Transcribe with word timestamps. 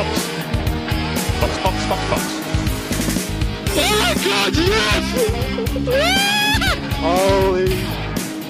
Box. 0.00 0.08
Box, 1.40 1.58
Box, 1.62 1.76
Box, 1.88 2.02
Box. 2.08 2.22
Oh 3.76 3.92
my 4.00 4.14
god, 4.24 4.52
yes! 4.56 5.04
Holy 7.04 7.74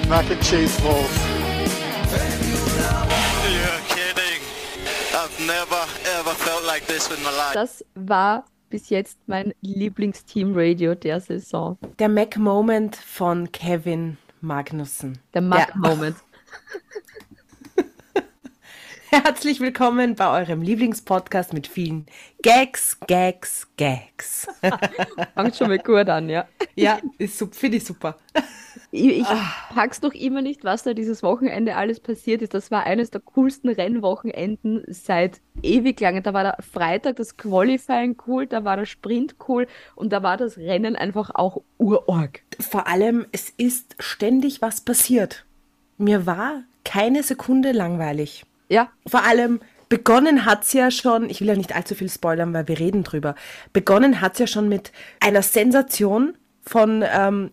mac 0.09 0.31
and 0.31 0.41
cheese 0.45 0.81
balls. 0.81 1.11
You're 3.51 3.83
kidding. 3.89 4.41
I've 5.13 5.37
never 5.45 5.83
ever 6.19 6.35
felt 6.35 6.65
like 6.65 6.87
this 6.87 7.11
in 7.11 7.21
my 7.25 7.31
life. 7.33 7.55
Das 7.55 7.85
war 7.97 8.45
bis 8.69 8.89
jetzt 8.91 9.19
mein 9.27 9.53
Lieblingsteam-Radio 9.63 10.95
der 10.95 11.21
Saison. 11.21 11.79
Der 11.99 12.09
Mac-Moment 12.09 12.95
von 12.95 13.51
Kevin 13.51 14.19
Magnussen. 14.41 15.19
Der 15.35 15.43
Mac-Moment. 15.43 16.17
Herzlich 19.13 19.59
willkommen 19.59 20.15
bei 20.15 20.41
eurem 20.41 20.63
Lieblingspodcast 20.63 21.53
mit 21.53 21.67
vielen 21.67 22.07
Gags, 22.43 22.97
Gags, 23.09 23.67
Gags. 23.77 24.47
Fangt 25.35 25.57
schon 25.57 25.67
mal 25.67 25.81
gut 25.81 26.09
an, 26.09 26.29
ja. 26.29 26.47
ja, 26.77 27.01
finde 27.51 27.79
ich 27.79 27.85
super. 27.85 28.19
Ich, 28.93 29.19
ich 29.19 29.27
pack's 29.75 30.01
noch 30.03 30.15
immer 30.15 30.43
nicht, 30.43 30.63
was 30.63 30.85
da 30.85 30.95
dieses 30.95 31.25
Wochenende 31.25 31.75
alles 31.75 31.99
passiert 31.99 32.41
ist. 32.41 32.55
Das 32.55 32.71
war 32.71 32.85
eines 32.85 33.11
der 33.11 33.21
coolsten 33.23 33.71
Rennwochenenden 33.71 34.85
seit 34.87 35.41
ewig 35.61 35.99
lang. 35.99 36.23
Da 36.23 36.33
war 36.33 36.45
der 36.45 36.59
Freitag 36.61 37.17
das 37.17 37.37
Qualifying 37.37 38.17
cool, 38.29 38.47
da 38.47 38.63
war 38.63 38.77
der 38.77 38.87
Sprint 38.87 39.35
cool 39.49 39.67
und 39.97 40.13
da 40.13 40.23
war 40.23 40.37
das 40.37 40.57
Rennen 40.57 40.95
einfach 40.95 41.33
auch 41.35 41.63
urorg. 41.79 42.43
Vor 42.61 42.87
allem, 42.87 43.27
es 43.33 43.51
ist 43.57 43.97
ständig 43.99 44.63
was 44.63 44.83
passiert. 44.83 45.47
Mir 45.99 46.27
war 46.27 46.63
keine 46.85 47.25
Sekunde 47.25 47.73
langweilig. 47.73 48.45
Ja, 48.71 48.89
Vor 49.07 49.25
allem, 49.25 49.61
begonnen 49.89 50.47
hat's 50.47 50.73
ja 50.73 50.91
schon, 50.91 51.29
ich 51.29 51.41
will 51.41 51.49
ja 51.49 51.57
nicht 51.57 51.75
allzu 51.75 51.95
viel 51.95 52.09
spoilern, 52.09 52.55
weil 52.55 52.69
wir 52.69 52.79
reden 52.79 53.03
drüber. 53.03 53.35
Begonnen 53.73 54.21
hat's 54.21 54.39
ja 54.39 54.47
schon 54.47 54.69
mit 54.69 54.93
einer 55.19 55.43
Sensation 55.43 56.39
von 56.63 57.05
ähm, 57.13 57.51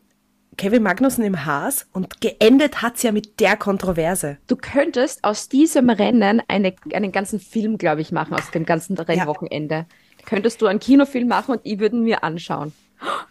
Kevin 0.58 0.84
Magnussen 0.84 1.24
im 1.24 1.46
Haas 1.46 1.88
und 1.92 2.22
geendet 2.22 2.84
hat's 2.84 3.02
ja 3.02 3.12
mit 3.12 3.40
der 3.40 3.58
Kontroverse. 3.58 4.38
du 4.48 4.56
könntest 4.56 5.24
aus 5.24 5.50
diesem 5.50 5.90
Rennen 5.90 6.42
eine, 6.48 6.74
einen 6.94 7.12
ganzen 7.12 7.40
Film, 7.40 7.78
glaube 7.78 8.02
ich, 8.02 8.12
machen, 8.12 8.36
aus 8.36 8.52
dem 8.52 8.66
ganzen 8.66 8.98
Rennwochenende. 8.98 9.88
Könntest 10.26 10.62
du 10.62 10.68
einen 10.68 10.80
Kinofilm 10.80 11.28
machen 11.28 11.54
und 11.54 11.62
ich 11.64 11.80
würde 11.80 11.98
ihn 11.98 12.04
mir 12.04 12.24
anschauen. 12.24 12.74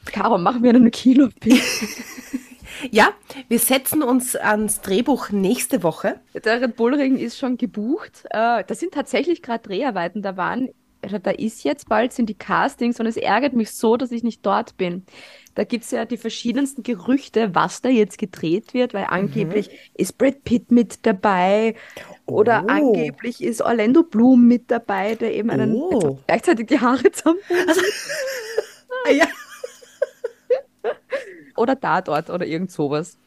Caro, 0.07 0.39
machen 0.39 0.63
wir 0.63 0.71
einen 0.71 0.91
Kinofilm. 0.91 1.61
Ja, 2.91 3.11
wir 3.49 3.59
setzen 3.59 4.03
uns 4.03 4.37
ans 4.37 4.81
Drehbuch 4.81 5.31
nächste 5.31 5.83
Woche. 5.83 6.21
Der 6.35 6.61
Red 6.61 6.77
Bull 6.77 6.95
Ring 6.95 7.17
ist 7.19 7.39
schon 7.39 7.57
gebucht. 7.57 8.25
Äh, 8.31 8.65
da 8.67 8.75
sind 8.75 8.93
tatsächlich 8.95 9.43
gerade 9.43 9.69
Dreharbeiten. 9.69 10.23
Da 10.23 10.37
waren, 10.37 10.69
also 11.03 11.19
da 11.19 11.31
ist 11.31 11.65
jetzt 11.65 11.89
bald 11.89 12.13
sind 12.13 12.29
die 12.29 12.35
Castings 12.35 13.01
und 13.01 13.07
es 13.07 13.17
ärgert 13.17 13.53
mich 13.55 13.71
so, 13.71 13.97
dass 13.97 14.11
ich 14.13 14.23
nicht 14.23 14.45
dort 14.45 14.77
bin. 14.77 15.05
Da 15.55 15.65
gibt's 15.65 15.91
ja 15.91 16.05
die 16.05 16.19
verschiedensten 16.19 16.83
Gerüchte, 16.83 17.55
was 17.55 17.81
da 17.81 17.89
jetzt 17.89 18.19
gedreht 18.19 18.75
wird, 18.75 18.93
weil 18.93 19.07
angeblich 19.09 19.71
ist 19.95 20.19
Brad 20.19 20.45
Pitt 20.45 20.71
mit 20.71 21.07
dabei 21.07 21.75
oder 22.27 22.65
Oh. 22.67 22.71
angeblich 22.71 23.43
ist 23.43 23.63
Orlando 23.63 24.03
Bloom 24.03 24.47
mit 24.47 24.71
dabei, 24.71 25.15
der 25.15 25.33
eben 25.35 25.49
einen 25.51 25.75
Oh. 25.75 26.19
gleichzeitig 26.27 26.67
die 26.67 26.79
Haare 26.81 27.11
zusammen 27.11 27.39
Ah, 29.07 29.11
ja. 29.13 29.27
Oder 31.57 31.79
Tatort 31.79 32.31
oder 32.31 32.47
irgend 32.47 32.71
sowas. 32.71 33.19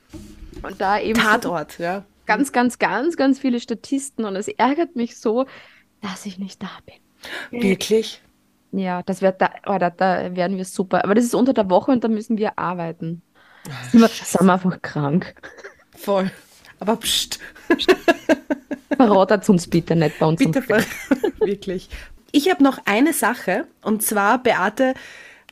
Und 0.62 0.80
da 0.80 1.00
eben 1.00 1.20
so 1.20 1.26
Tatort, 1.26 1.80
ja. 1.80 2.04
ganz, 2.26 2.52
ganz, 2.52 2.80
ganz, 2.80 3.18
ganz 3.18 3.40
viele 3.40 3.60
Statisten 3.60 4.26
und 4.26 4.36
es 4.36 4.48
ärgert 4.48 4.96
mich 4.96 5.18
so, 5.18 5.46
dass 6.02 6.26
ich 6.26 6.40
nicht 6.40 6.62
da 6.62 6.70
bin. 6.86 7.62
Wirklich? 7.62 8.22
Ja, 8.72 9.02
das 9.04 9.22
wird 9.22 9.42
da, 9.42 9.50
oh, 9.66 9.78
da, 9.78 9.90
da 9.90 10.36
werden 10.36 10.58
wir 10.58 10.66
super. 10.66 11.04
Aber 11.04 11.16
das 11.16 11.26
ist 11.26 11.36
unter 11.36 11.54
der 11.54 11.70
Woche 11.70 11.92
und 11.92 12.04
da 12.04 12.08
müssen 12.08 12.38
wir 12.38 12.60
arbeiten. 12.60 13.22
Sind 13.92 14.02
wir, 14.02 14.08
sind 14.08 14.46
wir 14.46 14.54
einfach 14.54 14.82
krank. 14.82 15.36
Voll. 15.96 16.32
Aber 16.80 16.96
pst, 16.96 17.40
Verratet 18.96 19.48
uns 19.50 19.68
bitte 19.68 19.96
nicht 19.96 20.20
bei 20.20 20.26
uns. 20.26 20.40
bitte, 20.40 20.62
wirklich. 21.40 21.90
Ich 22.32 22.50
habe 22.50 22.64
noch 22.64 22.80
eine 22.86 23.14
Sache 23.14 23.66
und 23.82 24.04
zwar, 24.04 24.42
Beate, 24.42 24.94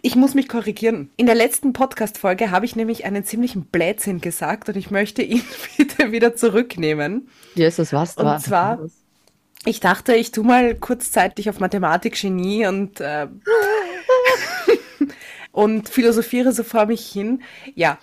ich 0.08 0.16
muss 0.16 0.36
mich 0.36 0.48
korrigieren. 0.48 1.10
In 1.18 1.26
der 1.26 1.36
letzten 1.36 1.74
Podcast-Folge 1.74 2.50
habe 2.50 2.66
ich 2.66 2.78
nämlich 2.78 3.04
einen 3.04 3.26
ziemlichen 3.26 3.66
Blödsinn 3.66 4.22
gesagt 4.22 4.70
und 4.70 4.78
ich 4.78 4.90
möchte 4.90 5.22
ihn 5.22 5.42
bitte 5.78 6.14
wieder 6.14 6.34
zurücknehmen. 6.34 7.28
Jesus, 7.56 7.92
was 7.92 8.16
Und 8.16 8.24
da? 8.24 8.40
zwar- 8.40 8.80
Ich 9.66 9.82
dachte, 9.82 10.16
ich 10.16 10.32
tu 10.32 10.44
mal 10.44 10.76
kurzzeitig 10.76 11.50
auf 11.50 11.60
Mathematik-Genie 11.60 12.68
und, 12.68 13.02
äh, 13.02 13.28
und 15.52 15.90
philosophiere 15.90 16.54
so 16.54 16.64
vor 16.64 16.86
mich 16.86 17.06
hin. 17.06 17.42
Ja, 17.76 17.98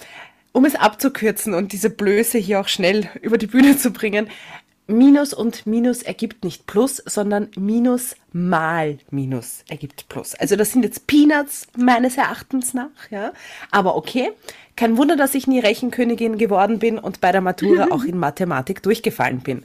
um 0.53 0.67
es 0.67 0.75
abzukürzen 0.75 1.55
und 1.55 1.73
diese 1.73 1.89
Blöße 1.89 2.37
hier 2.37 2.61
auch 2.61 2.69
schnell 2.69 3.09
über 3.23 3.39
die 3.39 3.47
Bühne 3.47 3.79
zu 3.79 3.93
bringen. 3.93 4.29
Minus 4.87 5.33
und 5.33 5.67
Minus 5.67 6.03
ergibt 6.03 6.45
nicht 6.45 6.67
Plus, 6.67 7.03
sondern 7.07 7.49
Minus 7.57 8.17
mal 8.33 8.99
Minus 9.11 9.65
ergibt 9.71 10.09
Plus. 10.11 10.35
Also 10.35 10.57
das 10.57 10.73
sind 10.73 10.85
jetzt 10.85 11.07
Peanuts 11.07 11.69
meines 11.77 12.19
Erachtens 12.19 12.75
nach, 12.75 13.11
ja. 13.11 13.33
Aber 13.71 13.97
okay, 13.97 14.33
kein 14.77 14.99
Wunder, 14.99 15.17
dass 15.17 15.35
ich 15.35 15.47
nie 15.47 15.61
Rechenkönigin 15.61 16.37
geworden 16.37 16.81
bin 16.81 16.99
und 16.99 17.23
bei 17.23 17.33
der 17.33 17.41
Matura 17.41 17.89
auch 17.93 18.05
in 18.05 18.19
Mathematik 18.19 18.83
durchgefallen 18.83 19.41
bin. 19.41 19.65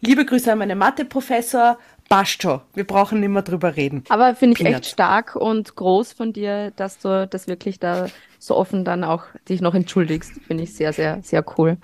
Liebe 0.00 0.24
Grüße 0.24 0.52
an 0.52 0.58
meinen 0.58 0.78
Mathe-Professor. 0.78 1.76
Passt 2.08 2.42
schon. 2.42 2.60
Wir 2.74 2.84
brauchen 2.84 3.20
nicht 3.20 3.28
mehr 3.28 3.42
drüber 3.42 3.76
reden. 3.76 4.04
Aber 4.08 4.36
finde 4.36 4.54
ich 4.54 4.62
Peanuts. 4.62 4.86
echt 4.86 4.92
stark 4.92 5.34
und 5.34 5.74
groß 5.74 6.12
von 6.12 6.32
dir, 6.32 6.72
dass 6.76 6.98
du 6.98 7.26
das 7.28 7.48
wirklich 7.48 7.80
da 7.80 8.06
so 8.38 8.56
offen 8.56 8.84
dann 8.84 9.02
auch 9.02 9.24
dich 9.48 9.60
noch 9.60 9.74
entschuldigst. 9.74 10.32
Finde 10.46 10.64
ich 10.64 10.74
sehr, 10.74 10.92
sehr, 10.92 11.20
sehr 11.22 11.44
cool. 11.58 11.76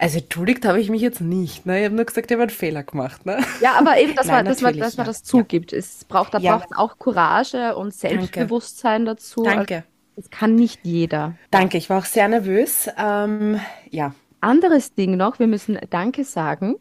Also 0.00 0.18
entschuldigt 0.18 0.64
habe 0.64 0.80
ich 0.80 0.88
mich 0.88 1.02
jetzt 1.02 1.20
nicht. 1.20 1.66
Ne? 1.66 1.80
Ich 1.80 1.84
habe 1.84 1.94
nur 1.94 2.06
gesagt, 2.06 2.30
ich 2.30 2.34
habe 2.34 2.44
einen 2.44 2.50
Fehler 2.50 2.82
gemacht. 2.82 3.26
Ne? 3.26 3.38
Ja, 3.60 3.74
aber 3.74 4.00
eben, 4.00 4.14
dass, 4.14 4.26
Nein, 4.28 4.36
man, 4.36 4.44
dass, 4.46 4.62
man, 4.62 4.78
dass 4.78 4.96
man 4.96 5.04
das 5.04 5.22
zugibt. 5.22 5.74
Es 5.74 6.06
braucht, 6.06 6.32
da 6.32 6.38
Ja. 6.38 6.56
braucht 6.56 6.70
auch 6.74 6.98
Courage 6.98 7.76
und 7.76 7.92
Selbstbewusstsein 7.92 9.04
dazu. 9.04 9.42
Danke. 9.42 9.74
Also, 9.74 9.86
das 10.16 10.30
kann 10.30 10.54
nicht 10.54 10.80
jeder. 10.84 11.34
Danke, 11.50 11.76
ich 11.76 11.90
war 11.90 11.98
auch 11.98 12.06
sehr 12.06 12.28
nervös. 12.28 12.88
Ähm, 12.96 13.60
ja. 13.90 14.14
Anderes 14.40 14.94
Ding 14.94 15.18
noch, 15.18 15.38
wir 15.38 15.46
müssen 15.46 15.78
Danke 15.90 16.24
sagen, 16.24 16.76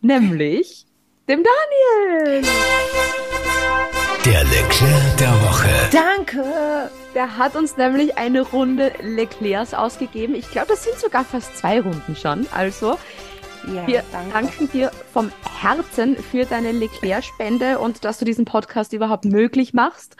nämlich 0.00 0.86
dem 1.28 1.44
Daniel. 1.44 2.42
Der 4.24 4.42
Leclerc 4.44 5.16
der 5.18 5.32
Woche. 5.42 5.68
Danke. 5.92 6.90
Der 7.14 7.36
hat 7.36 7.56
uns 7.56 7.76
nämlich 7.76 8.16
eine 8.16 8.40
Runde 8.42 8.92
Leclercs 9.02 9.74
ausgegeben. 9.74 10.34
Ich 10.34 10.50
glaube, 10.50 10.68
das 10.68 10.84
sind 10.84 10.98
sogar 10.98 11.24
fast 11.24 11.56
zwei 11.58 11.80
Runden 11.80 12.16
schon. 12.16 12.46
Also, 12.52 12.98
Ja, 13.72 13.86
wir 13.86 14.02
danke. 14.12 14.32
danken 14.32 14.70
dir 14.72 14.90
vom 15.12 15.30
Herzen 15.60 16.16
für 16.16 16.44
deine 16.46 16.72
Leclerc-Spende 16.72 17.78
und 17.78 18.04
dass 18.04 18.18
du 18.18 18.24
diesen 18.24 18.44
Podcast 18.44 18.92
überhaupt 18.92 19.24
möglich 19.26 19.74
machst. 19.74 20.16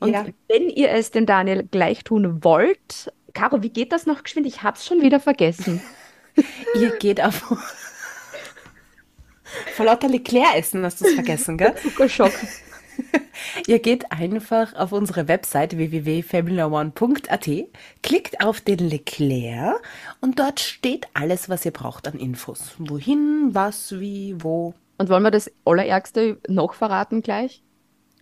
Und 0.00 0.12
Ja. 0.12 0.26
wenn 0.48 0.68
ihr 0.68 0.90
es 0.92 1.10
dem 1.10 1.26
Daniel 1.26 1.64
gleich 1.68 2.04
tun 2.04 2.42
wollt, 2.44 3.12
Caro, 3.34 3.62
wie 3.62 3.70
geht 3.70 3.92
das 3.92 4.06
noch 4.06 4.22
geschwind? 4.22 4.46
Ich 4.46 4.62
hab's 4.62 4.86
schon 4.86 5.02
wieder 5.02 5.20
vergessen. 5.20 5.80
Ihr 6.74 6.90
geht 6.98 7.20
auf. 7.20 7.42
Vor 9.76 9.86
lauter 9.86 10.08
Leclerc 10.08 10.56
essen 10.56 10.84
hast 10.84 11.00
du 11.00 11.06
es 11.06 11.14
vergessen, 11.14 11.56
gell? 11.58 11.74
Zuckerschock. 11.82 12.32
Ihr 13.66 13.78
geht 13.78 14.10
einfach 14.12 14.74
auf 14.74 14.92
unsere 14.92 15.28
Website 15.28 15.76
www.formula1.at, 15.76 17.48
klickt 18.02 18.44
auf 18.44 18.60
den 18.60 18.78
Leclerc 18.78 19.80
und 20.20 20.38
dort 20.38 20.60
steht 20.60 21.06
alles, 21.14 21.48
was 21.48 21.64
ihr 21.64 21.72
braucht 21.72 22.08
an 22.08 22.18
Infos. 22.18 22.74
Wohin, 22.78 23.50
was, 23.52 23.98
wie, 23.98 24.36
wo. 24.38 24.74
Und 24.98 25.08
wollen 25.08 25.22
wir 25.22 25.30
das 25.30 25.50
Allerärgste 25.64 26.38
noch 26.48 26.74
verraten 26.74 27.22
gleich? 27.22 27.62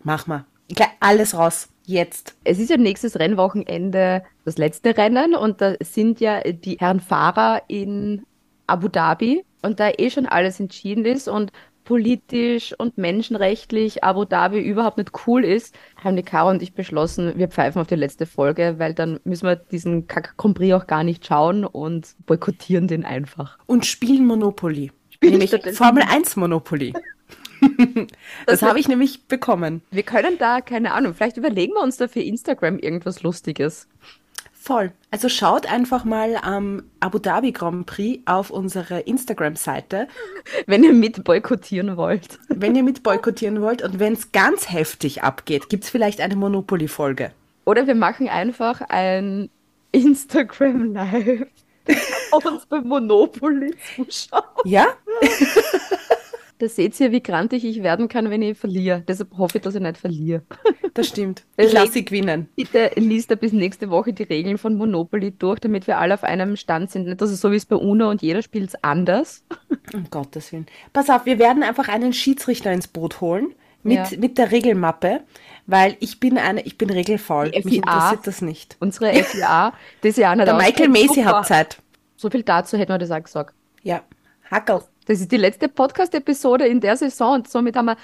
Mach 0.02 0.26
mal. 0.26 0.44
Gleich 0.68 0.90
alles 1.00 1.34
raus. 1.34 1.68
Jetzt. 1.84 2.36
Es 2.42 2.58
ist 2.58 2.70
ja 2.70 2.76
nächstes 2.76 3.18
Rennwochenende 3.18 4.24
das 4.44 4.58
letzte 4.58 4.96
Rennen 4.96 5.36
und 5.36 5.60
da 5.60 5.74
sind 5.80 6.20
ja 6.20 6.40
die 6.40 6.78
Herren 6.78 6.98
Fahrer 6.98 7.62
in 7.68 8.24
Abu 8.66 8.88
Dhabi 8.88 9.44
und 9.62 9.78
da 9.78 9.90
eh 9.96 10.10
schon 10.10 10.26
alles 10.26 10.58
entschieden 10.58 11.04
ist 11.04 11.28
und 11.28 11.52
politisch 11.86 12.74
und 12.76 12.98
menschenrechtlich 12.98 14.04
Abu 14.04 14.26
Dhabi 14.26 14.60
überhaupt 14.60 14.98
nicht 14.98 15.12
cool 15.26 15.44
ist, 15.44 15.74
haben 16.02 16.16
die 16.16 16.22
Caro 16.22 16.50
und 16.50 16.60
ich 16.60 16.74
beschlossen, 16.74 17.32
wir 17.36 17.48
pfeifen 17.48 17.80
auf 17.80 17.86
die 17.86 17.94
letzte 17.94 18.26
Folge, 18.26 18.74
weil 18.78 18.92
dann 18.92 19.20
müssen 19.24 19.46
wir 19.46 19.56
diesen 19.56 20.06
Kack 20.06 20.36
Prix 20.36 20.74
auch 20.74 20.86
gar 20.86 21.04
nicht 21.04 21.24
schauen 21.24 21.64
und 21.64 22.14
boykottieren 22.26 22.88
den 22.88 23.04
einfach. 23.04 23.58
Und 23.66 23.86
spielen 23.86 24.26
Monopoly. 24.26 24.90
Spielen 25.10 25.38
nämlich 25.38 25.76
Formel 25.76 26.02
1 26.02 26.36
Monopoly. 26.36 26.92
das 28.46 28.60
Das 28.60 28.62
habe 28.62 28.80
ich 28.80 28.88
nämlich 28.88 29.28
bekommen. 29.28 29.80
Wir 29.90 30.02
können 30.02 30.38
da, 30.38 30.60
keine 30.60 30.92
Ahnung, 30.92 31.14
vielleicht 31.14 31.36
überlegen 31.36 31.74
wir 31.74 31.82
uns 31.82 31.96
da 31.96 32.08
für 32.08 32.20
Instagram 32.20 32.78
irgendwas 32.78 33.22
Lustiges. 33.22 33.88
Voll. 34.66 34.90
Also 35.12 35.28
schaut 35.28 35.70
einfach 35.70 36.04
mal 36.04 36.34
am 36.42 36.82
Abu 36.98 37.20
Dhabi 37.20 37.52
Grand 37.52 37.86
Prix 37.86 38.20
auf 38.26 38.50
unsere 38.50 38.98
Instagram-Seite, 38.98 40.08
Wenn 40.66 40.82
ihr 40.82 40.92
mit 40.92 41.22
boykottieren 41.22 41.96
wollt. 41.96 42.40
wenn 42.48 42.74
ihr 42.74 42.82
mit 42.82 43.04
boykottieren 43.04 43.62
wollt. 43.62 43.82
Und 43.82 44.00
wenn 44.00 44.14
es 44.14 44.32
ganz 44.32 44.68
heftig 44.68 45.22
abgeht, 45.22 45.68
gibt 45.68 45.84
es 45.84 45.90
vielleicht 45.90 46.20
eine 46.20 46.34
Monopoly-Folge. 46.34 47.30
Oder 47.64 47.86
wir 47.86 47.94
machen 47.94 48.28
einfach 48.28 48.80
ein 48.80 49.50
Instagram 49.92 50.92
Live. 50.94 51.46
uns 52.32 52.66
beim 52.66 52.88
Monopoly 52.88 53.72
zuschauen. 53.94 54.42
Ja? 54.64 54.88
Da 56.58 56.68
seht 56.68 56.98
ihr, 57.00 57.12
wie 57.12 57.22
grantig 57.22 57.64
ich 57.64 57.82
werden 57.82 58.08
kann, 58.08 58.30
wenn 58.30 58.40
ich 58.40 58.56
verliere. 58.56 59.02
Deshalb 59.06 59.36
hoffe 59.36 59.58
ich, 59.58 59.62
dass 59.64 59.74
ich 59.74 59.82
nicht 59.82 59.98
verliere. 59.98 60.42
Das 60.94 61.08
stimmt. 61.08 61.44
Ich 61.58 61.72
lasse 61.72 61.92
sie 61.92 62.04
gewinnen. 62.04 62.48
Bitte 62.56 62.90
liest 62.96 63.30
da 63.30 63.34
bis 63.34 63.52
nächste 63.52 63.90
Woche 63.90 64.12
die 64.14 64.22
Regeln 64.22 64.56
von 64.56 64.76
Monopoly 64.76 65.32
durch, 65.32 65.60
damit 65.60 65.86
wir 65.86 65.98
alle 65.98 66.14
auf 66.14 66.24
einem 66.24 66.56
Stand 66.56 66.90
sind. 66.90 67.06
Nicht, 67.06 67.20
dass 67.20 67.30
es 67.30 67.40
so 67.42 67.52
wie 67.52 67.56
es 67.56 67.66
bei 67.66 67.76
UNO 67.76 68.08
und 68.10 68.22
jeder 68.22 68.40
spielt 68.42 68.68
es 68.70 68.82
anders. 68.82 69.44
Um 69.94 70.08
Gottes 70.10 70.50
Willen. 70.52 70.66
Pass 70.92 71.10
auf, 71.10 71.26
wir 71.26 71.38
werden 71.38 71.62
einfach 71.62 71.88
einen 71.88 72.12
Schiedsrichter 72.12 72.72
ins 72.72 72.88
Boot 72.88 73.20
holen. 73.20 73.54
Mit, 73.84 74.10
Ja. 74.10 74.18
mit 74.18 74.36
der 74.36 74.50
Regelmappe, 74.50 75.20
weil 75.66 75.96
ich 76.00 76.18
bin 76.18 76.38
eine, 76.38 76.62
ich 76.62 76.76
bin 76.76 76.90
regelfaul. 76.90 77.50
Die 77.52 77.62
Mich 77.64 77.74
FIA. 77.74 77.76
interessiert 77.82 78.26
das 78.26 78.42
nicht. 78.42 78.76
Unsere 78.80 79.12
FIA, 79.14 79.72
das 80.00 80.16
Jahr 80.16 80.34
Der 80.34 80.54
Michael. 80.54 80.88
Macy 80.88 81.22
hat 81.22 81.46
Zeit. 81.46 81.78
So 82.16 82.28
viel 82.28 82.42
dazu 82.42 82.76
hätten 82.78 82.90
wir 82.92 82.98
das 82.98 83.12
auch 83.12 83.22
gesagt. 83.22 83.54
Ja. 83.84 84.02
Hackel. 84.50 84.80
Das 85.06 85.20
ist 85.20 85.32
die 85.32 85.36
letzte 85.36 85.68
Podcast-Episode 85.68 86.66
in 86.66 86.80
der 86.80 86.96
Saison 86.96 87.34
und 87.34 87.48
somit 87.48 87.76
haben 87.76 87.86
wir 87.86 87.96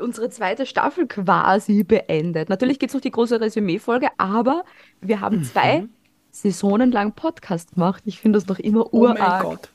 unsere 0.00 0.28
zweite 0.30 0.66
Staffel 0.66 1.06
quasi 1.06 1.84
beendet. 1.84 2.48
Natürlich 2.48 2.78
gibt 2.78 2.90
es 2.90 2.94
noch 2.94 3.00
die 3.00 3.10
große 3.10 3.40
Resümee-Folge, 3.40 4.08
aber 4.18 4.64
wir 5.00 5.20
haben 5.20 5.38
Mhm. 5.38 5.44
zwei 5.44 5.84
Saisonen 6.30 6.90
lang 6.90 7.12
Podcast 7.12 7.74
gemacht. 7.74 8.02
Ich 8.06 8.18
finde 8.20 8.38
das 8.40 8.48
noch 8.48 8.58
immer 8.58 8.92
Oh 8.92 9.04
mein 9.06 9.16
urarg. 9.16 9.42
Gott. 9.42 9.68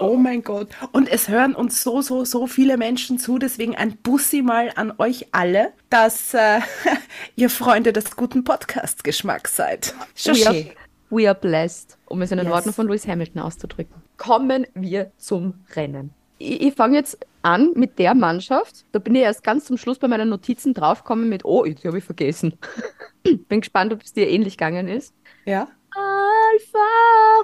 Oh 0.00 0.16
mein 0.16 0.42
Gott. 0.42 0.68
Und 0.92 1.08
es 1.08 1.28
hören 1.28 1.54
uns 1.54 1.82
so, 1.84 2.00
so, 2.02 2.24
so 2.24 2.46
viele 2.48 2.76
Menschen 2.78 3.18
zu. 3.18 3.38
Deswegen 3.38 3.76
ein 3.76 3.96
Bussi 3.98 4.42
mal 4.42 4.72
an 4.74 4.92
euch 4.98 5.26
alle, 5.32 5.72
dass 5.88 6.34
äh, 6.34 6.60
ihr 7.36 7.48
Freunde 7.50 7.92
des 7.92 8.16
guten 8.16 8.42
Podcast-Geschmacks 8.42 9.54
seid. 9.56 9.94
We 10.24 10.46
are, 10.48 10.64
we 11.10 11.28
are 11.28 11.38
blessed, 11.38 11.96
um 12.06 12.22
es 12.22 12.32
in 12.32 12.38
den 12.38 12.46
Yes. 12.46 12.54
Worten 12.56 12.72
von 12.72 12.88
Lewis 12.88 13.06
Hamilton 13.06 13.42
auszudrücken. 13.42 13.94
Kommen 14.20 14.66
wir 14.74 15.12
zum 15.16 15.54
Rennen. 15.74 16.10
Ich, 16.36 16.60
ich 16.60 16.74
fange 16.74 16.98
jetzt 16.98 17.26
an 17.40 17.70
mit 17.74 17.98
der 17.98 18.14
Mannschaft. 18.14 18.84
Da 18.92 18.98
bin 18.98 19.14
ich 19.14 19.22
erst 19.22 19.42
ganz 19.42 19.64
zum 19.64 19.78
Schluss 19.78 19.98
bei 19.98 20.08
meinen 20.08 20.28
Notizen 20.28 20.74
draufgekommen 20.74 21.30
mit, 21.30 21.46
oh, 21.46 21.64
die 21.64 21.88
habe 21.88 21.96
ich 21.96 22.04
vergessen. 22.04 22.52
bin 23.22 23.60
gespannt, 23.60 23.94
ob 23.94 24.02
es 24.02 24.12
dir 24.12 24.28
ähnlich 24.28 24.58
gegangen 24.58 24.88
ist. 24.88 25.14
Ja? 25.46 25.68
Alfa 25.96 26.78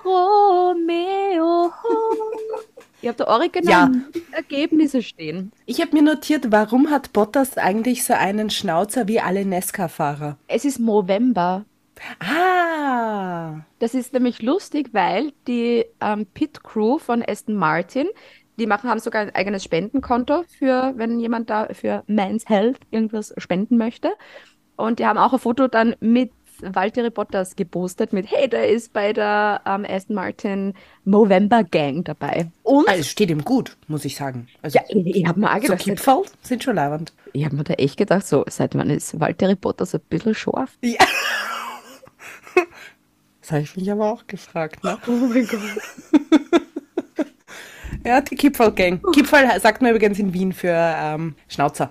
Romeo. 0.04 1.72
Ich 3.02 3.08
habe 3.08 3.18
da 3.18 3.26
original 3.28 3.90
Ergebnisse 4.32 5.02
stehen. 5.02 5.52
Ich 5.66 5.82
habe 5.82 5.92
mir 5.92 6.02
notiert, 6.02 6.50
warum 6.50 6.90
hat 6.90 7.12
Bottas 7.12 7.56
eigentlich 7.58 8.04
so 8.04 8.14
einen 8.14 8.48
Schnauzer 8.50 9.06
wie 9.06 9.20
alle 9.20 9.44
Nesca-Fahrer? 9.44 10.38
Es 10.48 10.64
ist 10.64 10.80
November. 10.80 11.66
Ah, 12.20 13.60
Das 13.78 13.94
ist 13.94 14.12
nämlich 14.12 14.42
lustig, 14.42 14.90
weil 14.92 15.32
die 15.46 15.84
ähm, 16.00 16.26
Pit 16.34 16.62
Crew 16.62 16.98
von 16.98 17.22
Aston 17.26 17.54
Martin, 17.54 18.06
die 18.58 18.66
machen, 18.66 18.88
haben 18.88 19.00
sogar 19.00 19.22
ein 19.22 19.34
eigenes 19.34 19.64
Spendenkonto 19.64 20.44
für, 20.58 20.94
wenn 20.96 21.20
jemand 21.20 21.50
da 21.50 21.68
für 21.72 22.02
Men's 22.06 22.48
Health 22.48 22.78
irgendwas 22.90 23.34
spenden 23.38 23.76
möchte. 23.76 24.10
Und 24.76 24.98
die 24.98 25.06
haben 25.06 25.18
auch 25.18 25.32
ein 25.32 25.38
Foto 25.38 25.68
dann 25.68 25.94
mit 26.00 26.32
Valtteri 26.60 27.10
Bottas 27.10 27.54
gepostet 27.54 28.14
mit, 28.14 28.30
hey, 28.30 28.48
der 28.48 28.70
ist 28.70 28.94
bei 28.94 29.12
der 29.12 29.60
ähm, 29.66 29.84
Aston 29.86 30.16
Martin 30.16 30.72
Movember 31.04 31.64
Gang 31.64 32.02
dabei. 32.04 32.50
Und 32.62 32.88
also 32.88 33.00
es 33.00 33.08
steht 33.10 33.28
ihm 33.30 33.44
gut, 33.44 33.76
muss 33.88 34.06
ich 34.06 34.16
sagen. 34.16 34.48
Also 34.62 34.78
ja, 34.78 34.84
ich, 34.88 35.16
ich 35.16 35.26
habe 35.26 35.38
mir 35.38 35.50
auch 35.50 35.56
so 35.56 35.60
gedacht, 35.62 35.80
Kipferl 35.84 36.22
sind 36.40 36.64
schon 36.64 36.76
leibend. 36.76 37.12
ich 37.34 37.44
habe 37.44 37.56
mir 37.56 37.64
da 37.64 37.74
echt 37.74 37.98
gedacht, 37.98 38.26
so, 38.26 38.42
seit 38.48 38.74
wann 38.74 38.88
ist 38.88 39.20
Valtteri 39.20 39.54
Bottas 39.54 39.94
ein 39.94 40.00
bisschen 40.08 40.34
scharf? 40.34 40.70
Ja. 40.82 41.04
Das 43.46 43.52
habe 43.52 43.62
ich 43.62 43.76
mich 43.76 43.92
aber 43.92 44.10
auch 44.12 44.26
gefragt, 44.26 44.82
ne? 44.82 44.98
Oh 45.06 45.10
mein 45.12 45.46
Gott. 45.46 45.60
Ja, 48.04 48.20
die 48.20 48.36
Kipferl-Gang. 48.36 49.02
Kipferl 49.12 49.58
sagt 49.60 49.82
man 49.82 49.90
übrigens 49.92 50.20
in 50.20 50.32
Wien 50.32 50.52
für 50.52 50.70
ähm, 50.72 51.34
Schnauzer. 51.48 51.90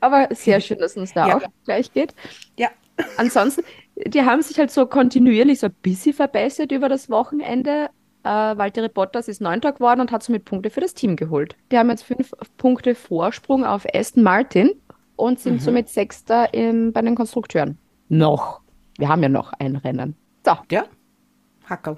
Aber 0.00 0.28
sehr 0.32 0.60
schön, 0.60 0.78
dass 0.78 0.96
uns 0.96 1.12
da 1.12 1.28
Ja. 1.28 1.36
auch 1.36 1.42
gleich 1.64 1.92
geht. 1.92 2.14
Ja. 2.58 2.68
Ansonsten, 3.16 3.62
die 4.06 4.22
haben 4.22 4.42
sich 4.42 4.58
halt 4.58 4.72
so 4.72 4.86
kontinuierlich 4.86 5.60
so 5.60 5.66
ein 5.66 5.74
bisschen 5.82 6.14
verbessert 6.14 6.72
über 6.72 6.88
das 6.88 7.10
Wochenende. 7.10 7.90
Äh, 8.24 8.28
Valtteri 8.28 8.88
Bottas 8.88 9.28
ist 9.28 9.40
Neunter 9.40 9.70
geworden 9.72 10.00
und 10.00 10.10
hat 10.10 10.24
somit 10.24 10.44
Punkte 10.46 10.70
für 10.70 10.80
das 10.80 10.94
Team 10.94 11.14
geholt. 11.14 11.54
Die 11.70 11.78
haben 11.78 11.90
jetzt 11.90 12.02
fünf 12.02 12.32
Punkte 12.56 12.96
Vorsprung 12.96 13.64
auf 13.64 13.86
Aston 13.94 14.24
Martin 14.24 14.72
und 15.14 15.38
sind 15.38 15.62
somit 15.62 15.88
Sechster 15.90 16.52
im, 16.54 16.92
bei 16.92 17.02
den 17.02 17.14
Konstrukteuren. 17.14 17.78
Noch. 18.08 18.62
Wir 18.98 19.08
haben 19.08 19.22
ja 19.22 19.28
noch 19.28 19.52
ein 19.60 19.76
Rennen. 19.76 20.16
So. 20.44 20.52
Ja? 20.70 20.84
Hackerl. 21.68 21.96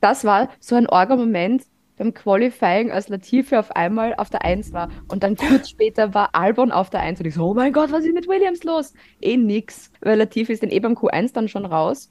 Das 0.00 0.24
war 0.24 0.48
so 0.60 0.74
ein 0.74 0.86
Orga-Moment 0.86 1.64
beim 1.96 2.12
Qualifying, 2.12 2.90
als 2.90 3.08
Latifi 3.08 3.56
auf 3.56 3.70
einmal 3.70 4.14
auf 4.16 4.28
der 4.28 4.44
1 4.44 4.72
war. 4.72 4.90
Und 5.08 5.22
dann 5.22 5.36
kurz 5.36 5.70
später 5.70 6.12
war 6.12 6.34
Albon 6.34 6.72
auf 6.72 6.90
der 6.90 7.00
1 7.00 7.20
und 7.20 7.26
ich 7.26 7.34
so, 7.34 7.46
oh 7.46 7.54
mein 7.54 7.72
Gott, 7.72 7.92
was 7.92 8.04
ist 8.04 8.12
mit 8.12 8.28
Williams 8.28 8.64
los? 8.64 8.92
Eh 9.22 9.36
nix, 9.36 9.90
weil 10.00 10.18
Latifi 10.18 10.52
ist 10.52 10.62
dann 10.62 10.70
eh 10.70 10.80
beim 10.80 10.94
Q1 10.94 11.32
dann 11.32 11.48
schon 11.48 11.64
raus. 11.64 12.10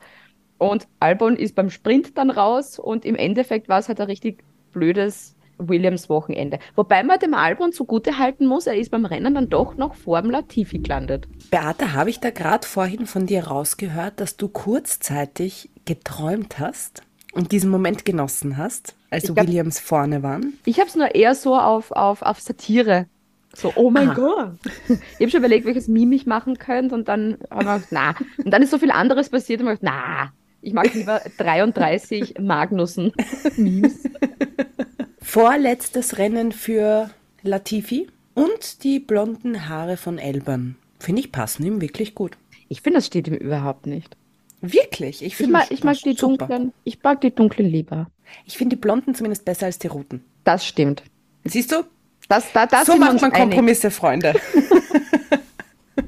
Und 0.57 0.87
Albon 0.99 1.35
ist 1.35 1.55
beim 1.55 1.69
Sprint 1.69 2.17
dann 2.17 2.29
raus 2.29 2.79
und 2.79 3.05
im 3.05 3.15
Endeffekt 3.15 3.67
war 3.67 3.79
es 3.79 3.89
halt 3.89 3.99
ein 3.99 4.07
richtig 4.07 4.43
blödes 4.71 5.35
Williams-Wochenende. 5.57 6.59
Wobei 6.75 7.03
man 7.03 7.19
dem 7.19 7.33
Albon 7.33 7.71
zugute 7.71 8.17
halten 8.17 8.45
muss, 8.45 8.67
er 8.67 8.75
ist 8.75 8.91
beim 8.91 9.05
Rennen 9.05 9.35
dann 9.35 9.49
doch 9.49 9.75
noch 9.75 9.95
vor 9.95 10.21
dem 10.21 10.31
Latifi 10.31 10.79
gelandet. 10.79 11.27
Beate, 11.51 11.93
habe 11.93 12.09
ich 12.09 12.19
da 12.19 12.29
gerade 12.31 12.67
vorhin 12.67 13.05
von 13.05 13.25
dir 13.25 13.47
rausgehört, 13.47 14.19
dass 14.19 14.37
du 14.37 14.47
kurzzeitig 14.47 15.69
geträumt 15.85 16.59
hast 16.59 17.03
und 17.33 17.51
diesen 17.51 17.69
Moment 17.69 18.05
genossen 18.05 18.57
hast, 18.57 18.95
als 19.09 19.25
glaub- 19.25 19.37
Williams 19.47 19.79
vorne 19.79 20.23
waren? 20.23 20.53
Ich 20.65 20.79
habe 20.79 20.89
es 20.89 20.95
nur 20.95 21.13
eher 21.15 21.35
so 21.35 21.55
auf, 21.55 21.91
auf, 21.91 22.21
auf 22.21 22.39
Satire. 22.39 23.07
So, 23.55 23.71
oh 23.75 23.91
mein 23.91 24.09
Aha. 24.09 24.15
Gott. 24.15 24.51
Ich 24.89 25.19
habe 25.19 25.29
schon 25.29 25.39
überlegt, 25.39 25.65
welches 25.65 25.87
Meme 25.87 26.15
ich 26.15 26.25
machen 26.25 26.57
könnte 26.57 26.95
und 26.95 27.07
dann 27.07 27.37
habe 27.51 27.61
ich 27.63 27.67
gedacht, 27.67 27.87
na. 27.91 28.15
Und 28.43 28.51
dann 28.51 28.63
ist 28.63 28.71
so 28.71 28.79
viel 28.79 28.89
anderes 28.89 29.29
passiert 29.29 29.61
und 29.61 29.67
ich 29.67 29.79
gedacht, 29.79 29.95
na. 29.95 30.33
Ich 30.61 30.73
mag 30.73 30.91
lieber 30.93 31.21
33 31.37 32.35
Magnussen-Memes. 32.39 34.03
Vorletztes 35.23 36.17
Rennen 36.17 36.51
für 36.51 37.09
Latifi 37.41 38.07
und 38.35 38.83
die 38.83 38.99
blonden 38.99 39.67
Haare 39.69 39.97
von 39.97 40.19
Elbern. 40.19 40.75
Finde 40.99 41.21
ich 41.21 41.31
passen 41.31 41.65
ihm 41.65 41.81
wirklich 41.81 42.13
gut. 42.13 42.37
Ich 42.67 42.81
finde, 42.81 42.97
das 42.97 43.07
steht 43.07 43.27
ihm 43.27 43.33
überhaupt 43.33 43.87
nicht. 43.87 44.15
Wirklich, 44.61 45.23
ich 45.23 45.39
Ich 45.39 45.47
mag, 45.47 45.71
ich 45.71 45.83
mag 45.83 45.97
die 45.97 46.13
super. 46.13 46.45
dunklen, 46.47 46.73
ich 46.83 47.01
mag 47.01 47.21
die 47.21 47.33
dunklen 47.33 47.67
lieber. 47.67 48.07
Ich 48.45 48.57
finde 48.57 48.75
die 48.75 48.81
blonden 48.81 49.15
zumindest 49.15 49.45
besser 49.45 49.65
als 49.65 49.79
die 49.79 49.87
roten. 49.87 50.23
Das 50.43 50.65
stimmt. 50.65 51.03
Siehst 51.45 51.71
du? 51.71 51.83
Das, 52.29 52.51
da, 52.53 52.65
das 52.65 52.85
so 52.85 52.95
macht 52.95 53.21
man 53.21 53.31
einig. 53.31 53.39
Kompromisse, 53.39 53.91
Freunde. 53.91 54.33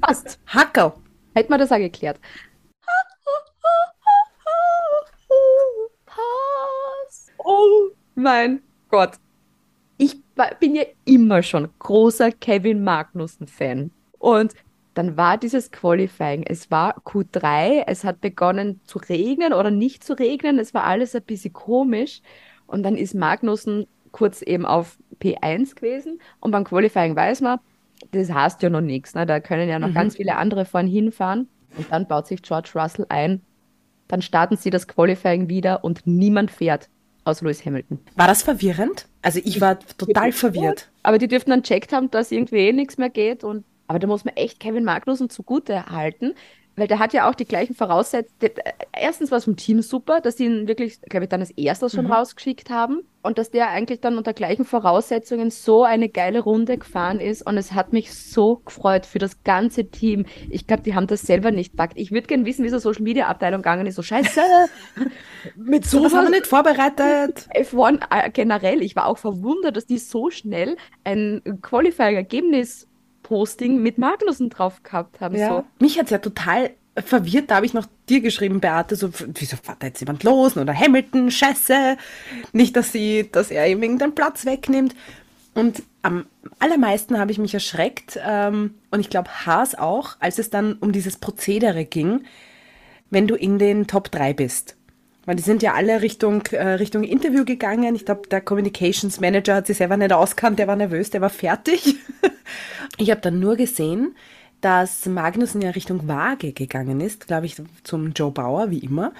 Passt. 0.01 0.39
Hackerl. 0.47 0.93
Hätten 1.33 1.51
wir 1.51 1.57
das 1.57 1.71
auch 1.71 1.77
geklärt. 1.77 2.19
Pass. 6.05 7.27
Oh 7.37 7.89
mein 8.15 8.61
Gott. 8.95 9.17
Ich 9.97 10.15
bin 10.61 10.73
ja 10.73 10.83
immer 11.03 11.43
schon 11.43 11.67
großer 11.79 12.31
Kevin 12.31 12.81
Magnussen-Fan. 12.81 13.91
Und 14.19 14.53
dann 14.93 15.17
war 15.17 15.37
dieses 15.37 15.69
Qualifying. 15.69 16.43
Es 16.43 16.71
war 16.71 17.01
Q3, 17.01 17.83
es 17.87 18.05
hat 18.05 18.21
begonnen 18.21 18.79
zu 18.85 18.99
regnen 18.99 19.51
oder 19.51 19.69
nicht 19.69 20.05
zu 20.05 20.13
regnen. 20.13 20.59
Es 20.59 20.73
war 20.73 20.85
alles 20.85 21.13
ein 21.13 21.23
bisschen 21.23 21.51
komisch. 21.51 22.21
Und 22.67 22.83
dann 22.83 22.95
ist 22.95 23.15
Magnussen 23.15 23.85
kurz 24.13 24.41
eben 24.41 24.65
auf 24.65 24.97
P1 25.21 25.75
gewesen. 25.75 26.21
Und 26.39 26.51
beim 26.51 26.63
Qualifying 26.63 27.17
weiß 27.17 27.41
man, 27.41 27.59
das 28.11 28.31
heißt 28.31 28.63
ja 28.63 28.69
noch 28.69 28.79
nichts. 28.79 29.13
Ne? 29.13 29.25
Da 29.25 29.41
können 29.41 29.67
ja 29.67 29.77
noch 29.77 29.93
ganz 29.93 30.15
viele 30.15 30.37
andere 30.37 30.63
vorn 30.63 30.87
hinfahren. 30.87 31.49
Und 31.77 31.91
dann 31.91 32.07
baut 32.07 32.27
sich 32.27 32.41
George 32.41 32.71
Russell 32.75 33.07
ein. 33.09 33.41
Dann 34.07 34.21
starten 34.21 34.55
sie 34.55 34.69
das 34.69 34.87
Qualifying 34.87 35.49
wieder 35.49 35.83
und 35.83 36.07
niemand 36.07 36.49
fährt 36.49 36.87
aus 37.25 37.41
Lewis 37.41 37.65
Hamilton. 37.65 37.99
War 38.15 38.27
das 38.27 38.43
verwirrend? 38.43 39.07
Also 39.21 39.41
ich 39.43 39.59
war 39.59 39.79
total 39.79 40.31
verwirrt. 40.31 40.89
Aber 41.03 41.17
die 41.17 41.27
dürften 41.27 41.49
dann 41.49 41.63
checkt 41.63 41.91
haben, 41.91 42.09
dass 42.11 42.31
irgendwie 42.31 42.67
eh 42.67 42.71
nichts 42.71 42.97
mehr 42.97 43.09
geht. 43.09 43.43
Und, 43.43 43.65
aber 43.87 43.99
da 43.99 44.07
muss 44.07 44.23
man 44.23 44.35
echt 44.35 44.59
Kevin 44.59 44.85
Magnussen 44.85 45.29
zugute 45.29 45.87
halten. 45.87 46.35
Weil 46.77 46.87
der 46.87 46.99
hat 46.99 47.13
ja 47.13 47.29
auch 47.29 47.35
die 47.35 47.45
gleichen 47.45 47.73
Voraussetzungen. 47.73 48.51
Erstens 48.91 49.31
war 49.31 49.37
es 49.37 49.45
vom 49.45 49.55
Team 49.55 49.81
super, 49.81 50.19
dass 50.19 50.35
sie 50.37 50.45
ihn 50.45 50.67
wirklich, 50.67 50.99
glaube 51.01 51.23
ich, 51.25 51.29
dann 51.29 51.39
als 51.39 51.51
erstes 51.51 51.93
schon 51.93 52.05
Mhm. 52.05 52.11
rausgeschickt 52.11 52.69
haben. 52.69 53.01
Und 53.21 53.37
dass 53.37 53.49
der 53.49 53.69
eigentlich 53.69 54.01
dann 54.01 54.17
unter 54.17 54.33
gleichen 54.33 54.65
Voraussetzungen 54.65 55.49
so 55.51 55.83
eine 55.83 56.09
geile 56.09 56.41
Runde 56.41 56.77
gefahren 56.77 57.19
ist. 57.19 57.43
Und 57.47 57.57
es 57.57 57.71
hat 57.71 57.91
mich 57.93 58.13
so 58.13 58.57
gefreut 58.57 59.05
für 59.05 59.17
das 59.19 59.43
ganze 59.43 59.89
Team. 59.89 60.25
Ich 60.49 60.67
glaube, 60.67 60.83
die 60.83 60.93
haben 60.95 61.07
das 61.07 61.21
selber 61.21 61.49
nicht 61.51 61.75
packt. 61.75 61.97
Ich 61.97 62.11
würde 62.11 62.27
gerne 62.27 62.45
wissen, 62.45 62.63
wie 62.65 62.69
so 62.69 62.77
Social 62.77 63.01
Media 63.03 63.27
Abteilung 63.27 63.61
gegangen 63.61 63.87
ist. 63.87 63.95
So 63.95 64.03
scheiße. 64.03 64.41
Mit 65.55 65.85
So 65.85 66.03
was 66.03 66.13
haben 66.13 66.25
wir 66.25 66.31
nicht 66.31 66.47
vorbereitet. 66.47 67.47
F1 67.55 67.99
äh, 68.11 68.29
generell. 68.31 68.81
Ich 68.83 68.95
war 68.95 69.07
auch 69.07 69.17
verwundert, 69.17 69.77
dass 69.77 69.85
die 69.85 69.97
so 69.97 70.29
schnell 70.29 70.75
ein 71.03 71.41
Qualifying-Ergebnis-Posting 73.25 73.81
mit 73.81 73.97
Magnussen 73.97 74.49
drauf 74.49 74.83
gehabt 74.83 75.19
haben. 75.21 75.35
Ja. 75.35 75.49
So. 75.49 75.65
Mich 75.79 75.99
hat's 75.99 76.11
ja 76.11 76.19
total 76.19 76.71
verwirrt. 76.95 77.51
Da 77.51 77.55
habe 77.55 77.65
ich 77.65 77.73
noch 77.73 77.87
dir 78.07 78.21
geschrieben, 78.21 78.59
Beate, 78.59 78.95
so, 78.95 79.09
wieso 79.11 79.57
fährt 79.57 79.81
da 79.81 79.87
jetzt 79.87 79.99
jemand 79.99 80.23
los? 80.23 80.55
Oder 80.55 80.73
Hamilton, 80.73 81.31
scheiße. 81.31 81.97
Nicht, 82.53 82.75
dass 82.75 82.91
sie, 82.91 83.29
dass 83.31 83.51
er 83.51 83.67
ihm 83.67 83.83
irgendeinen 83.83 84.15
Platz 84.15 84.45
wegnimmt. 84.45 84.95
Und 85.53 85.83
am 86.01 86.25
allermeisten 86.59 87.17
habe 87.17 87.31
ich 87.31 87.37
mich 87.37 87.53
erschreckt, 87.53 88.19
ähm, 88.25 88.75
und 88.91 88.99
ich 88.99 89.09
glaube 89.09 89.29
Haas 89.45 89.75
auch, 89.75 90.17
als 90.19 90.37
es 90.37 90.49
dann 90.49 90.73
um 90.73 90.91
dieses 90.91 91.17
Prozedere 91.17 91.85
ging, 91.85 92.23
wenn 93.09 93.27
du 93.27 93.35
in 93.35 93.57
den 93.57 93.87
Top 93.87 94.11
3 94.11 94.33
bist. 94.33 94.75
Weil 95.25 95.35
die 95.35 95.43
sind 95.43 95.63
ja 95.63 95.73
alle 95.73 96.01
Richtung, 96.01 96.43
äh, 96.51 96.73
Richtung 96.73 97.03
Interview 97.03 97.45
gegangen. 97.45 97.95
Ich 97.95 98.05
glaube, 98.05 98.27
der 98.29 98.41
Communications 98.41 99.19
Manager 99.19 99.55
hat 99.55 99.67
sich 99.67 99.77
selber 99.77 99.97
nicht 99.97 100.13
auskannt, 100.13 100.59
der 100.59 100.67
war 100.67 100.75
nervös, 100.75 101.09
der 101.09 101.21
war 101.21 101.29
fertig. 101.29 101.95
ich 102.97 103.09
habe 103.09 103.21
dann 103.21 103.39
nur 103.39 103.55
gesehen, 103.55 104.15
dass 104.61 105.05
Magnussen 105.05 105.61
ja 105.61 105.71
Richtung 105.71 106.07
Waage 106.07 106.53
gegangen 106.53 107.01
ist, 107.01 107.27
glaube 107.27 107.45
ich, 107.47 107.55
zum 107.83 108.13
Joe 108.13 108.31
Bauer, 108.31 108.69
wie 108.71 108.79
immer. 108.79 109.13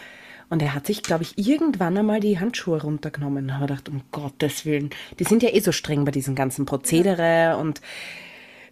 Und 0.49 0.61
er 0.61 0.75
hat 0.75 0.85
sich, 0.85 1.01
glaube 1.01 1.23
ich, 1.23 1.37
irgendwann 1.37 1.97
einmal 1.97 2.19
die 2.19 2.39
Handschuhe 2.39 2.81
runtergenommen. 2.81 3.47
Da 3.47 3.55
habe 3.55 3.67
gedacht, 3.67 3.89
um 3.89 4.01
Gottes 4.11 4.65
Willen, 4.65 4.91
die 5.19 5.23
sind 5.23 5.41
ja 5.41 5.49
eh 5.49 5.59
so 5.59 5.71
streng 5.71 6.05
bei 6.05 6.11
diesen 6.11 6.35
ganzen 6.35 6.65
Prozedere 6.65 7.57
und 7.57 7.81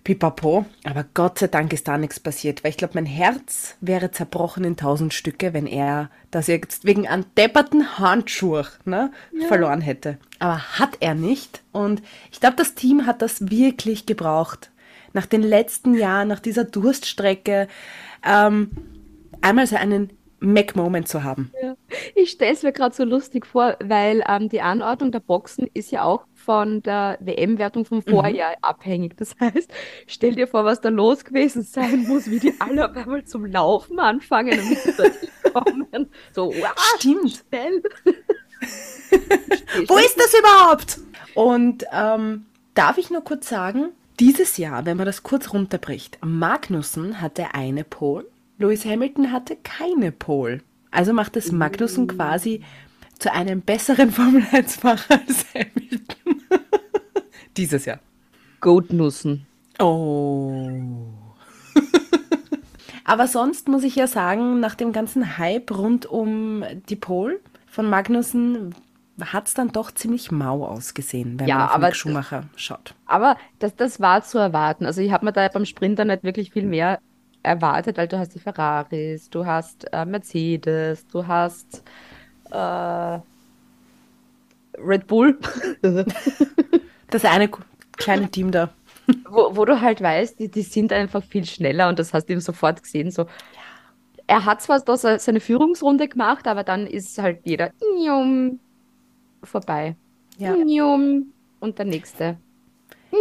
pipapo. 0.04 0.66
Aber 0.84 1.06
Gott 1.14 1.40
sei 1.40 1.48
Dank 1.48 1.74
ist 1.74 1.88
da 1.88 1.98
nichts 1.98 2.20
passiert, 2.20 2.64
weil 2.64 2.72
ich 2.72 2.78
glaube, 2.78 2.96
mein 2.96 3.06
Herz 3.06 3.76
wäre 3.82 4.12
zerbrochen 4.12 4.64
in 4.64 4.78
tausend 4.78 5.14
Stücke, 5.14 5.54
wenn 5.54 5.68
er 5.68 6.10
das 6.32 6.48
jetzt 6.48 6.86
wegen 6.86 7.08
einem 7.08 7.26
depperten 7.38 7.98
Handschuh 8.00 8.64
ne, 8.86 9.12
verloren 9.48 9.82
hätte. 9.82 10.18
Aber 10.40 10.60
hat 10.80 10.98
er 11.00 11.16
nicht. 11.16 11.64
Und 11.72 12.02
ich 12.32 12.40
glaube, 12.40 12.56
das 12.58 12.76
Team 12.76 13.06
hat 13.06 13.22
das 13.22 13.50
wirklich 13.50 14.06
gebraucht. 14.06 14.72
Nach 15.14 15.26
den 15.26 15.44
letzten 15.44 15.94
Jahren, 15.94 16.28
nach 16.28 16.40
dieser 16.40 16.64
Durststrecke, 16.64 17.68
ähm, 18.26 18.72
einmal 19.42 19.68
so 19.68 19.76
einen 19.76 20.10
Mac-Moment 20.44 21.08
zu 21.08 21.24
haben. 21.24 21.52
Ja. 21.62 21.76
Ich 22.16 22.32
stelle 22.32 22.52
es 22.54 22.64
mir 22.64 22.74
gerade 22.74 22.94
so 22.94 23.04
lustig 23.06 23.46
vor, 23.46 23.78
weil 23.82 24.24
ähm, 24.28 24.50
die 24.50 24.62
Anordnung 24.62 25.12
der 25.12 25.22
Boxen 25.22 25.70
ist 25.74 25.92
ja 25.92 26.04
auch 26.04 26.26
von 26.44 26.84
der 26.84 27.18
WM-Wertung 27.22 27.86
vom 27.86 28.02
Vorjahr 28.02 28.56
abhängig. 28.62 29.18
Das 29.18 29.36
heißt, 29.40 29.72
stell 30.08 30.36
dir 30.36 30.48
vor, 30.48 30.66
was 30.66 30.82
da 30.82 30.90
los 30.90 31.24
gewesen 31.24 31.64
sein 31.64 32.06
muss, 32.08 32.30
wie 32.30 32.40
die 32.40 32.54
alle 32.60 32.90
auf 32.90 32.96
einmal 32.98 33.24
zum 33.26 33.46
Laufen 33.46 34.00
anfangen 34.00 34.60
und 34.60 35.54
kommen. 35.54 36.10
So, 36.34 36.54
wow, 36.54 36.74
Stimmt. 36.98 37.44
schnell. 37.50 37.84
Wo 39.88 39.98
ist 39.98 40.18
das 40.18 40.34
überhaupt? 40.40 41.00
Und 41.36 41.86
ähm, 41.92 42.46
darf 42.74 42.98
ich 42.98 43.10
nur 43.10 43.24
kurz 43.24 43.50
sagen, 43.50 43.90
dieses 44.20 44.58
Jahr, 44.58 44.86
wenn 44.86 44.98
man 44.98 45.06
das 45.06 45.24
kurz 45.24 45.54
runterbricht, 45.54 46.20
Magnussen 46.24 47.22
hatte 47.22 47.54
eine 47.54 47.84
Pole, 47.84 48.26
Lewis 48.58 48.86
Hamilton 48.86 49.32
hatte 49.32 49.58
keine 49.64 50.12
Pole. 50.12 50.62
Also 50.92 51.14
macht 51.14 51.36
es 51.36 51.52
Magnussen 51.52 52.08
quasi 52.08 52.62
zu 53.18 53.32
einem 53.32 53.62
besseren 53.62 54.12
Formel-1-Fahrer 54.12 55.22
als 55.28 55.46
Hamilton. 55.54 56.23
Dieses 57.58 57.86
Jahr. 57.86 58.00
Goatnussen. 58.62 59.46
Oh. 59.80 60.62
Aber 63.06 63.28
sonst 63.28 63.68
muss 63.68 63.84
ich 63.84 63.96
ja 63.96 64.08
sagen, 64.08 64.60
nach 64.60 64.76
dem 64.76 64.94
ganzen 64.94 65.38
Hype 65.38 65.72
rund 65.72 66.06
um 66.06 66.64
die 66.90 66.96
Pole 66.96 67.40
von 67.68 67.90
Magnussen 67.90 68.74
hat 69.22 69.48
es 69.48 69.54
dann 69.54 69.70
doch 69.72 69.92
ziemlich 69.92 70.32
mau 70.32 70.66
ausgesehen, 70.66 71.40
wenn 71.40 71.48
Ja, 71.48 71.58
man 71.58 71.66
auf 71.68 71.76
aber- 71.76 71.86
Mick 71.88 71.96
Schumacher 71.96 72.44
schaut. 72.56 72.96
Aber 73.06 73.36
das, 73.60 73.76
das 73.76 74.00
war 74.00 74.24
zu 74.24 74.38
erwarten. 74.38 74.86
Also 74.86 75.02
ich 75.02 75.12
habe 75.12 75.26
mir 75.26 75.34
da 75.34 75.48
beim 75.50 75.66
Sprinter 75.66 76.06
nicht 76.06 76.24
wirklich 76.24 76.52
viel 76.52 76.66
mehr 76.66 77.00
erwartet, 77.44 77.98
weil 77.98 78.08
du 78.08 78.18
hast 78.18 78.34
die 78.34 78.40
Ferraris, 78.40 79.30
du 79.30 79.46
hast 79.46 79.86
äh, 79.92 80.06
Mercedes, 80.06 81.06
du 81.08 81.28
hast 81.28 81.84
äh, 82.52 83.20
Red 84.80 85.06
Bull, 85.08 85.38
Das 87.14 87.26
eine 87.26 87.50
kleine 87.98 88.30
Team 88.30 88.52
da. 88.52 88.70
wo, 89.30 89.56
wo 89.56 89.66
du 89.66 89.82
halt 89.82 90.02
weißt, 90.02 90.40
die, 90.40 90.50
die 90.50 90.62
sind 90.62 90.92
einfach 90.94 91.24
viel 91.24 91.46
schneller 91.46 91.90
und 91.90 92.00
das 92.00 92.14
hast 92.14 92.26
du 92.28 92.34
ihm 92.34 92.40
sofort 92.40 92.82
gesehen. 92.82 93.12
So. 93.12 93.26
Er 94.28 94.46
hat 94.46 94.62
zwar 94.62 94.80
da 94.80 94.96
se- 94.98 95.20
seine 95.20 95.40
Führungsrunde 95.42 96.08
gemacht, 96.08 96.48
aber 96.48 96.64
dann 96.64 96.88
ist 96.88 97.18
halt 97.18 97.42
jeder 97.44 97.72
Njum, 97.98 98.60
vorbei. 99.44 99.96
Ja. 100.38 100.56
Njum, 100.56 101.34
und 101.60 101.78
der 101.78 101.86
nächste. 101.86 102.38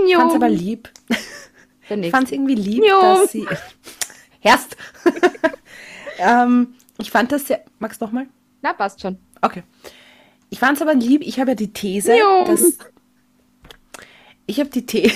Ich 0.07 0.15
fand's 0.17 0.35
aber 0.37 0.49
Njum, 0.49 0.57
lieb. 0.59 0.89
der 1.09 1.17
Ich 1.91 1.97
nächste. 1.97 2.11
fand's 2.17 2.33
irgendwie 2.33 2.55
lieb, 2.55 2.85
Jo. 2.85 3.01
dass 3.01 3.33
sie. 3.33 3.47
Herst! 4.41 4.77
ähm, 6.19 6.75
ich 6.99 7.11
fand 7.11 7.33
das 7.33 7.47
sehr. 7.47 7.65
Magst 7.79 8.01
du 8.01 8.07
nochmal? 8.07 8.27
Na, 8.63 8.73
passt 8.73 9.01
schon. 9.01 9.19
Okay. 9.41 9.65
Ich 10.51 10.59
fand 10.59 10.77
es 10.77 10.83
aber 10.83 10.95
lieb, 10.95 11.23
ich 11.23 11.41
habe 11.41 11.51
ja 11.53 11.55
die 11.57 11.73
These, 11.73 12.17
Jo. 12.17 12.45
dass. 12.47 12.79
Ich 14.47 14.61
habe 14.61 14.71
die 14.71 14.85
These. 14.87 15.15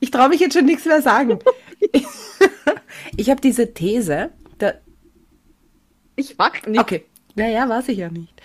Ich 0.00 0.10
traue 0.10 0.28
mich 0.28 0.40
jetzt 0.40 0.54
schon 0.54 0.66
nichts 0.66 0.84
mehr 0.84 1.02
sagen. 1.02 1.38
Ich 3.16 3.30
habe 3.30 3.40
diese 3.40 3.72
These, 3.72 4.30
Ich 6.16 6.36
mag 6.36 6.66
nicht. 6.66 6.80
Okay. 6.80 7.06
Naja, 7.34 7.68
weiß 7.68 7.88
ich 7.88 7.98
ja 7.98 8.10
nicht. 8.10 8.42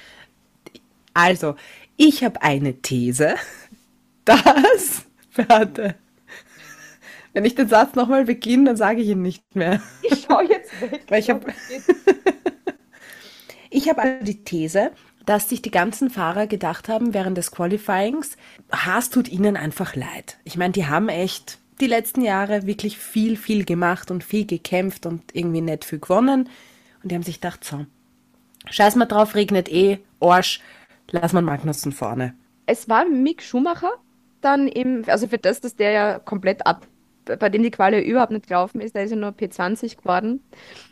Also, 1.13 1.55
ich 1.97 2.23
habe 2.23 2.41
eine 2.41 2.81
These, 2.81 3.35
dass. 4.25 5.05
Warte. 5.35 5.95
Wenn 7.33 7.45
ich 7.45 7.55
den 7.55 7.69
Satz 7.69 7.95
nochmal 7.95 8.25
beginne, 8.25 8.65
dann 8.65 8.77
sage 8.77 9.01
ich 9.01 9.09
ihn 9.09 9.21
nicht 9.21 9.55
mehr. 9.55 9.81
Ich 10.01 10.25
schau 10.27 10.41
jetzt 10.41 10.79
weg. 10.81 11.03
Weil 11.07 11.19
ich 11.19 11.29
habe 11.29 11.53
ich 13.69 13.89
hab 13.89 13.97
also 13.97 14.25
die 14.25 14.43
These, 14.43 14.91
dass 15.25 15.49
sich 15.49 15.61
die 15.61 15.71
ganzen 15.71 16.09
Fahrer 16.09 16.47
gedacht 16.47 16.89
haben 16.89 17.13
während 17.13 17.37
des 17.37 17.51
Qualifyings, 17.51 18.37
Haas 18.71 19.09
tut 19.09 19.29
ihnen 19.29 19.57
einfach 19.57 19.95
leid. 19.95 20.37
Ich 20.43 20.57
meine, 20.57 20.73
die 20.73 20.87
haben 20.87 21.09
echt 21.09 21.59
die 21.79 21.87
letzten 21.87 22.21
Jahre 22.21 22.65
wirklich 22.65 22.97
viel, 22.97 23.35
viel 23.37 23.65
gemacht 23.65 24.11
und 24.11 24.23
viel 24.23 24.45
gekämpft 24.45 25.05
und 25.05 25.23
irgendwie 25.33 25.61
nicht 25.61 25.85
viel 25.85 25.99
gewonnen. 25.99 26.49
Und 27.01 27.11
die 27.11 27.15
haben 27.15 27.23
sich 27.23 27.41
gedacht, 27.41 27.63
so, 27.63 27.85
scheiß 28.69 28.95
mal 28.95 29.05
drauf, 29.05 29.35
regnet 29.35 29.69
eh, 29.69 29.99
Arsch, 30.19 30.61
lass 31.09 31.33
mal 31.33 31.41
Magnussen 31.41 31.91
vorne. 31.91 32.33
Es 32.65 32.87
war 32.87 33.05
Mick 33.05 33.41
Schumacher 33.41 33.91
dann 34.41 34.67
im, 34.67 35.03
also 35.07 35.27
für 35.27 35.37
das, 35.37 35.61
dass 35.61 35.75
der 35.75 35.91
ja 35.91 36.19
komplett 36.19 36.65
ab, 36.65 36.87
bei 37.25 37.49
dem 37.49 37.63
die 37.63 37.71
Quali 37.71 38.01
überhaupt 38.01 38.31
nicht 38.31 38.47
gelaufen 38.47 38.81
ist, 38.81 38.95
der 38.95 39.03
ist 39.03 39.11
ja 39.11 39.17
nur 39.17 39.31
P20 39.31 39.97
geworden. 39.97 40.41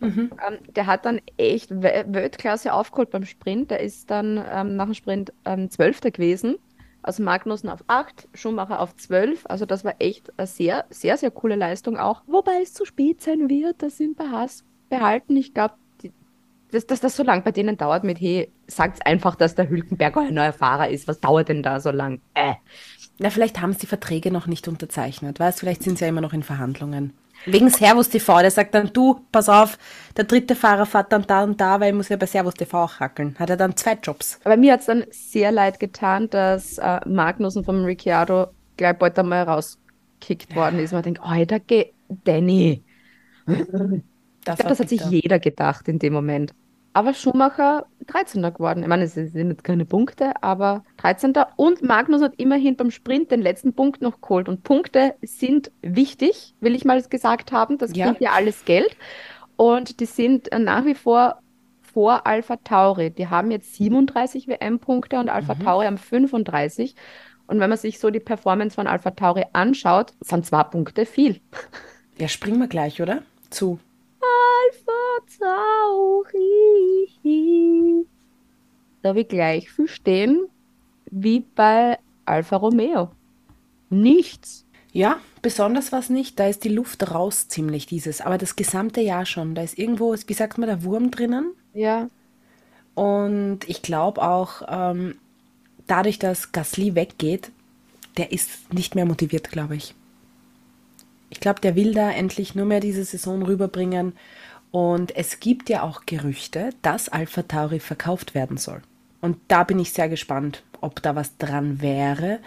Ähm, 0.02 0.60
der 0.76 0.86
hat 0.88 1.06
dann 1.06 1.22
echt 1.38 1.72
We- 1.72 2.06
Weltklasse 2.08 2.74
aufgeholt 2.74 3.10
beim 3.12 3.26
Sprint. 3.26 3.72
Der 3.72 3.80
ist 3.82 4.10
dann 4.12 4.44
ähm, 4.52 4.76
nach 4.76 4.86
dem 4.86 4.94
Sprint 4.94 5.34
ähm, 5.46 5.70
Zwölfter 5.70 6.12
gewesen. 6.12 6.58
Also 7.02 7.24
Magnussen 7.24 7.70
auf 7.70 7.84
8, 7.88 8.28
Schumacher 8.34 8.80
auf 8.82 8.96
12. 8.96 9.46
Also 9.48 9.66
das 9.66 9.84
war 9.86 9.96
echt 10.00 10.32
eine 10.38 10.48
sehr, 10.48 10.86
sehr, 10.90 11.18
sehr 11.18 11.32
coole 11.32 11.56
Leistung 11.56 11.98
auch. 11.98 12.24
Wobei 12.28 12.62
es 12.62 12.74
zu 12.74 12.86
spät 12.86 13.22
sein 13.22 13.50
wird, 13.50 13.82
das 13.82 13.98
sind 13.98 14.18
bei 14.18 14.26
Haas 14.28 14.66
behalten. 14.90 15.38
Ich 15.38 15.54
glaube, 15.54 15.76
dass, 16.72 16.86
dass 16.88 17.02
das 17.02 17.16
so 17.16 17.24
lang 17.24 17.44
bei 17.44 17.52
denen 17.52 17.78
dauert 17.78 18.04
mit, 18.04 18.20
hey, 18.20 18.52
sagt's 18.68 19.02
einfach, 19.02 19.36
dass 19.36 19.56
der 19.56 19.70
Hülkenberg 19.70 20.18
ein 20.18 20.34
neuer 20.34 20.54
Fahrer 20.54 20.90
ist. 20.90 21.08
Was 21.08 21.20
dauert 21.20 21.50
denn 21.50 21.64
da 21.64 21.80
so 21.80 21.92
lang? 21.92 22.22
Äh. 22.34 22.54
Na, 23.18 23.30
vielleicht 23.30 23.60
haben 23.62 23.74
sie 23.74 23.80
die 23.80 23.88
Verträge 23.88 24.32
noch 24.32 24.48
nicht 24.48 24.68
unterzeichnet, 24.68 25.40
weißt 25.40 25.60
Vielleicht 25.60 25.84
sind 25.84 25.98
sie 25.98 26.06
ja 26.06 26.10
immer 26.10 26.22
noch 26.22 26.34
in 26.34 26.44
Verhandlungen. 26.44 27.14
Wegen 27.46 27.70
Servus 27.70 28.10
TV, 28.10 28.40
der 28.40 28.52
sagt 28.52 28.76
dann, 28.76 28.92
du, 28.92 29.26
pass 29.32 29.48
auf, 29.50 29.78
der 30.18 30.26
dritte 30.26 30.56
Fahrer 30.56 30.86
fährt 30.86 31.12
dann 31.12 31.26
da 31.26 31.44
und 31.44 31.60
da, 31.60 31.80
weil 31.80 31.90
ich 31.90 31.96
muss 31.96 32.10
ja 32.10 32.18
bei 32.18 32.26
Servus 32.26 32.54
TV 32.54 32.84
auch 32.84 33.00
hackeln. 33.00 33.36
Hat 33.40 33.50
er 33.50 33.58
dann 33.58 33.78
zwei 33.78 33.94
Jobs. 33.94 34.40
Aber 34.44 34.58
mir 34.58 34.74
hat's 34.74 34.86
dann 34.88 35.06
sehr 35.10 35.52
leid 35.52 35.80
getan, 35.80 36.30
dass 36.30 36.78
äh, 36.78 37.00
Magnussen 37.08 37.64
vom 37.64 37.86
Ricciardo 37.86 38.48
gleich 38.78 38.98
bald 38.98 39.18
einmal 39.18 39.44
rausgekickt 39.44 40.56
worden 40.56 40.80
ist. 40.80 40.92
Man 40.92 41.04
denkt, 41.04 41.22
Alter, 41.22 41.60
geh, 41.60 41.94
Danny. 42.10 42.84
Ich 44.54 44.58
glaube, 44.58 44.70
das 44.70 44.80
hat 44.80 44.90
sich 44.90 45.02
jeder 45.06 45.40
gedacht 45.40 45.88
in 45.88 46.00
dem 46.00 46.14
Moment. 46.14 46.54
aber 46.94 47.14
Schumacher 47.14 47.86
13. 48.08 48.42
geworden. 48.42 48.82
Ich 48.82 48.88
meine, 48.90 49.04
es 49.04 49.14
sind 49.14 49.50
jetzt 49.50 49.64
keine 49.64 49.86
Punkte, 49.86 50.34
aber 50.42 50.84
13. 50.98 51.34
Und 51.56 51.82
Magnus 51.84 52.22
hat 52.22 52.34
immerhin 52.38 52.76
beim 52.76 52.92
Sprint 52.92 53.32
den 53.32 53.42
letzten 53.42 53.74
Punkt 53.74 54.02
noch 54.02 54.22
geholt. 54.22 54.50
Und 54.50 54.64
Punkte 54.64 55.14
sind 55.22 55.72
wichtig, 55.82 56.56
will 56.60 56.76
ich 56.76 56.86
mal 56.86 57.02
gesagt 57.02 57.52
haben. 57.52 57.78
Das 57.78 57.96
Ja. 57.96 58.08
bringt 58.08 58.22
ja 58.22 58.32
alles 58.32 58.66
Geld. 58.66 58.96
Und 59.56 60.00
die 60.00 60.06
sind 60.06 60.52
äh, 60.52 60.60
nach 60.60 60.86
wie 60.86 60.96
vor 60.96 61.40
vor 61.82 62.28
Alpha 62.28 62.56
Tauri. 62.58 63.10
Die 63.10 63.28
haben 63.28 63.50
jetzt 63.52 63.74
37 63.76 64.48
WM-Punkte 64.48 65.18
und 65.20 65.28
Alpha 65.30 65.56
Tauri 65.56 65.86
haben 65.86 65.98
35. 65.98 66.96
Und 67.48 67.60
wenn 67.60 67.70
man 67.70 67.80
sich 67.80 67.98
so 68.00 68.12
die 68.12 68.20
Performance 68.20 68.76
von 68.76 68.86
Alpha 68.88 69.10
Tauri 69.12 69.46
anschaut, 69.54 70.14
sind 70.22 70.46
zwei 70.46 70.64
Punkte 70.64 71.06
viel. 71.08 71.42
Ja, 72.20 72.28
springen 72.28 72.60
wir 72.60 72.68
gleich, 72.68 73.02
oder? 73.02 73.24
Zu. 73.50 73.80
Alpha 74.22 75.02
Tauri. 77.24 78.06
Da 79.02 79.10
habe 79.10 79.22
ich 79.22 79.28
gleich 79.28 79.72
viel 79.72 79.88
stehen 79.88 80.48
wie 81.10 81.40
bei 81.56 81.98
Alfa 82.26 82.58
Romeo. 82.58 83.12
Nichts. 83.90 84.66
Ja, 84.92 85.20
besonders 85.42 85.92
was 85.92 86.10
nicht. 86.10 86.40
Da 86.40 86.48
ist 86.48 86.64
die 86.64 86.70
Luft 86.70 87.12
raus 87.12 87.48
ziemlich 87.48 87.86
dieses. 87.86 88.22
Aber 88.22 88.38
das 88.38 88.56
gesamte 88.56 89.02
Jahr 89.02 89.26
schon. 89.26 89.56
Da 89.56 89.62
ist 89.62 89.78
irgendwo, 89.78 90.14
wie 90.14 90.34
sagt 90.34 90.58
man, 90.58 90.68
der 90.68 90.84
Wurm 90.84 91.12
drinnen. 91.12 91.54
Ja. 91.74 92.10
Und 92.96 93.60
ich 93.68 93.82
glaube 93.82 94.22
auch, 94.22 94.62
ähm, 94.68 95.16
dadurch, 95.88 96.20
dass 96.20 96.52
Gasly 96.52 96.96
weggeht, 96.96 97.52
der 98.18 98.32
ist 98.32 98.74
nicht 98.74 98.96
mehr 98.96 99.06
motiviert, 99.06 99.50
glaube 99.50 99.76
ich. 99.76 99.96
Ich 101.30 101.40
glaube, 101.40 101.62
der 101.62 101.76
will 101.76 101.94
da 101.94 102.12
endlich 102.12 102.56
nur 102.56 102.66
mehr 102.66 102.80
diese 102.80 103.04
Saison 103.04 103.44
rüberbringen. 103.44 104.14
Und 104.72 105.16
es 105.16 105.40
gibt 105.40 105.70
ja 105.70 105.84
auch 105.84 106.06
Gerüchte, 106.06 106.72
dass 106.82 107.10
Alpha 107.10 107.44
Tauri 107.44 107.80
verkauft 107.80 108.36
werden 108.36 108.58
soll. 108.58 108.82
Und 109.22 109.38
da 109.48 109.64
bin 109.64 109.80
ich 109.80 109.92
sehr 109.92 110.10
gespannt, 110.10 110.64
ob 110.82 111.02
da 111.02 111.16
was 111.16 111.38
dran 111.38 111.82
wäre. 111.82 112.40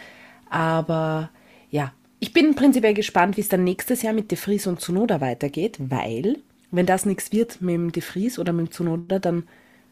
Aber 0.50 1.30
ja, 1.70 1.92
ich 2.20 2.32
bin 2.32 2.54
prinzipiell 2.54 2.94
gespannt, 2.94 3.36
wie 3.36 3.40
es 3.40 3.48
dann 3.48 3.64
nächstes 3.64 4.02
Jahr 4.02 4.12
mit 4.12 4.30
De 4.30 4.38
Vries 4.38 4.66
und 4.66 4.80
Tsunoda 4.80 5.20
weitergeht, 5.20 5.78
weil, 5.80 6.38
wenn 6.70 6.86
das 6.86 7.04
nichts 7.06 7.32
wird 7.32 7.60
mit 7.60 7.74
dem 7.74 7.92
De 7.92 8.02
Vries 8.02 8.38
oder 8.38 8.52
mit 8.52 8.66
dem 8.68 8.70
Tsunoda, 8.72 9.18
dann 9.18 9.44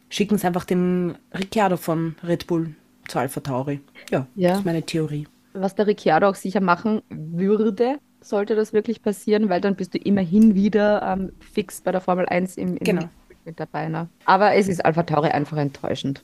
schicken 0.09 0.37
sie 0.37 0.47
einfach 0.47 0.65
den 0.65 1.17
Ricciardo 1.33 1.77
von 1.77 2.15
Red 2.23 2.47
Bull 2.47 2.75
zu 3.07 3.19
Alpha 3.19 3.41
Tauri. 3.41 3.81
Ja, 4.09 4.27
Ja. 4.35 4.49
das 4.51 4.59
ist 4.59 4.65
meine 4.65 4.83
Theorie. 4.83 5.27
Was 5.53 5.75
der 5.75 5.87
Ricciardo 5.87 6.29
auch 6.29 6.35
sicher 6.35 6.61
machen 6.61 7.01
würde, 7.09 7.99
sollte 8.21 8.55
das 8.55 8.71
wirklich 8.73 9.01
passieren, 9.01 9.49
weil 9.49 9.61
dann 9.61 9.75
bist 9.75 9.93
du 9.93 9.97
immerhin 9.97 10.55
wieder 10.55 11.01
ähm, 11.01 11.31
fix 11.39 11.81
bei 11.81 11.91
der 11.91 12.01
Formel 12.01 12.25
1 12.27 12.57
im, 12.57 12.77
im 12.77 12.83
Genau. 12.83 13.09
mit 13.45 13.59
dabei. 13.59 13.87
Ne? 13.87 14.07
Aber 14.25 14.53
es 14.53 14.67
ist 14.67 14.83
Alpha 14.85 15.03
Tauri 15.03 15.29
einfach 15.29 15.57
enttäuschend. 15.57 16.23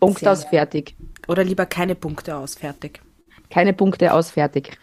Punkt 0.00 0.18
sehr. 0.18 0.32
aus, 0.32 0.44
fertig. 0.44 0.96
Oder 1.28 1.44
lieber 1.44 1.64
keine 1.66 1.94
Punkte 1.94 2.36
aus, 2.36 2.56
fertig. 2.56 3.00
Keine 3.50 3.72
Punkte 3.72 4.12
aus, 4.12 4.30
fertig. 4.32 4.76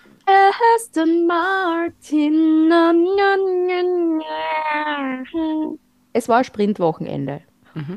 Aston 0.75 1.27
Martin. 1.27 2.67
na, 2.69 2.93
na, 2.93 3.35
na, 3.67 3.83
na. 4.19 5.73
Es 6.13 6.29
war 6.29 6.43
Sprintwochenende. 6.43 7.41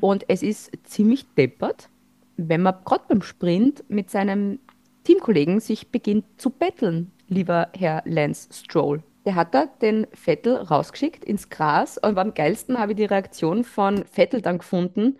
Und 0.01 0.25
es 0.29 0.43
ist 0.45 0.71
ziemlich 0.85 1.27
deppert, 1.37 1.89
wenn 2.37 2.63
man 2.63 2.75
gerade 2.85 3.05
beim 3.09 3.23
Sprint 3.23 3.83
mit 3.89 4.09
seinem 4.11 4.61
Teamkollegen 5.03 5.59
sich 5.61 5.89
beginnt 5.89 6.25
zu 6.39 6.51
betteln, 6.51 7.11
lieber 7.35 7.69
Herr 7.77 8.03
Lance 8.07 8.49
Stroll. 8.53 9.03
Der 9.25 9.35
hat 9.35 9.55
da 9.55 9.67
den 9.81 10.07
Vettel 10.13 10.57
rausgeschickt 10.57 11.25
ins 11.25 11.49
Gras 11.49 11.99
und 11.99 12.19
am 12.19 12.35
geilsten 12.35 12.79
habe 12.79 12.93
ich 12.93 12.97
die 12.97 13.05
Reaktion 13.05 13.65
von 13.65 14.05
Vettel 14.05 14.43
dann 14.43 14.59
gefunden, 14.59 15.17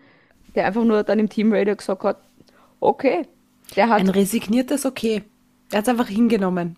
der 0.53 0.67
einfach 0.67 0.83
nur 0.83 1.03
dann 1.03 1.19
im 1.19 1.29
Teamradio 1.29 1.75
gesagt 1.75 2.03
hat, 2.03 2.17
okay, 2.79 3.27
der 3.75 3.89
hat 3.89 3.99
Ein 3.99 4.09
resigniertes 4.09 4.85
Okay. 4.85 5.23
Er 5.71 5.79
hat 5.79 5.85
es 5.85 5.89
einfach 5.89 6.07
hingenommen. 6.07 6.77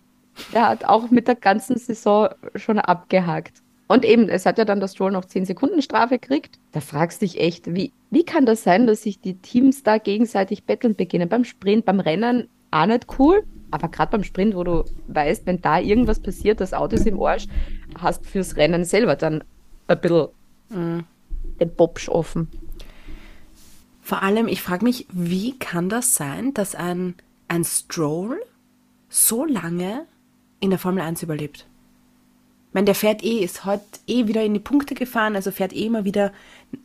der 0.52 0.68
hat 0.68 0.84
auch 0.84 1.10
mit 1.10 1.28
der 1.28 1.34
ganzen 1.34 1.76
Saison 1.76 2.28
schon 2.54 2.78
abgehakt. 2.78 3.62
Und 3.86 4.04
eben, 4.04 4.28
es 4.28 4.44
hat 4.46 4.58
ja 4.58 4.64
dann 4.64 4.80
das 4.80 4.92
Stroll 4.92 5.12
noch 5.12 5.24
10 5.24 5.46
Sekunden 5.46 5.82
Strafe 5.82 6.18
gekriegt. 6.18 6.58
Da 6.72 6.80
fragst 6.80 7.20
du 7.20 7.26
dich 7.26 7.40
echt, 7.40 7.74
wie, 7.74 7.92
wie 8.10 8.24
kann 8.24 8.46
das 8.46 8.62
sein, 8.62 8.86
dass 8.86 9.02
sich 9.02 9.20
die 9.20 9.38
Teams 9.38 9.82
da 9.82 9.98
gegenseitig 9.98 10.64
betteln 10.64 10.94
beginnen? 10.94 11.28
Beim 11.28 11.44
Sprint, 11.44 11.84
beim 11.84 12.00
Rennen 12.00 12.48
auch 12.70 12.86
nicht 12.86 13.06
cool, 13.18 13.44
aber 13.70 13.88
gerade 13.88 14.12
beim 14.12 14.24
Sprint, 14.24 14.54
wo 14.54 14.64
du 14.64 14.84
weißt, 15.08 15.46
wenn 15.46 15.60
da 15.60 15.78
irgendwas 15.78 16.20
passiert, 16.20 16.60
das 16.60 16.72
Auto 16.72 16.96
ist 16.96 17.06
im 17.06 17.22
Arsch, 17.22 17.46
hast 17.98 18.26
fürs 18.26 18.56
Rennen 18.56 18.84
selber 18.84 19.16
dann 19.16 19.44
ein 19.86 20.00
bisschen 20.00 20.28
den 20.70 21.74
Bobsch 21.74 22.08
offen. 22.08 22.48
Vor 24.02 24.22
allem, 24.22 24.48
ich 24.48 24.62
frage 24.62 24.84
mich, 24.84 25.06
wie 25.12 25.58
kann 25.58 25.88
das 25.88 26.14
sein, 26.14 26.54
dass 26.54 26.74
ein, 26.74 27.14
ein 27.48 27.64
Stroll 27.64 28.40
so 29.08 29.44
lange 29.44 30.06
in 30.60 30.70
der 30.70 30.78
Formel 30.78 31.02
1 31.02 31.22
überlebt? 31.22 31.66
Ich 32.68 32.74
meine, 32.74 32.86
der 32.86 32.94
fährt 32.94 33.24
eh, 33.24 33.38
ist 33.44 33.64
heute 33.64 33.84
eh 34.06 34.26
wieder 34.26 34.44
in 34.44 34.54
die 34.54 34.60
Punkte 34.60 34.94
gefahren, 34.94 35.36
also 35.36 35.50
fährt 35.50 35.72
eh 35.72 35.86
immer 35.86 36.04
wieder 36.04 36.32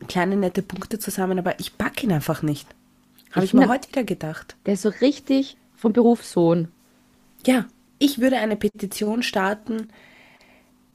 kleine 0.08 0.36
nette 0.36 0.62
Punkte 0.62 0.98
zusammen, 0.98 1.38
aber 1.38 1.58
ich 1.60 1.76
pack 1.76 2.02
ihn 2.02 2.12
einfach 2.12 2.42
nicht. 2.42 2.66
Habe 3.32 3.44
Ich 3.44 3.52
ich, 3.52 3.58
mir 3.58 3.68
heute 3.68 3.88
wieder 3.88 4.04
gedacht. 4.04 4.56
Der 4.66 4.74
ist 4.74 4.82
so 4.82 4.88
richtig 4.88 5.56
vom 5.84 5.92
Berufssohn. 5.92 6.68
Ja, 7.46 7.66
ich 7.98 8.18
würde 8.18 8.38
eine 8.38 8.56
Petition 8.56 9.22
starten, 9.22 9.88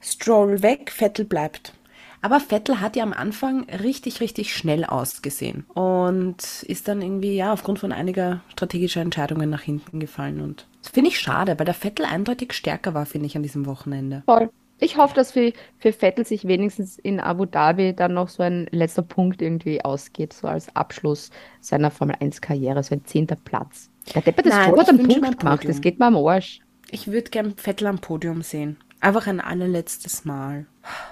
Stroll 0.00 0.62
weg, 0.62 0.90
Vettel 0.90 1.24
bleibt. 1.24 1.74
Aber 2.22 2.40
Vettel 2.40 2.80
hat 2.80 2.96
ja 2.96 3.04
am 3.04 3.12
Anfang 3.12 3.70
richtig, 3.70 4.20
richtig 4.20 4.52
schnell 4.54 4.84
ausgesehen 4.84 5.64
und 5.74 6.64
ist 6.64 6.88
dann 6.88 7.00
irgendwie, 7.00 7.36
ja, 7.36 7.52
aufgrund 7.52 7.78
von 7.78 7.92
einiger 7.92 8.40
strategischer 8.48 9.00
Entscheidungen 9.00 9.48
nach 9.48 9.62
hinten 9.62 10.00
gefallen. 10.00 10.40
Und 10.40 10.66
das 10.82 10.90
finde 10.90 11.10
ich 11.10 11.20
schade, 11.20 11.58
weil 11.58 11.66
der 11.66 11.74
Vettel 11.74 12.04
eindeutig 12.04 12.52
stärker 12.52 12.92
war, 12.92 13.06
finde 13.06 13.26
ich, 13.26 13.36
an 13.36 13.42
diesem 13.44 13.66
Wochenende. 13.66 14.22
Voll. 14.26 14.50
Ich 14.80 14.96
hoffe, 14.96 15.14
dass 15.14 15.32
für, 15.32 15.52
für 15.78 15.92
Vettel 15.92 16.26
sich 16.26 16.46
wenigstens 16.46 16.98
in 16.98 17.20
Abu 17.20 17.44
Dhabi 17.44 17.94
dann 17.94 18.14
noch 18.14 18.28
so 18.28 18.42
ein 18.42 18.66
letzter 18.70 19.02
Punkt 19.02 19.40
irgendwie 19.40 19.84
ausgeht, 19.84 20.32
so 20.32 20.48
als 20.48 20.74
Abschluss 20.74 21.30
seiner 21.60 21.90
Formel 21.90 22.16
1-Karriere, 22.16 22.82
so 22.82 22.94
ein 22.94 23.04
zehnter 23.04 23.36
Platz. 23.36 23.90
Der 24.14 24.22
Nein, 24.44 24.62
Stroll 24.62 24.78
hat 24.78 24.82
ich 24.82 24.88
einen 24.88 24.98
wünsche 24.98 25.20
Punkt 25.20 25.20
mir 25.20 25.28
ein 25.28 25.38
gemacht, 25.38 25.68
das 25.68 25.80
geht 25.80 25.98
mir 25.98 26.06
am 26.06 26.16
Arsch. 26.16 26.60
Ich 26.90 27.06
würde 27.08 27.30
gern 27.30 27.54
Vettel 27.56 27.86
am 27.86 27.98
Podium 27.98 28.42
sehen. 28.42 28.76
Einfach 29.00 29.26
ein 29.26 29.40
allerletztes 29.40 30.24
Mal. 30.24 30.66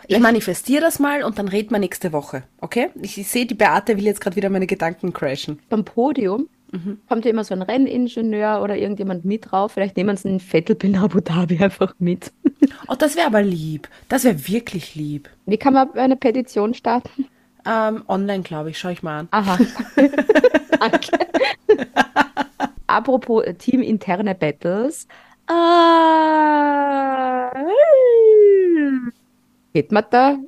Ich 0.06 0.18
manifestiere 0.18 0.82
das 0.82 0.98
mal 0.98 1.22
und 1.22 1.38
dann 1.38 1.48
reden 1.48 1.70
wir 1.70 1.78
nächste 1.78 2.12
Woche, 2.12 2.42
okay? 2.60 2.88
Ich, 3.00 3.16
ich 3.16 3.28
sehe, 3.28 3.46
die 3.46 3.54
Beate 3.54 3.96
will 3.96 4.04
jetzt 4.04 4.20
gerade 4.20 4.36
wieder 4.36 4.50
meine 4.50 4.66
Gedanken 4.66 5.12
crashen. 5.12 5.58
Beim 5.68 5.84
Podium 5.84 6.48
Mhm. 6.70 6.98
kommt 7.08 7.24
ja 7.24 7.30
immer 7.30 7.44
so 7.44 7.54
ein 7.54 7.62
Renningenieur 7.62 8.62
oder 8.62 8.76
irgendjemand 8.76 9.24
mit 9.24 9.50
drauf. 9.50 9.72
Vielleicht 9.72 9.96
nehmen 9.96 10.16
sie 10.16 10.28
einen 10.28 10.40
Vettel 10.40 10.76
Abu 10.96 11.20
Dhabi 11.20 11.58
einfach 11.64 11.94
mit. 11.98 12.30
Oh, 12.88 12.94
das 12.94 13.16
wäre 13.16 13.26
aber 13.26 13.42
lieb. 13.42 13.88
Das 14.08 14.24
wäre 14.24 14.48
wirklich 14.48 14.94
lieb. 14.94 15.30
Wie 15.46 15.56
kann 15.56 15.72
man 15.72 15.92
eine 15.94 16.16
Petition 16.16 16.74
starten? 16.74 17.26
Ähm, 17.66 18.02
online, 18.06 18.42
glaube 18.42 18.70
ich. 18.70 18.78
Schau 18.78 18.90
ich 18.90 19.02
mal 19.02 19.20
an. 19.20 19.28
Aha. 19.30 19.58
Danke. 20.78 21.18
Apropos 22.88 23.44
äh, 23.44 23.54
teaminterne 23.54 24.34
Battles. 24.34 25.06
Äh, 25.48 25.54
geht 29.74 29.92
mir 29.92 30.02
da 30.02 30.38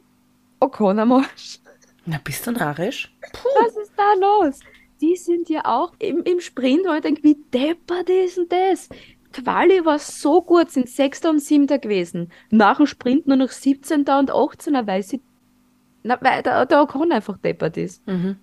Ocon 0.59 0.99
am 0.99 1.13
Arsch? 1.13 1.61
Na, 2.07 2.19
bist 2.25 2.47
du 2.47 2.53
narrisch? 2.53 3.15
Was 3.63 3.77
ist 3.77 3.93
da 3.97 4.15
los? 4.19 4.61
Die 5.01 5.17
sind 5.17 5.49
ja 5.49 5.65
auch 5.65 5.93
im, 5.99 6.23
im 6.25 6.41
Sprint, 6.41 6.87
wo 6.87 6.95
ich 6.95 7.03
denke, 7.03 7.23
wie 7.23 7.37
deppert 7.53 8.09
ist 8.09 8.39
denn 8.39 8.49
das? 8.49 8.89
Quali 9.33 9.85
war 9.85 9.99
so 9.99 10.43
gut, 10.43 10.71
sind 10.71 10.89
Sechster 10.89 11.31
und 11.31 11.41
Siebter 11.41 11.79
gewesen. 11.79 12.33
Nach 12.51 12.79
dem 12.79 12.87
Sprint 12.87 13.27
nur 13.27 13.37
noch 13.37 13.51
17. 13.51 14.01
und 14.01 14.33
18er, 14.33 14.87
weil 14.87 15.03
sie, 15.03 15.21
na, 16.03 16.19
weil 16.21 16.43
der, 16.43 16.67
der 16.67 16.83
Ocon 16.83 17.13
einfach 17.13 17.37
deppert 17.39 17.77
ist. 17.77 18.07
Mhm. 18.07 18.37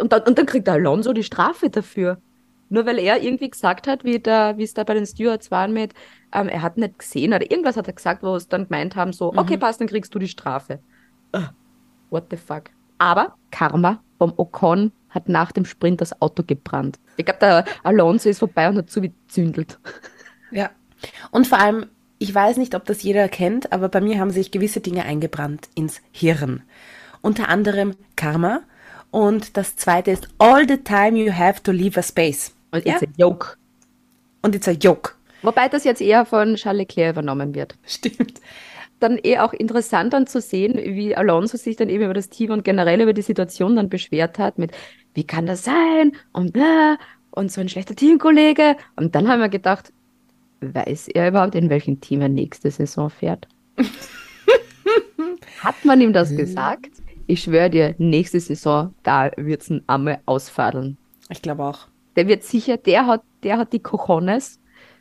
Und 0.00 0.12
dann, 0.12 0.22
und 0.22 0.36
dann 0.36 0.46
kriegt 0.46 0.66
der 0.66 0.74
Alonso 0.74 1.12
die 1.12 1.22
Strafe 1.22 1.70
dafür. 1.70 2.18
Nur 2.68 2.86
weil 2.86 2.98
er 2.98 3.22
irgendwie 3.22 3.50
gesagt 3.50 3.86
hat, 3.86 4.04
wie, 4.04 4.16
es 4.16 4.74
da 4.74 4.84
bei 4.84 4.94
den 4.94 5.06
Stewards 5.06 5.50
waren 5.50 5.72
mit, 5.72 5.94
ähm, 6.32 6.48
er 6.48 6.62
hat 6.62 6.76
nicht 6.76 6.98
gesehen 6.98 7.32
oder 7.32 7.50
irgendwas 7.50 7.76
hat 7.76 7.86
er 7.86 7.92
gesagt, 7.92 8.22
wo 8.22 8.34
es 8.34 8.48
dann 8.48 8.64
gemeint 8.64 8.96
haben, 8.96 9.12
so, 9.12 9.32
okay, 9.36 9.56
passt, 9.56 9.80
dann 9.80 9.88
kriegst 9.88 10.14
du 10.14 10.18
die 10.18 10.28
Strafe. 10.28 10.80
Ah, 11.32 11.50
what 12.10 12.24
the 12.30 12.36
fuck. 12.36 12.64
Aber 12.98 13.34
Karma 13.50 14.00
vom 14.18 14.32
Ocon 14.36 14.92
hat 15.10 15.28
nach 15.28 15.52
dem 15.52 15.64
Sprint 15.64 16.00
das 16.00 16.20
Auto 16.20 16.42
gebrannt. 16.46 16.98
Ich 17.16 17.24
glaube, 17.24 17.40
der 17.40 17.64
Alonso 17.84 18.28
ist 18.28 18.38
vorbei 18.40 18.68
und 18.68 18.76
hat 18.76 18.90
so 18.90 19.02
wie 19.02 19.12
zündelt. 19.28 19.78
Ja. 20.50 20.70
Und 21.30 21.46
vor 21.46 21.58
allem, 21.58 21.86
ich 22.18 22.34
weiß 22.34 22.56
nicht, 22.56 22.74
ob 22.74 22.84
das 22.84 23.02
jeder 23.02 23.28
kennt, 23.28 23.72
aber 23.72 23.88
bei 23.88 24.00
mir 24.00 24.18
haben 24.18 24.30
sich 24.30 24.50
gewisse 24.50 24.80
Dinge 24.80 25.04
eingebrannt 25.04 25.68
ins 25.74 26.00
Hirn. 26.12 26.62
Unter 27.20 27.48
anderem 27.48 27.94
Karma. 28.16 28.60
Und 29.10 29.56
das 29.56 29.76
zweite 29.76 30.10
ist, 30.10 30.28
all 30.38 30.66
the 30.68 30.78
time 30.78 31.18
you 31.18 31.32
have 31.32 31.62
to 31.62 31.72
leave 31.72 31.98
a 31.98 32.02
space. 32.02 32.55
Und 32.72 32.84
Ja. 32.86 32.94
it's 32.94 33.02
a 33.02 33.06
joke. 33.16 33.56
Und 34.42 34.54
it's 34.54 34.68
a 34.68 34.72
joke. 34.72 35.12
Wobei 35.42 35.68
das 35.68 35.84
jetzt 35.84 36.00
eher 36.00 36.24
von 36.24 36.56
Charles 36.56 36.78
Leclerc 36.80 37.14
übernommen 37.14 37.54
wird. 37.54 37.76
Stimmt. 37.86 38.40
dann 38.98 39.18
eh 39.22 39.38
auch 39.38 39.52
interessant 39.52 40.14
dann 40.14 40.26
zu 40.26 40.40
sehen, 40.40 40.74
wie 40.76 41.14
Alonso 41.14 41.58
sich 41.58 41.76
dann 41.76 41.90
eben 41.90 42.04
über 42.04 42.14
das 42.14 42.30
Team 42.30 42.50
und 42.50 42.64
generell 42.64 43.00
über 43.02 43.12
die 43.12 43.22
Situation 43.22 43.76
dann 43.76 43.90
beschwert 43.90 44.38
hat 44.38 44.56
mit, 44.58 44.72
wie 45.12 45.24
kann 45.24 45.44
das 45.46 45.64
sein 45.64 46.12
und 46.32 46.54
bla 46.54 46.96
und 47.30 47.52
so 47.52 47.60
ein 47.60 47.68
schlechter 47.68 47.94
Teamkollege. 47.94 48.76
Und 48.96 49.14
dann 49.14 49.28
haben 49.28 49.40
wir 49.40 49.50
gedacht, 49.50 49.92
weiß 50.62 51.08
er 51.08 51.28
überhaupt, 51.28 51.54
in 51.54 51.68
welchem 51.68 52.00
Team 52.00 52.22
er 52.22 52.30
nächste 52.30 52.70
Saison 52.70 53.10
fährt? 53.10 53.46
Hat 55.60 55.84
man 55.84 56.00
ihm 56.00 56.12
das 56.14 56.34
gesagt? 56.34 56.90
Ich 57.26 57.42
schwöre 57.42 57.68
dir, 57.70 57.94
nächste 57.98 58.40
Saison, 58.40 58.94
da 59.02 59.30
wird 59.36 59.62
es 59.62 59.70
ein 59.70 59.82
Amme 59.86 60.20
ausfadeln. 60.26 60.96
Ich 61.28 61.42
glaube 61.42 61.64
auch. 61.64 61.88
Der 62.16 62.26
wird 62.28 62.44
sicher, 62.44 62.76
der 62.76 63.06
hat, 63.06 63.22
der 63.42 63.58
hat 63.58 63.72
die 63.72 63.82
Cojones, 63.82 64.58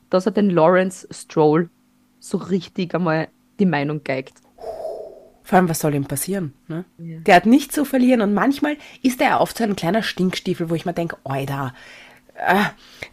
dass 0.10 0.26
er 0.26 0.32
den 0.32 0.50
Lawrence 0.50 1.08
Stroll 1.12 1.70
so 2.20 2.38
richtig 2.38 2.94
einmal 2.94 3.30
die 3.60 3.66
Meinung 3.66 4.04
geigt. 4.04 4.42
Vor 5.44 5.58
allem, 5.58 5.70
was 5.70 5.80
soll 5.80 5.94
ihm 5.94 6.06
passieren? 6.06 6.54
Ne? 6.68 6.86
Der 6.98 7.36
hat 7.36 7.46
nichts 7.46 7.76
zu 7.76 7.86
verlieren 7.86 8.22
und 8.22 8.34
manchmal 8.34 8.78
ist 9.04 9.22
er 9.22 9.42
oft 9.42 9.58
so 9.58 9.64
ein 9.64 9.76
kleiner 9.76 10.02
Stinkstiefel, 10.02 10.70
wo 10.70 10.76
ich 10.76 10.86
mir 10.86 10.94
denke, 10.94 11.18
Oida, 11.24 11.74
äh, 12.34 12.64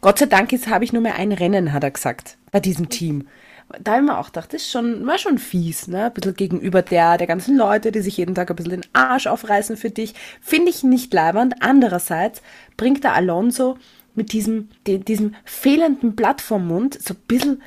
Gott 0.00 0.18
sei 0.18 0.26
Dank 0.26 0.50
jetzt 0.50 0.68
habe 0.68 0.84
ich 0.84 0.92
nur 0.92 1.02
mehr 1.02 1.16
ein 1.16 1.32
Rennen, 1.32 1.72
hat 1.72 1.84
er 1.84 1.90
gesagt, 1.90 2.38
bei 2.50 2.58
diesem 2.58 2.88
Team. 2.88 3.28
Da 3.80 3.92
habe 3.92 4.02
ich 4.02 4.10
mir 4.10 4.18
auch 4.18 4.26
gedacht, 4.26 4.52
das 4.52 4.62
ist 4.62 4.70
schon, 4.70 5.06
war 5.06 5.18
schon 5.18 5.38
fies, 5.38 5.88
ne? 5.88 6.06
Ein 6.06 6.12
bisschen 6.12 6.34
gegenüber 6.34 6.82
der, 6.82 7.18
der 7.18 7.26
ganzen 7.26 7.56
Leute, 7.56 7.92
die 7.92 8.00
sich 8.00 8.16
jeden 8.16 8.34
Tag 8.34 8.50
ein 8.50 8.56
bisschen 8.56 8.82
den 8.82 8.86
Arsch 8.92 9.26
aufreißen 9.26 9.76
für 9.76 9.90
dich. 9.90 10.14
Finde 10.40 10.70
ich 10.70 10.82
nicht 10.82 11.12
leibernd. 11.12 11.56
Andererseits 11.60 12.42
bringt 12.76 13.04
der 13.04 13.14
Alonso 13.14 13.78
mit 14.14 14.32
diesem, 14.32 14.68
die, 14.86 14.98
diesem 14.98 15.34
fehlenden 15.44 16.14
Blatt 16.14 16.40
vom 16.40 16.66
Mund 16.66 16.98
so 17.00 17.14
ein 17.14 17.20
bisschen 17.26 17.62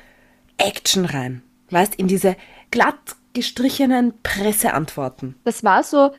Action 0.58 1.04
rein. 1.04 1.42
Weißt, 1.70 1.96
in 1.96 2.06
diese 2.06 2.36
glatt 2.70 3.16
gestrichenen 3.32 4.14
Presseantworten. 4.22 5.34
Das 5.44 5.62
war 5.62 5.82
so 5.82 6.12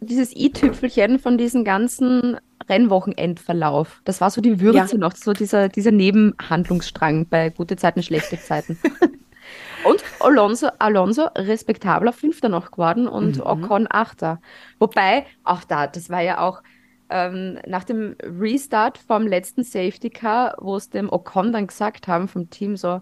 dieses 0.00 0.34
i-Tüpfelchen 0.34 1.18
von 1.18 1.38
diesem 1.38 1.64
ganzen 1.64 2.36
Rennwochenendverlauf. 2.68 4.00
Das 4.04 4.20
war 4.20 4.30
so 4.30 4.40
die 4.40 4.60
Würze 4.60 4.96
Ja. 4.96 4.98
noch, 4.98 5.14
so 5.14 5.32
dieser, 5.32 5.68
dieser 5.68 5.92
Nebenhandlungsstrang 5.92 7.26
bei 7.28 7.50
gute 7.50 7.76
Zeiten, 7.76 8.02
schlechte 8.02 8.38
Zeiten. 8.38 8.78
und 9.84 10.02
Alonso, 10.20 10.68
Alonso 10.78 11.26
respektabler 11.36 12.12
Fünfter 12.12 12.48
noch 12.48 12.70
geworden 12.70 13.06
und 13.08 13.40
Ocon 13.44 13.86
Achter. 13.90 14.40
Wobei, 14.78 15.26
auch 15.44 15.64
da, 15.64 15.86
das 15.86 16.10
war 16.10 16.20
ja 16.22 16.40
auch 16.40 16.62
ähm, 17.08 17.58
nach 17.66 17.84
dem 17.84 18.16
Restart 18.22 18.98
vom 18.98 19.26
letzten 19.26 19.62
Safety 19.62 20.10
Car, 20.10 20.56
wo 20.60 20.76
es 20.76 20.90
dem 20.90 21.12
Ocon 21.12 21.52
dann 21.52 21.68
gesagt 21.68 22.08
haben 22.08 22.28
vom 22.28 22.50
Team 22.50 22.76
so, 22.76 23.00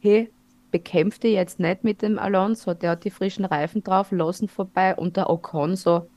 hey, 0.00 0.32
bekämpft 0.70 1.22
ihr 1.24 1.30
jetzt 1.30 1.60
nicht 1.60 1.84
mit 1.84 2.02
dem 2.02 2.18
Alonso, 2.18 2.74
der 2.74 2.90
hat 2.92 3.04
die 3.04 3.10
frischen 3.10 3.44
Reifen 3.44 3.84
drauf, 3.84 4.10
lassen 4.10 4.48
vorbei 4.48 4.96
und 4.96 5.16
der 5.16 5.30
Ocon 5.30 5.76
so, 5.76 6.10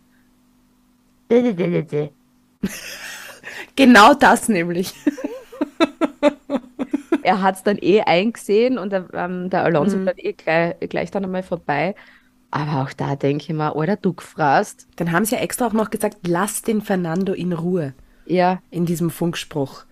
Genau 3.76 4.14
das 4.14 4.50
nämlich. 4.50 4.94
er 7.24 7.42
hat 7.42 7.56
es 7.56 7.64
dann 7.64 7.78
eh 7.80 8.02
eingesehen 8.02 8.78
und 8.78 8.92
der, 8.92 9.08
ähm, 9.14 9.50
der 9.50 9.64
Alonso 9.64 9.98
bleibt 9.98 10.24
eh 10.24 10.34
gleich, 10.34 10.76
gleich 10.90 11.12
dann 11.12 11.24
einmal 11.24 11.44
vorbei. 11.44 11.96
Aber 12.50 12.82
auch 12.84 12.94
da 12.94 13.16
denke 13.16 13.44
ich 13.44 13.54
mir, 13.54 13.76
oder 13.76 13.96
du 13.96 14.14
gefrasst. 14.14 14.88
Dann 14.96 15.12
haben 15.12 15.26
sie 15.26 15.36
ja 15.36 15.42
extra 15.42 15.68
auch 15.68 15.74
noch 15.74 15.90
gesagt, 15.90 16.28
lass 16.28 16.62
den 16.62 16.82
Fernando 16.82 17.34
in 17.34 17.54
Ruhe 17.54 17.94
Ja, 18.26 18.62
in 18.72 18.86
diesem 18.86 19.10
Funkspruch. 19.10 19.84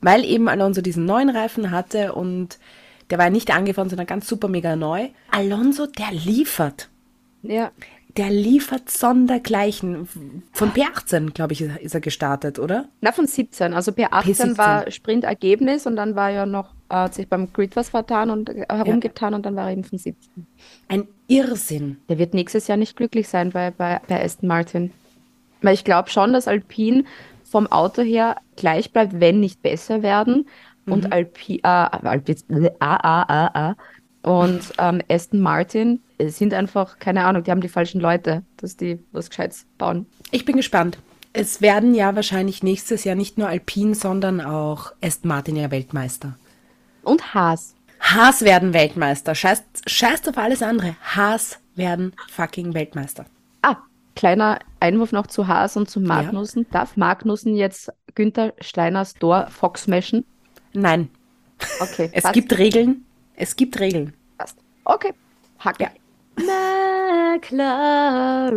Weil 0.00 0.24
eben 0.24 0.48
Alonso 0.48 0.80
diesen 0.80 1.04
neuen 1.04 1.30
Reifen 1.30 1.70
hatte 1.70 2.14
und 2.14 2.58
der 3.10 3.18
war 3.18 3.26
ja 3.26 3.30
nicht 3.30 3.54
angefahren, 3.54 3.88
sondern 3.88 4.06
ganz 4.06 4.26
super 4.28 4.48
mega 4.48 4.76
neu. 4.76 5.08
Alonso, 5.30 5.86
der 5.86 6.12
liefert. 6.12 6.88
ja. 7.42 7.70
Der 8.16 8.30
liefert 8.30 8.90
sondergleichen. 8.90 10.06
Von 10.52 10.70
P18, 10.70 11.32
glaube 11.32 11.52
ich, 11.52 11.62
ist 11.62 11.94
er 11.94 12.00
gestartet, 12.00 12.58
oder? 12.60 12.88
Na, 13.00 13.10
von 13.10 13.26
17. 13.26 13.74
Also 13.74 13.90
P18 13.90 14.22
P17. 14.22 14.58
war 14.58 14.90
Sprintergebnis 14.90 15.86
und 15.86 15.96
dann 15.96 16.14
war 16.14 16.30
ja 16.30 16.46
noch, 16.46 16.70
äh, 16.88 16.94
hat 16.94 17.14
sich 17.14 17.28
beim 17.28 17.52
Grid 17.52 17.74
was 17.74 17.88
vertan 17.88 18.30
und 18.30 18.50
äh, 18.50 18.66
herumgetan 18.68 19.34
und 19.34 19.44
dann 19.44 19.56
war 19.56 19.66
er 19.66 19.72
eben 19.72 19.84
von 19.84 19.98
17. 19.98 20.46
Ein 20.88 21.08
Irrsinn. 21.26 21.98
Der 22.08 22.18
wird 22.18 22.34
nächstes 22.34 22.68
Jahr 22.68 22.76
nicht 22.76 22.96
glücklich 22.96 23.28
sein 23.28 23.50
bei, 23.50 23.72
bei, 23.72 24.00
bei 24.06 24.24
Aston 24.24 24.48
Martin. 24.48 24.92
Weil 25.62 25.74
ich 25.74 25.84
glaube 25.84 26.10
schon, 26.10 26.32
dass 26.32 26.46
Alpine 26.46 27.04
vom 27.42 27.66
Auto 27.66 28.02
her 28.02 28.36
gleich 28.56 28.92
bleibt, 28.92 29.18
wenn 29.18 29.40
nicht 29.40 29.60
besser 29.62 30.02
werden. 30.02 30.46
Und 30.86 31.12
Alpi, 31.12 31.56
äh, 31.62 31.66
Alpi, 31.66 32.36
ah, 32.78 32.96
ah, 32.96 33.24
ah, 33.28 33.50
ah. 33.54 33.76
Und 34.24 34.72
ähm, 34.78 35.02
Aston 35.10 35.40
Martin 35.40 36.00
sind 36.18 36.54
einfach, 36.54 36.98
keine 36.98 37.26
Ahnung, 37.26 37.44
die 37.44 37.50
haben 37.50 37.60
die 37.60 37.68
falschen 37.68 38.00
Leute, 38.00 38.42
dass 38.56 38.76
die 38.76 38.98
was 39.12 39.28
Gescheites 39.28 39.66
bauen. 39.76 40.06
Ich 40.30 40.46
bin 40.46 40.56
gespannt. 40.56 40.98
Es 41.34 41.60
werden 41.60 41.94
ja 41.94 42.16
wahrscheinlich 42.16 42.62
nächstes 42.62 43.04
Jahr 43.04 43.16
nicht 43.16 43.36
nur 43.36 43.48
Alpine, 43.48 43.94
sondern 43.94 44.40
auch 44.40 44.92
Aston 45.02 45.28
Martin 45.28 45.56
ja 45.56 45.70
Weltmeister. 45.70 46.38
Und 47.02 47.34
Haas. 47.34 47.74
Haas 48.00 48.42
werden 48.42 48.72
Weltmeister. 48.72 49.34
Scheißt, 49.34 49.64
scheißt 49.86 50.28
auf 50.28 50.38
alles 50.38 50.62
andere. 50.62 50.96
Haas 51.02 51.58
werden 51.74 52.14
fucking 52.30 52.72
Weltmeister. 52.72 53.26
Ah, 53.60 53.76
kleiner 54.16 54.58
Einwurf 54.80 55.12
noch 55.12 55.26
zu 55.26 55.48
Haas 55.48 55.76
und 55.76 55.90
zu 55.90 56.00
Magnussen. 56.00 56.66
Darf 56.70 56.96
Magnussen 56.96 57.56
jetzt 57.56 57.92
Günther 58.14 58.54
Steiners 58.60 59.14
Tor 59.14 59.48
Fox 59.50 59.86
meschen? 59.86 60.24
Nein, 60.72 61.10
Okay, 61.80 62.10
es 62.12 62.22
passt, 62.22 62.34
gibt 62.34 62.56
Regeln. 62.58 63.04
Es 63.36 63.56
gibt 63.56 63.80
Regeln. 63.80 64.14
passt. 64.38 64.58
Okay, 64.84 65.12
Hack. 65.58 65.80
Ja. 65.80 65.90
McLaren. 67.36 68.54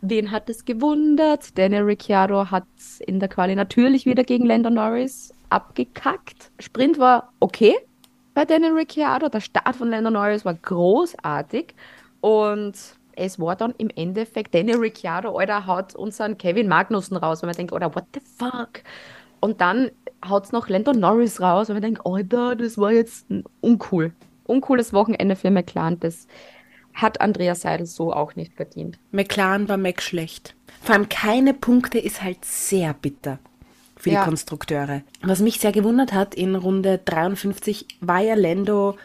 Wen 0.00 0.30
hat 0.30 0.48
es 0.48 0.64
gewundert? 0.64 1.56
Daniel 1.56 1.82
Ricciardo 1.82 2.50
hat 2.50 2.64
in 3.06 3.20
der 3.20 3.28
Quali 3.28 3.54
natürlich 3.54 4.04
wieder 4.04 4.24
gegen 4.24 4.46
Lando 4.46 4.68
Norris 4.70 5.32
abgekackt. 5.50 6.50
Sprint 6.58 6.98
war 6.98 7.32
okay 7.38 7.76
bei 8.34 8.44
Daniel 8.44 8.72
Ricciardo. 8.72 9.28
Der 9.28 9.40
Start 9.40 9.76
von 9.76 9.90
Lando 9.90 10.10
Norris 10.10 10.44
war 10.44 10.54
großartig. 10.54 11.74
Und 12.20 12.74
es 13.14 13.38
war 13.38 13.56
dann 13.56 13.74
im 13.78 13.90
Endeffekt 13.90 14.54
Daniel 14.54 14.78
Ricciardo, 14.78 15.36
Alter, 15.36 15.66
haut 15.66 15.94
unseren 15.94 16.38
Kevin 16.38 16.68
Magnussen 16.68 17.16
raus, 17.16 17.42
weil 17.42 17.48
man 17.48 17.56
denkt, 17.56 17.72
oder 17.72 17.94
what 17.94 18.04
the 18.14 18.20
fuck? 18.20 18.82
Und 19.40 19.60
dann 19.60 19.90
haut 20.28 20.44
es 20.44 20.52
noch 20.52 20.68
Lando 20.68 20.92
Norris 20.92 21.40
raus, 21.40 21.68
weil 21.68 21.74
man 21.76 21.82
denkt, 21.82 22.02
Alter, 22.04 22.56
das 22.56 22.78
war 22.78 22.92
jetzt 22.92 23.30
ein 23.30 23.44
uncool. 23.60 24.12
Uncooles 24.44 24.92
Wochenende 24.92 25.36
für 25.36 25.50
McLaren. 25.50 26.00
Das 26.00 26.26
hat 26.94 27.20
Andreas 27.20 27.62
Seidel 27.62 27.86
so 27.86 28.12
auch 28.12 28.36
nicht 28.36 28.54
verdient. 28.54 28.98
McLaren 29.12 29.68
war 29.68 29.76
Mac 29.76 30.02
schlecht. 30.02 30.54
Vor 30.82 30.94
allem 30.94 31.08
keine 31.08 31.54
Punkte 31.54 31.98
ist 31.98 32.22
halt 32.22 32.44
sehr 32.44 32.92
bitter 32.94 33.38
für 33.96 34.10
die 34.10 34.16
Ja. 34.16 34.24
Konstrukteure. 34.24 35.02
Was 35.22 35.40
mich 35.40 35.60
sehr 35.60 35.72
gewundert 35.72 36.12
hat, 36.12 36.34
in 36.34 36.54
Runde 36.54 37.00
53 37.04 37.86
war 38.00 38.20
ja 38.20 38.34
Lando 38.34 38.96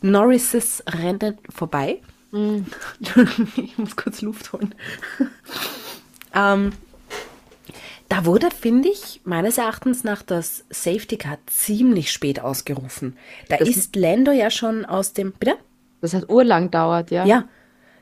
Norrises 0.00 0.82
Rennen 0.86 1.38
vorbei. 1.50 2.00
ich 3.56 3.78
muss 3.78 3.96
kurz 3.96 4.22
Luft 4.22 4.52
holen. 4.52 4.74
ähm, 6.34 6.72
da 8.08 8.24
wurde, 8.24 8.50
finde 8.50 8.88
ich, 8.88 9.20
meines 9.24 9.58
Erachtens 9.58 10.02
nach 10.04 10.22
das 10.22 10.64
Safety 10.70 11.16
Car 11.18 11.38
ziemlich 11.46 12.10
spät 12.10 12.40
ausgerufen. 12.40 13.16
Da 13.48 13.56
Das- 13.58 13.68
ist 13.68 13.96
Lando 13.96 14.32
ja 14.32 14.50
schon 14.50 14.84
aus 14.84 15.12
dem. 15.12 15.32
Bitte? 15.32 15.56
Das 16.00 16.14
hat 16.14 16.28
urlang 16.30 16.70
dauert, 16.70 17.10
ja. 17.10 17.24
Ja, 17.26 17.44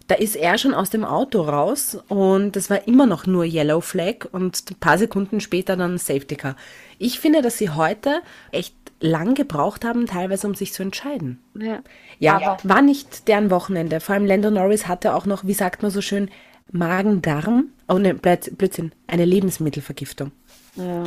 da 0.07 0.15
ist 0.15 0.37
er 0.37 0.59
schon 0.59 0.75
aus 0.75 0.91
dem 0.91 1.05
Auto 1.05 1.41
raus 1.43 1.99
und 2.09 2.57
es 2.57 2.71
war 2.71 2.87
immer 2.87 3.07
noch 3.07 3.27
nur 3.27 3.45
Yellow 3.45 3.81
Flag 3.81 4.27
und 4.31 4.71
ein 4.71 4.75
paar 4.77 4.99
Sekunden 4.99 5.41
später 5.41 5.77
dann 5.77 5.99
Safety 5.99 6.37
Car. 6.37 6.57
Ich 6.99 7.19
finde, 7.19 7.43
dass 7.43 7.59
sie 7.59 7.71
heute 7.71 8.21
echt 8.53 8.75
lang 9.01 9.35
gebraucht 9.35 9.85
haben, 9.85 10.07
teilweise 10.07 10.47
um 10.47 10.55
sich 10.55 10.73
zu 10.73 10.83
entscheiden. 10.83 11.39
Ja. 11.59 11.81
Ja, 12.19 12.57
war 12.63 12.81
nicht 12.81 13.29
deren 13.29 13.51
Wochenende. 13.51 14.01
Vor 14.01 14.15
allem 14.15 14.25
Lando 14.27 14.51
Norris 14.51 14.87
hatte 14.89 15.15
auch 15.15 15.27
noch, 15.27 15.45
wie 15.45 15.53
sagt 15.55 15.83
man 15.83 15.91
so 15.91 16.01
schön, 16.01 16.31
Magen-Darm. 16.73 17.71
Oh 17.89 17.99
ne, 17.99 18.15
Blöd- 18.15 18.57
Blödsinn, 18.57 18.93
eine 19.07 19.25
Lebensmittelvergiftung. 19.25 20.33
ja. 20.77 21.05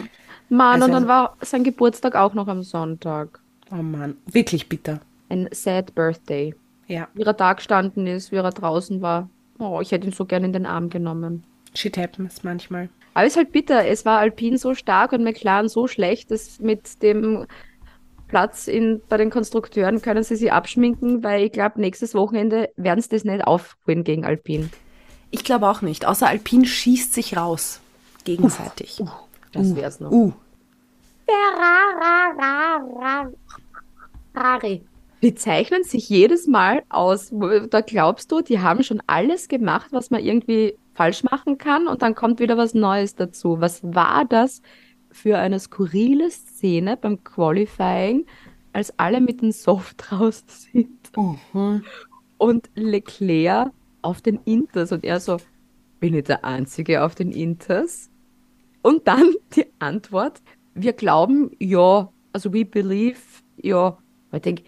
Mann, 0.52 0.74
Also- 0.82 0.86
und 0.86 0.92
dann 0.94 1.08
war 1.08 1.38
sein 1.42 1.64
Geburtstag 1.64 2.16
auch 2.16 2.34
noch 2.34 2.48
am 2.48 2.64
Sonntag. 2.64 3.40
Oh 3.72 3.76
Mann, 3.84 4.18
wirklich 4.26 4.68
bitter. 4.68 5.00
Ein 5.30 5.48
sad 5.52 5.94
birthday. 5.94 6.56
Ja, 6.88 7.08
Wie 7.14 7.22
er 7.22 7.34
da 7.34 7.54
gestanden 7.54 8.08
ist, 8.08 8.32
wie 8.32 8.38
er 8.38 8.50
draußen 8.50 9.00
war. 9.04 9.30
Oh, 9.60 9.80
ich 9.80 9.92
hätte 9.92 10.08
ihn 10.08 10.12
so 10.14 10.26
gern 10.26 10.44
in 10.44 10.54
den 10.54 10.66
Arm 10.66 10.90
genommen. 10.90 11.44
shit 11.76 11.96
happens 12.00 12.44
manchmal. 12.44 12.90
Aber 13.14 13.28
es 13.28 13.34
ist 13.34 13.38
halt 13.38 13.52
bitter. 13.52 13.86
Es 13.86 14.06
war 14.06 14.18
Alpine 14.18 14.58
so 14.58 14.74
stark 14.74 15.12
und 15.12 15.24
McLaren 15.24 15.70
so 15.70 15.86
schlecht, 15.88 16.32
dass 16.32 16.60
mit 16.60 17.04
dem 17.04 17.46
Platz 18.28 18.68
in, 18.68 19.02
bei 19.08 19.18
den 19.18 19.30
Konstrukteuren 19.30 20.02
können 20.02 20.24
sie 20.24 20.36
sich 20.36 20.52
abschminken, 20.52 21.24
weil 21.24 21.44
ich 21.44 21.52
glaube, 21.52 21.80
nächstes 21.80 22.16
Wochenende 22.16 22.70
werden 22.76 23.02
sie 23.02 23.10
das 23.10 23.24
nicht 23.24 23.44
aufholen 23.44 24.04
gegen 24.04 24.26
Alpine. 24.26 24.70
Ich 25.32 25.44
glaube 25.44 25.70
auch 25.70 25.82
nicht, 25.82 26.06
außer 26.06 26.28
Alpine 26.28 26.66
schießt 26.66 27.14
sich 27.14 27.38
raus. 27.38 27.80
Gegenseitig. 28.24 29.02
Das 29.52 29.76
wär's 29.76 30.00
noch. 30.00 30.12
Uh. 30.12 30.34
Ferrari. 34.34 34.84
Die 35.22 35.36
zeichnen 35.36 35.84
sich 35.84 36.08
jedes 36.10 36.48
Mal 36.48 36.84
aus. 36.90 37.34
Da 37.70 37.82
glaubst 37.82 38.32
du, 38.32 38.42
die 38.42 38.60
haben 38.60 38.84
schon 38.84 39.02
alles 39.06 39.48
gemacht, 39.48 39.88
was 39.92 40.12
man 40.12 40.24
irgendwie 40.24 40.78
falsch 40.94 41.24
machen 41.24 41.58
kann 41.58 41.88
und 41.88 42.02
dann 42.02 42.16
kommt 42.16 42.40
wieder 42.40 42.58
was 42.58 42.74
Neues 42.74 43.16
dazu. 43.16 43.60
Was 43.60 43.82
war 43.84 44.26
das 44.26 44.62
für 45.12 45.38
eine 45.38 45.60
skurrile 45.60 46.30
Szene 46.30 46.96
beim 46.96 47.24
Qualifying, 47.24 48.26
als 48.74 48.98
alle 48.98 49.20
mit 49.20 49.42
den 49.42 49.52
Soft 49.52 50.12
raus 50.12 50.44
sind 50.48 51.12
und 52.38 52.70
Leclerc 52.76 53.72
auf 54.02 54.22
den 54.22 54.40
Inters 54.46 54.92
und 54.92 55.04
er 55.04 55.20
so, 55.20 55.38
bin 56.00 56.14
ich 56.14 56.26
der 56.26 56.46
Einzige 56.46 57.04
auf 57.04 57.16
den 57.16 57.32
Inters? 57.32 58.10
Und 58.82 59.08
dann 59.08 59.34
die 59.56 59.66
Antwort, 59.80 60.42
wir 60.74 60.94
glauben, 60.94 61.52
ja, 61.60 62.12
also 62.34 62.54
we 62.54 62.66
believe, 62.66 63.20
ja. 63.58 63.98
Ich 64.32 64.42
denke, 64.42 64.64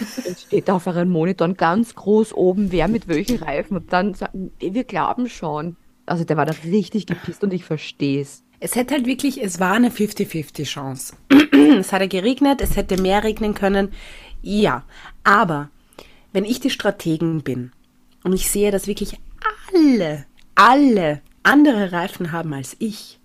es 0.00 0.42
steht 0.46 0.70
auf 0.70 0.86
euren 0.86 1.08
Monitoren 1.08 1.54
ganz 1.54 1.94
groß 1.94 2.34
oben, 2.34 2.72
wer 2.72 2.88
mit 2.88 3.06
welchen 3.08 3.38
Reifen. 3.38 3.76
Und 3.76 3.92
dann 3.92 4.14
sagen, 4.14 4.50
wir 4.58 4.84
glauben 4.84 5.28
schon. 5.28 5.76
Also 6.06 6.24
der 6.24 6.36
war 6.36 6.46
da 6.46 6.54
richtig 6.64 7.06
gepisst 7.06 7.44
und 7.44 7.52
ich 7.52 7.64
verstehe 7.64 8.20
es. 8.20 8.42
Es 8.60 8.76
hätte 8.76 8.94
halt 8.94 9.06
wirklich, 9.06 9.42
es 9.42 9.60
war 9.60 9.74
eine 9.74 9.90
50-50 9.90 10.64
Chance. 10.64 11.16
es 11.78 11.92
hatte 11.92 12.08
geregnet, 12.08 12.60
es 12.60 12.76
hätte 12.76 13.00
mehr 13.00 13.24
regnen 13.24 13.54
können. 13.54 13.92
Ja, 14.42 14.84
aber 15.22 15.70
wenn 16.32 16.44
ich 16.44 16.60
die 16.60 16.70
Strategen 16.70 17.42
bin 17.42 17.72
und 18.24 18.32
ich 18.32 18.50
sehe, 18.50 18.70
dass 18.72 18.86
wirklich 18.88 19.18
alle, 19.72 20.24
alle 20.56 21.20
andere 21.44 21.92
Reifen 21.92 22.32
haben 22.32 22.52
als 22.52 22.74
ich, 22.80 23.20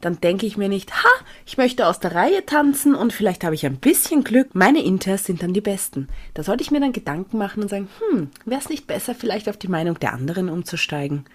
dann 0.00 0.18
denke 0.20 0.46
ich 0.46 0.56
mir 0.56 0.70
nicht, 0.70 0.94
ha, 1.04 1.08
ich 1.44 1.58
möchte 1.58 1.86
aus 1.86 2.00
der 2.00 2.14
Reihe 2.14 2.46
tanzen 2.46 2.94
und 2.94 3.12
vielleicht 3.12 3.44
habe 3.44 3.54
ich 3.54 3.66
ein 3.66 3.76
bisschen 3.76 4.24
Glück. 4.24 4.54
Meine 4.54 4.82
Inters 4.82 5.24
sind 5.26 5.42
dann 5.42 5.52
die 5.52 5.60
besten. 5.60 6.08
Da 6.32 6.42
sollte 6.42 6.62
ich 6.62 6.70
mir 6.70 6.80
dann 6.80 6.92
Gedanken 6.92 7.36
machen 7.36 7.62
und 7.62 7.68
sagen, 7.68 7.88
hm, 7.98 8.30
wäre 8.46 8.60
es 8.62 8.70
nicht 8.70 8.86
besser, 8.86 9.14
vielleicht 9.14 9.46
auf 9.50 9.58
die 9.58 9.68
Meinung 9.68 9.98
der 10.00 10.14
anderen 10.14 10.48
umzusteigen? 10.48 11.26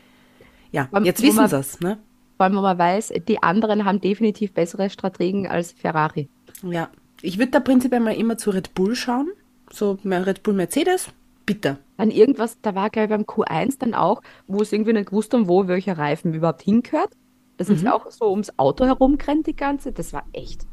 Ja, 0.71 0.89
jetzt 1.03 1.21
wissen 1.21 1.35
man- 1.35 1.49
sie 1.49 1.57
es, 1.59 1.79
ne? 1.79 1.99
Wenn 2.37 2.53
man 2.53 2.77
weiß, 2.77 3.13
die 3.27 3.41
anderen 3.43 3.85
haben 3.85 4.01
definitiv 4.01 4.51
bessere 4.53 4.89
Strategen 4.89 5.47
als 5.47 5.71
Ferrari. 5.71 6.27
Ja, 6.63 6.89
ich 7.21 7.37
würde 7.37 7.51
da 7.51 7.59
prinzipiell 7.61 8.01
mal 8.01 8.15
immer 8.15 8.37
zu 8.37 8.49
Red 8.49 8.73
Bull 8.73 8.95
schauen. 8.95 9.29
So 9.71 9.99
Red 10.03 10.43
Bull 10.43 10.53
Mercedes, 10.53 11.07
bitte. 11.45 11.77
Dann 11.97 12.11
irgendwas, 12.11 12.59
da 12.61 12.75
war, 12.75 12.89
glaube 12.89 13.05
ich, 13.05 13.09
beim 13.09 13.23
Q1 13.23 13.79
dann 13.79 13.93
auch, 13.93 14.21
wo 14.47 14.61
es 14.61 14.73
irgendwie 14.73 14.93
nicht 14.93 15.09
gewusst 15.09 15.33
haben, 15.33 15.47
wo 15.47 15.67
welcher 15.67 15.97
Reifen 15.97 16.33
überhaupt 16.33 16.61
hingehört. 16.61 17.11
Das 17.57 17.69
ist 17.69 17.87
auch 17.87 18.11
so 18.11 18.29
ums 18.31 18.51
Auto 18.57 18.85
herumgerannt, 18.85 19.47
die 19.47 19.55
ganze. 19.55 19.91
Das 19.91 20.11
war 20.11 20.25
echt. 20.33 20.65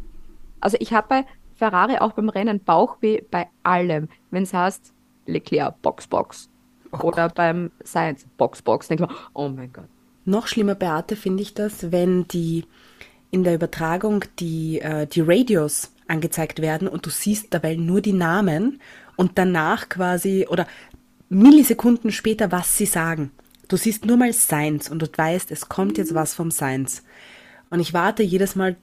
Also 0.61 0.77
ich 0.81 0.93
habe 0.93 1.07
bei 1.09 1.27
Ferrari 1.55 1.99
auch 1.99 2.13
beim 2.13 2.29
Rennen 2.29 2.63
Bauchweh 2.63 3.23
bei 3.31 3.49
allem. 3.63 4.09
Wenn 4.31 4.43
es 4.43 4.53
heißt, 4.53 4.93
Leclerc, 5.27 5.81
Box, 5.83 6.07
Box. 6.07 6.51
Oder 6.91 7.29
beim 7.29 7.71
Science, 7.85 8.27
Box, 8.37 8.63
Box. 8.63 8.89
Denke 8.89 9.05
ich 9.05 9.11
mir, 9.11 9.17
oh 9.35 9.49
mein 9.49 9.73
Gott. 9.73 9.89
Noch 10.25 10.47
schlimmer, 10.47 10.75
Beate, 10.75 11.17
finde 11.17 11.43
ich 11.43 11.55
das, 11.55 11.91
wenn 11.91 12.27
die 12.29 12.65
in 13.31 13.45
der 13.45 13.55
Übertragung 13.55 14.25
die, 14.39 14.81
äh, 14.81 15.07
die 15.07 15.23
Radios 15.23 15.95
angezeigt 16.07 16.61
werden 16.61 16.87
und 16.87 17.07
du 17.07 17.11
siehst 17.11 17.55
dabei 17.55 17.77
nur 17.77 18.01
die 18.01 18.13
Namen 18.13 18.81
und 19.17 19.33
danach 19.37 19.89
quasi 19.89 20.47
oder 20.49 20.67
Millisekunden 21.29 22.13
später, 22.13 22.53
was 22.53 22.77
sie 22.77 22.87
sagen. 22.87 23.31
Du 23.69 23.77
siehst 23.77 24.05
nur 24.05 24.17
mal 24.17 24.33
Science 24.33 24.91
und 24.91 25.01
du 25.01 25.07
weißt, 25.15 25.51
es 25.51 25.69
kommt 25.69 25.99
jetzt 25.99 26.15
was 26.15 26.35
vom 26.35 26.51
Science. 26.51 27.03
Und 27.71 27.81
ich 27.81 27.95
warte 27.95 28.23
jedes 28.23 28.55
Mal, 28.55 28.77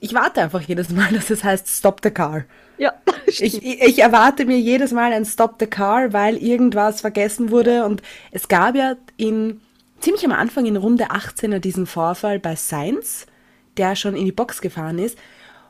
ich 0.00 0.14
warte 0.14 0.42
einfach 0.42 0.60
jedes 0.60 0.90
Mal, 0.90 1.08
dass 1.12 1.30
es 1.30 1.42
heißt 1.42 1.68
Stop 1.68 2.00
the 2.02 2.10
Car. 2.10 2.44
Ja, 2.78 2.92
Ich, 3.40 3.62
ich, 3.64 3.98
erwarte 3.98 4.44
mir 4.44 4.58
jedes 4.58 4.92
Mal 4.92 5.12
ein 5.12 5.24
Stop 5.24 5.56
the 5.58 5.66
Car, 5.66 6.12
weil 6.12 6.36
irgendwas 6.36 7.00
vergessen 7.00 7.50
wurde. 7.50 7.84
Und 7.84 8.02
es 8.30 8.48
gab 8.48 8.74
ja 8.74 8.96
in 9.16 9.60
ziemlich 10.00 10.24
am 10.24 10.32
Anfang 10.32 10.66
in 10.66 10.76
Runde 10.76 11.10
18 11.10 11.60
diesen 11.60 11.86
Vorfall 11.86 12.38
bei 12.38 12.56
Sainz, 12.56 13.26
der 13.76 13.96
schon 13.96 14.16
in 14.16 14.24
die 14.24 14.32
Box 14.32 14.60
gefahren 14.60 14.98
ist. 14.98 15.18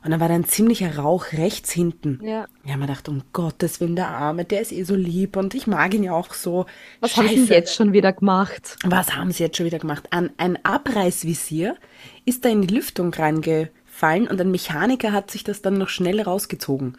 Und 0.04 0.10
dann 0.10 0.20
war 0.20 0.28
da 0.28 0.34
ein 0.34 0.44
ziemlicher 0.44 0.98
Rauch 0.98 1.26
rechts 1.32 1.70
hinten. 1.70 2.18
Ja. 2.24 2.46
Wir 2.64 2.72
haben 2.72 2.80
gedacht, 2.80 3.08
um 3.08 3.22
Gottes 3.32 3.80
Willen, 3.80 3.94
der 3.94 4.08
Arme, 4.08 4.44
der 4.44 4.60
ist 4.60 4.72
eh 4.72 4.82
so 4.82 4.96
lieb 4.96 5.36
und 5.36 5.54
ich 5.54 5.68
mag 5.68 5.94
ihn 5.94 6.02
ja 6.02 6.12
auch 6.12 6.34
so. 6.34 6.66
Was 7.00 7.16
haben 7.16 7.28
sie 7.28 7.52
jetzt 7.52 7.74
schon 7.74 7.92
wieder 7.92 8.12
gemacht? 8.12 8.76
Was 8.84 9.14
haben 9.14 9.30
sie 9.30 9.44
jetzt 9.44 9.56
schon 9.56 9.66
wieder 9.66 9.78
gemacht? 9.78 10.08
An 10.10 10.30
ein 10.38 10.58
Abreißvisier 10.64 11.76
ist 12.24 12.44
da 12.44 12.48
in 12.48 12.62
die 12.62 12.74
Lüftung 12.74 13.14
reingefallen 13.14 14.26
und 14.26 14.40
ein 14.40 14.50
Mechaniker 14.50 15.12
hat 15.12 15.30
sich 15.30 15.44
das 15.44 15.62
dann 15.62 15.74
noch 15.74 15.88
schnell 15.88 16.20
rausgezogen. 16.20 16.96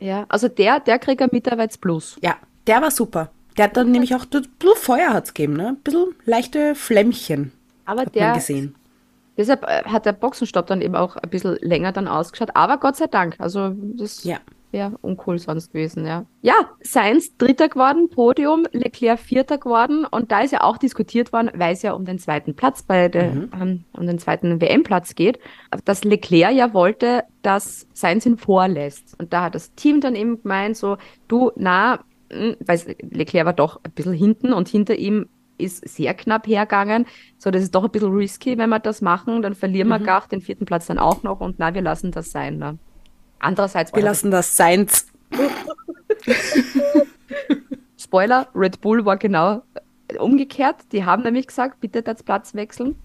Ja, 0.00 0.26
also 0.28 0.48
der, 0.48 0.80
der 0.80 0.98
kriegt 0.98 1.22
ein 1.22 1.28
Mitarbeitsplus. 1.30 2.16
Ja, 2.20 2.36
der 2.66 2.82
war 2.82 2.90
super. 2.90 3.30
Der 3.56 3.66
hat 3.66 3.76
dann 3.76 3.92
nämlich 3.92 4.14
auch 4.14 4.24
ein 4.24 4.46
bisschen 4.58 4.76
Feuer 4.76 5.12
hat's 5.12 5.34
gegeben, 5.34 5.54
ne? 5.54 5.68
Ein 5.68 5.76
bisschen 5.76 6.14
leichte 6.24 6.74
Flämmchen. 6.74 7.52
Aber 7.84 8.02
hat 8.02 8.14
der, 8.14 8.28
man 8.28 8.34
gesehen. 8.34 8.74
Deshalb 9.36 9.64
äh, 9.64 9.84
hat 9.84 10.06
der 10.06 10.12
Boxenstopp 10.12 10.66
dann 10.66 10.80
eben 10.80 10.94
auch 10.96 11.16
ein 11.16 11.30
bisschen 11.30 11.56
länger 11.60 11.92
dann 11.92 12.08
ausgeschaut. 12.08 12.50
Aber 12.54 12.78
Gott 12.78 12.96
sei 12.96 13.06
Dank, 13.06 13.36
also 13.38 13.72
das 13.96 14.24
Ja. 14.24 14.38
wäre 14.72 14.96
uncool 15.02 15.38
sonst 15.38 15.72
gewesen, 15.72 16.06
ja. 16.06 16.24
Ja, 16.42 16.54
Sainz 16.80 17.36
Dritter 17.36 17.68
geworden, 17.68 18.08
Podium, 18.08 18.66
Leclerc 18.72 19.18
Vierter 19.18 19.58
geworden 19.58 20.04
und 20.08 20.30
da 20.30 20.40
ist 20.42 20.52
ja 20.52 20.62
auch 20.62 20.78
diskutiert 20.78 21.32
worden, 21.32 21.50
weil 21.56 21.72
es 21.72 21.82
ja 21.82 21.92
um 21.92 22.04
den 22.04 22.18
zweiten 22.20 22.54
Platz 22.54 22.82
bei 22.84 23.08
der, 23.08 23.32
ähm, 23.32 23.84
um 23.92 24.06
den 24.06 24.18
zweiten 24.18 24.60
WM-Platz 24.60 25.14
geht, 25.16 25.38
dass 25.84 26.04
Leclerc 26.04 26.54
ja 26.54 26.72
wollte, 26.72 27.24
dass 27.42 27.88
Sainz 27.94 28.26
ihn 28.26 28.36
vorlässt. 28.38 29.18
Und 29.18 29.32
da 29.32 29.42
hat 29.44 29.54
das 29.56 29.74
Team 29.74 30.00
dann 30.00 30.14
eben 30.14 30.40
gemeint, 30.42 30.76
so, 30.76 30.96
du, 31.26 31.50
na, 31.56 32.04
mh, 32.32 32.54
weil 32.64 32.96
Leclerc 33.10 33.46
war 33.46 33.52
doch 33.54 33.80
ein 33.82 33.90
bisschen 33.92 34.12
hinten 34.12 34.52
und 34.52 34.68
hinter 34.68 34.94
ihm 34.94 35.26
ist 35.60 35.88
sehr 35.88 36.14
knapp 36.14 36.46
hergegangen. 36.46 37.06
So, 37.38 37.50
das 37.50 37.62
ist 37.62 37.74
doch 37.74 37.84
ein 37.84 37.90
bisschen 37.90 38.12
risky, 38.12 38.58
wenn 38.58 38.70
wir 38.70 38.78
das 38.78 39.00
machen, 39.02 39.42
dann 39.42 39.54
verlieren 39.54 39.88
wir 39.88 39.98
gar 39.98 40.26
den 40.26 40.40
vierten 40.40 40.64
Platz 40.66 40.86
dann 40.86 40.98
auch 40.98 41.22
noch 41.22 41.40
und 41.40 41.58
na, 41.58 41.74
wir 41.74 41.82
lassen 41.82 42.10
das 42.12 42.30
sein. 42.30 42.58
Ne? 42.58 42.78
Andererseits, 43.38 43.94
Wir 43.94 44.02
lassen 44.02 44.30
das 44.30 44.56
Seins. 44.56 45.06
Spoiler, 47.98 48.48
Red 48.54 48.80
Bull 48.80 49.04
war 49.04 49.16
genau 49.16 49.62
äh, 50.08 50.16
umgekehrt. 50.18 50.76
Die 50.92 51.04
haben 51.04 51.22
nämlich 51.22 51.46
gesagt, 51.46 51.80
bitte 51.80 52.02
das 52.02 52.22
Platz 52.22 52.54
wechseln. 52.54 52.96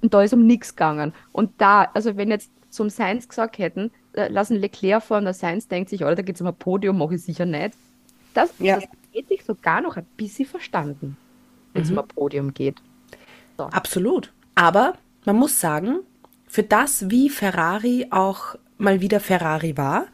Und 0.00 0.14
da 0.14 0.22
ist 0.22 0.32
um 0.34 0.46
nichts 0.46 0.70
gegangen. 0.74 1.12
Und 1.32 1.52
da, 1.58 1.88
also 1.94 2.16
wenn 2.16 2.30
jetzt 2.30 2.50
zum 2.70 2.90
Sainz 2.90 3.28
gesagt 3.28 3.58
hätten, 3.58 3.90
äh, 4.14 4.28
lassen 4.28 4.56
Leclerc 4.56 5.02
vor 5.02 5.18
und 5.18 5.24
der 5.24 5.34
Sainz 5.34 5.68
denkt 5.68 5.90
sich, 5.90 6.02
oder 6.02 6.16
da 6.16 6.22
geht 6.22 6.34
es 6.36 6.40
um 6.40 6.48
ein 6.48 6.54
Podium, 6.54 6.98
mache 6.98 7.14
ich 7.14 7.22
sicher 7.22 7.46
nicht. 7.46 7.74
Das, 8.34 8.52
Ja. 8.58 8.76
das 8.76 8.84
hätte 9.12 9.34
ich 9.34 9.44
sogar 9.44 9.80
noch 9.80 9.96
ein 9.96 10.06
bisschen 10.16 10.46
verstanden, 10.46 11.16
wenn 11.72 11.82
es 11.82 11.90
um 11.90 11.98
ein 11.98 12.08
Podium 12.08 12.54
geht. 12.54 12.76
Absolut. 13.56 14.32
Aber 14.54 14.94
man 15.24 15.36
muss 15.36 15.60
sagen, 15.60 16.00
für 16.46 16.62
das, 16.62 17.10
wie 17.10 17.30
Ferrari 17.30 18.08
auch 18.10 18.56
mal 18.78 19.00
wieder 19.00 19.20
Ferrari 19.20 19.76
war, 19.76 20.06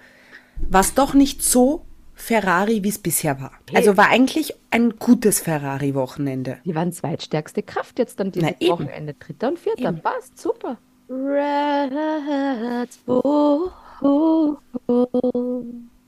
war 0.61 0.81
es 0.81 0.95
doch 0.95 1.15
nicht 1.15 1.43
so 1.43 1.85
Ferrari, 2.15 2.83
wie 2.83 2.89
es 2.89 2.99
bisher 2.99 3.41
war. 3.41 3.53
Also 3.75 3.97
war 3.97 4.09
eigentlich 4.09 4.55
ein 4.71 4.99
gutes 4.99 5.41
Ferrari-Wochenende. 5.41 6.59
Die 6.65 6.75
waren 6.75 6.93
zweitstärkste 6.93 7.63
Kraft 7.63 7.99
jetzt 7.99 8.19
dann 8.19 8.33
dieses 8.33 8.55
Na. 8.61 8.69
Wochenende. 8.69 9.15
Dritter 9.15 9.49
und 9.49 9.59
vierter. 9.59 9.89
Eben. 9.89 10.03
Passt, 10.03 10.37
super. 10.39 10.79
Red 11.09 12.91
Bull. 13.07 13.71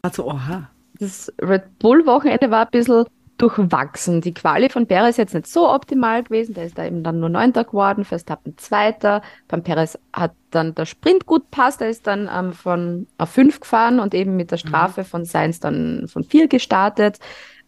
Also, 0.03 0.27
oha. 0.27 0.71
Das 0.99 1.33
Red 1.41 1.79
Bull-Wochenende 1.79 2.51
war 2.51 2.67
ein 2.67 2.71
bisschen 2.71 3.07
durchwachsen. 3.41 4.21
Die 4.21 4.35
Quali 4.35 4.69
von 4.69 4.87
Perez 4.87 5.11
ist 5.11 5.17
jetzt 5.19 5.35
nicht 5.35 5.47
so 5.47 5.69
optimal 5.71 6.23
gewesen. 6.23 6.55
Der 6.55 6.67
ist 6.67 6.79
da 6.79 6.85
eben 6.85 7.03
dann 7.03 7.21
nur 7.21 7.29
Neunter 7.29 7.65
geworden, 7.65 8.05
Verstappen 8.05 8.57
Zweiter. 8.59 9.23
Beim 9.49 9.63
Perez 9.63 9.99
hat 10.13 10.33
dann 10.51 10.75
der 10.75 10.87
Sprint 10.87 11.27
gut 11.27 11.51
passt. 11.51 11.81
Er 11.81 11.91
ist 11.91 12.07
dann 12.07 12.29
ähm, 12.33 12.53
von 12.53 13.07
auf 13.19 13.31
fünf 13.31 13.61
gefahren 13.61 14.01
und 14.01 14.15
eben 14.15 14.37
mit 14.37 14.51
der 14.51 14.59
Strafe 14.59 15.05
von 15.05 15.25
Sainz 15.25 15.61
dann 15.61 16.07
von 16.09 16.25
vier 16.25 16.49
gestartet. 16.49 17.19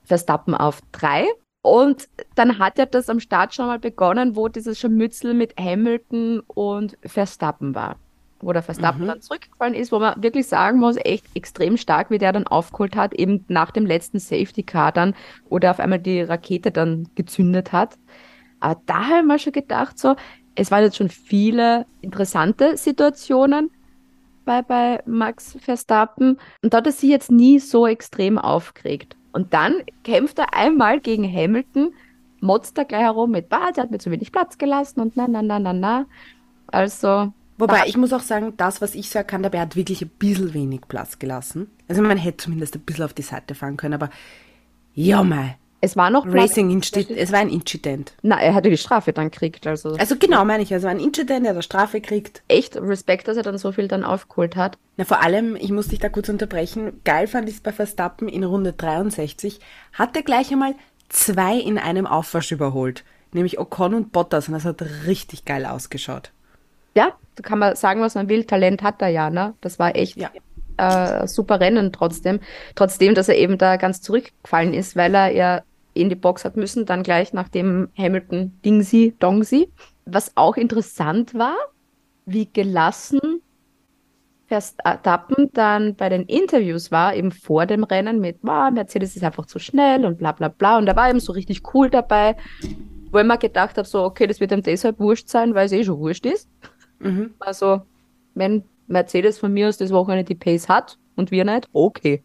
Verstappen 0.04 0.54
auf 0.54 0.80
drei. 0.92 1.26
Und 1.62 2.08
dann 2.34 2.58
hat 2.58 2.78
ja 2.78 2.86
das 2.86 3.08
am 3.08 3.20
Start 3.20 3.54
schon 3.54 3.66
mal 3.66 3.78
begonnen, 3.78 4.34
wo 4.34 4.48
dieses 4.48 4.80
Scharmützel 4.80 5.32
mit 5.32 5.54
Hamilton 5.58 6.40
und 6.40 6.98
Verstappen 7.04 7.74
war. 7.74 7.96
Wo 8.42 8.52
der 8.52 8.62
Verstappen 8.62 9.06
dann 9.06 9.20
zurückgefallen 9.20 9.74
ist, 9.74 9.92
wo 9.92 10.00
man 10.00 10.20
wirklich 10.22 10.48
sagen 10.48 10.80
muss, 10.80 10.96
echt 10.96 11.24
extrem 11.34 11.76
stark, 11.76 12.10
wie 12.10 12.18
der 12.18 12.32
dann 12.32 12.46
aufgeholt 12.46 12.96
hat, 12.96 13.14
eben 13.14 13.44
nach 13.48 13.70
dem 13.70 13.86
letzten 13.86 14.18
Safety 14.18 14.64
Car 14.64 14.90
dann, 14.90 15.14
wo 15.48 15.60
der 15.60 15.70
auf 15.70 15.78
einmal 15.78 16.00
die 16.00 16.22
Rakete 16.22 16.72
dann 16.72 17.08
gezündet 17.14 17.72
hat. 17.72 17.96
Aber 18.58 18.80
da 18.86 19.06
habe 19.06 19.20
ich 19.20 19.24
mir 19.24 19.38
schon 19.38 19.52
gedacht, 19.52 19.98
so, 19.98 20.16
es 20.54 20.70
waren 20.70 20.82
jetzt 20.82 20.96
schon 20.96 21.08
viele 21.08 21.86
interessante 22.00 22.76
Situationen 22.76 23.70
bei, 24.44 24.62
bei 24.62 25.02
Max 25.06 25.56
Verstappen 25.60 26.38
und 26.62 26.74
da 26.74 26.78
hat 26.78 26.86
er 26.86 26.92
sich 26.92 27.10
jetzt 27.10 27.30
nie 27.30 27.58
so 27.58 27.86
extrem 27.86 28.38
aufgeregt. 28.38 29.16
Und 29.32 29.54
dann 29.54 29.74
kämpft 30.04 30.38
er 30.38 30.52
einmal 30.52 31.00
gegen 31.00 31.24
Hamilton, 31.24 31.94
motzt 32.40 32.76
er 32.76 32.84
gleich 32.84 33.02
herum 33.02 33.30
mit, 33.30 33.48
bah, 33.48 33.72
der 33.72 33.84
hat 33.84 33.90
mir 33.90 33.98
zu 33.98 34.10
wenig 34.10 34.32
Platz 34.32 34.58
gelassen 34.58 35.00
und 35.00 35.16
na, 35.16 35.26
na, 35.28 35.42
na, 35.42 35.58
na, 35.58 35.72
na. 35.72 36.06
Also, 36.66 37.32
Wobei, 37.58 37.80
War- 37.80 37.86
ich 37.86 37.96
muss 37.96 38.12
auch 38.12 38.20
sagen, 38.22 38.54
das, 38.56 38.80
was 38.80 38.94
ich 38.94 39.10
so 39.10 39.18
erkannt 39.18 39.44
habe, 39.44 39.56
er 39.58 39.62
hat 39.64 39.76
wirklich 39.76 40.02
ein 40.02 40.08
bisschen 40.18 40.54
wenig 40.54 40.82
Platz 40.88 41.18
gelassen. 41.18 41.70
Also 41.88 42.02
man 42.02 42.16
hätte 42.16 42.38
zumindest 42.38 42.74
ein 42.74 42.80
bisschen 42.80 43.04
auf 43.04 43.12
die 43.14 43.22
Seite 43.22 43.54
fahren 43.54 43.76
können, 43.76 43.94
aber 43.94 44.10
ja 44.94 45.22
mal, 45.22 45.56
Es 45.80 45.96
war 45.96 46.10
noch 46.10 46.24
Racing 46.26 46.70
Incident, 46.70 47.10
es 47.10 47.32
war 47.32 47.40
ein 47.40 47.48
Incident. 47.48 48.14
Na, 48.22 48.40
er 48.40 48.54
hatte 48.54 48.70
die 48.70 48.76
Strafe 48.76 49.12
dann 49.12 49.30
gekriegt, 49.30 49.66
also 49.66 49.90
Also 49.96 50.16
genau, 50.16 50.44
meine 50.44 50.62
ich, 50.62 50.72
also 50.72 50.86
ein 50.86 51.00
Incident, 51.00 51.44
der 51.44 51.54
da 51.54 51.62
Strafe 51.62 52.00
kriegt. 52.00 52.42
echt 52.48 52.76
Respekt, 52.76 53.26
dass 53.28 53.36
er 53.36 53.42
dann 53.42 53.58
so 53.58 53.72
viel 53.72 53.88
dann 53.88 54.04
aufgeholt 54.04 54.54
hat. 54.56 54.78
Na, 54.96 55.04
vor 55.04 55.22
allem, 55.22 55.56
ich 55.56 55.72
muss 55.72 55.88
dich 55.88 55.98
da 55.98 56.08
kurz 56.08 56.28
unterbrechen, 56.28 57.00
geil 57.04 57.26
fand 57.26 57.48
ich 57.48 57.56
es 57.56 57.60
bei 57.60 57.72
Verstappen 57.72 58.28
in 58.28 58.44
Runde 58.44 58.72
63, 58.72 59.58
hat 59.92 60.16
er 60.16 60.22
gleich 60.22 60.52
einmal 60.52 60.74
zwei 61.08 61.56
in 61.58 61.78
einem 61.78 62.06
Aufwasch 62.06 62.52
überholt. 62.52 63.04
Nämlich 63.32 63.58
Ocon 63.58 63.94
und 63.94 64.12
Bottas 64.12 64.48
und 64.48 64.54
das 64.54 64.64
hat 64.64 64.82
richtig 65.06 65.44
geil 65.44 65.64
ausgeschaut. 65.66 66.30
Ja, 66.94 67.12
da 67.34 67.42
kann 67.42 67.58
man 67.58 67.76
sagen, 67.76 68.00
was 68.00 68.14
man 68.14 68.28
will. 68.28 68.44
Talent 68.44 68.82
hat 68.82 69.00
er 69.02 69.08
ja, 69.08 69.30
ne? 69.30 69.54
Das 69.60 69.78
war 69.78 69.96
echt 69.96 70.16
Ja. 70.16 70.30
äh, 70.76 71.26
super 71.26 71.60
Rennen 71.60 71.92
trotzdem. 71.92 72.40
Trotzdem, 72.74 73.14
dass 73.14 73.28
er 73.28 73.36
eben 73.36 73.58
da 73.58 73.76
ganz 73.76 74.00
zurückgefallen 74.00 74.74
ist, 74.74 74.96
weil 74.96 75.14
er 75.14 75.30
ja 75.32 75.62
in 75.94 76.08
die 76.08 76.14
Box 76.14 76.44
hat 76.44 76.56
müssen, 76.56 76.86
dann 76.86 77.02
gleich 77.02 77.32
nach 77.32 77.48
dem 77.48 77.88
Hamilton 77.96 78.58
Dingsi 78.64 79.14
Dongsi. 79.18 79.68
Was 80.06 80.32
auch 80.36 80.56
interessant 80.56 81.34
war, 81.34 81.56
wie 82.24 82.48
gelassen 82.50 83.20
Verstappen 84.46 85.50
dann 85.54 85.94
bei 85.94 86.08
den 86.10 86.24
Interviews 86.24 86.90
war, 86.90 87.14
eben 87.14 87.32
vor 87.32 87.64
dem 87.66 87.84
Rennen 87.84 88.20
mit, 88.20 88.38
wow, 88.42 88.70
Mercedes 88.70 89.16
ist 89.16 89.24
einfach 89.24 89.46
zu 89.46 89.58
schnell 89.58 90.04
und 90.04 90.18
bla 90.18 90.32
bla 90.32 90.48
bla. 90.48 90.76
Und 90.78 90.86
er 90.86 90.96
war 90.96 91.08
eben 91.08 91.20
so 91.20 91.32
richtig 91.32 91.62
cool 91.74 91.88
dabei, 91.88 92.36
wo 93.10 93.18
ich 93.18 93.24
mir 93.24 93.38
gedacht 93.38 93.78
habe, 93.78 93.88
so, 93.88 94.02
okay, 94.04 94.26
das 94.26 94.40
wird 94.40 94.52
ihm 94.52 94.62
deshalb 94.62 94.98
wurscht 94.98 95.28
sein, 95.28 95.54
weil 95.54 95.66
es 95.66 95.72
eh 95.72 95.84
schon 95.84 95.98
wurscht 95.98 96.26
ist. 96.26 96.48
Mhm. 97.02 97.34
Also, 97.38 97.82
wenn 98.34 98.64
Mercedes 98.86 99.38
von 99.38 99.52
mir 99.52 99.68
aus 99.68 99.76
das 99.78 99.90
Wochenende 99.90 100.24
die 100.24 100.34
Pace 100.34 100.68
hat 100.68 100.98
und 101.16 101.30
wir 101.30 101.44
nicht, 101.44 101.68
okay. 101.72 102.22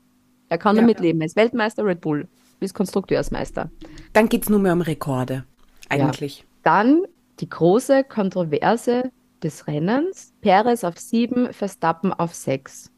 Er 0.49 0.57
kann 0.57 0.75
Ja. 0.75 0.81
damit 0.81 0.99
leben. 0.99 1.19
Er 1.21 1.25
ist 1.27 1.35
Weltmeister 1.35 1.83
Red 1.83 2.01
Bull, 2.01 2.27
ist 2.59 2.73
Konstrukteursmeister. 2.73 3.69
Dann 4.13 4.29
geht's 4.29 4.49
nur 4.49 4.59
mehr 4.59 4.73
um 4.73 4.81
Rekorde. 4.81 5.45
Eigentlich. 5.89 6.45
Dann 6.63 7.03
die 7.39 7.49
große 7.49 8.03
Kontroverse 8.03 9.11
des 9.43 9.67
Rennens. 9.67 10.33
Perez 10.41 10.83
auf 10.83 10.97
sieben, 10.97 11.53
Verstappen 11.53 12.13
auf 12.13 12.33
sechs. 12.33 12.91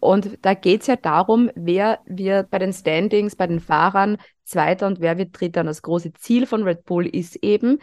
Und 0.00 0.38
da 0.42 0.54
geht 0.54 0.80
es 0.80 0.86
ja 0.88 0.96
darum, 0.96 1.50
wer 1.54 2.00
wird 2.06 2.50
bei 2.50 2.58
den 2.58 2.72
Standings, 2.72 3.36
bei 3.36 3.46
den 3.46 3.60
Fahrern 3.60 4.16
Zweiter 4.44 4.86
und 4.86 5.00
wer 5.00 5.16
wird 5.18 5.38
Dritter. 5.38 5.60
Und 5.60 5.66
das 5.66 5.82
große 5.82 6.12
Ziel 6.14 6.46
von 6.46 6.64
Red 6.64 6.84
Bull 6.84 7.06
ist 7.06 7.36
eben, 7.36 7.78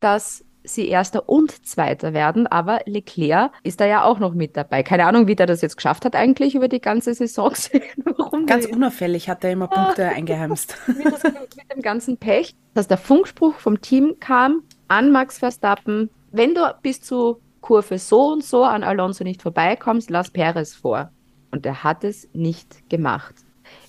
dass 0.00 0.44
sie 0.74 0.88
Erster 0.88 1.28
und 1.28 1.66
Zweiter 1.66 2.12
werden. 2.12 2.46
Aber 2.46 2.80
Leclerc 2.86 3.52
ist 3.62 3.80
da 3.80 3.86
ja 3.86 4.04
auch 4.04 4.18
noch 4.18 4.34
mit 4.34 4.56
dabei. 4.56 4.82
Keine 4.82 5.06
Ahnung, 5.06 5.26
wie 5.26 5.36
der 5.36 5.46
das 5.46 5.60
jetzt 5.62 5.76
geschafft 5.76 6.04
hat 6.04 6.16
eigentlich 6.16 6.54
über 6.54 6.68
die 6.68 6.80
ganze 6.80 7.14
Saison. 7.14 7.52
Warum 8.04 8.46
Ganz 8.46 8.66
unauffällig 8.66 9.28
hat 9.28 9.44
er 9.44 9.52
immer 9.52 9.68
Punkte 9.68 10.08
eingeheimst. 10.08 10.76
wie 10.86 11.04
das 11.04 11.22
mit 11.22 11.74
dem 11.74 11.82
ganzen 11.82 12.16
Pech, 12.16 12.54
dass 12.74 12.88
der 12.88 12.98
Funkspruch 12.98 13.54
vom 13.54 13.80
Team 13.80 14.16
kam 14.20 14.62
an 14.88 15.12
Max 15.12 15.38
Verstappen, 15.38 16.10
wenn 16.32 16.54
du 16.54 16.62
bis 16.82 17.00
zu 17.00 17.40
Kurve 17.60 17.98
so 17.98 18.32
und 18.32 18.44
so 18.44 18.64
an 18.64 18.82
Alonso 18.82 19.24
nicht 19.24 19.42
vorbeikommst, 19.42 20.10
lass 20.10 20.30
Perez 20.30 20.74
vor. 20.74 21.10
Und 21.50 21.66
er 21.66 21.84
hat 21.84 22.04
es 22.04 22.28
nicht 22.32 22.88
gemacht. 22.88 23.34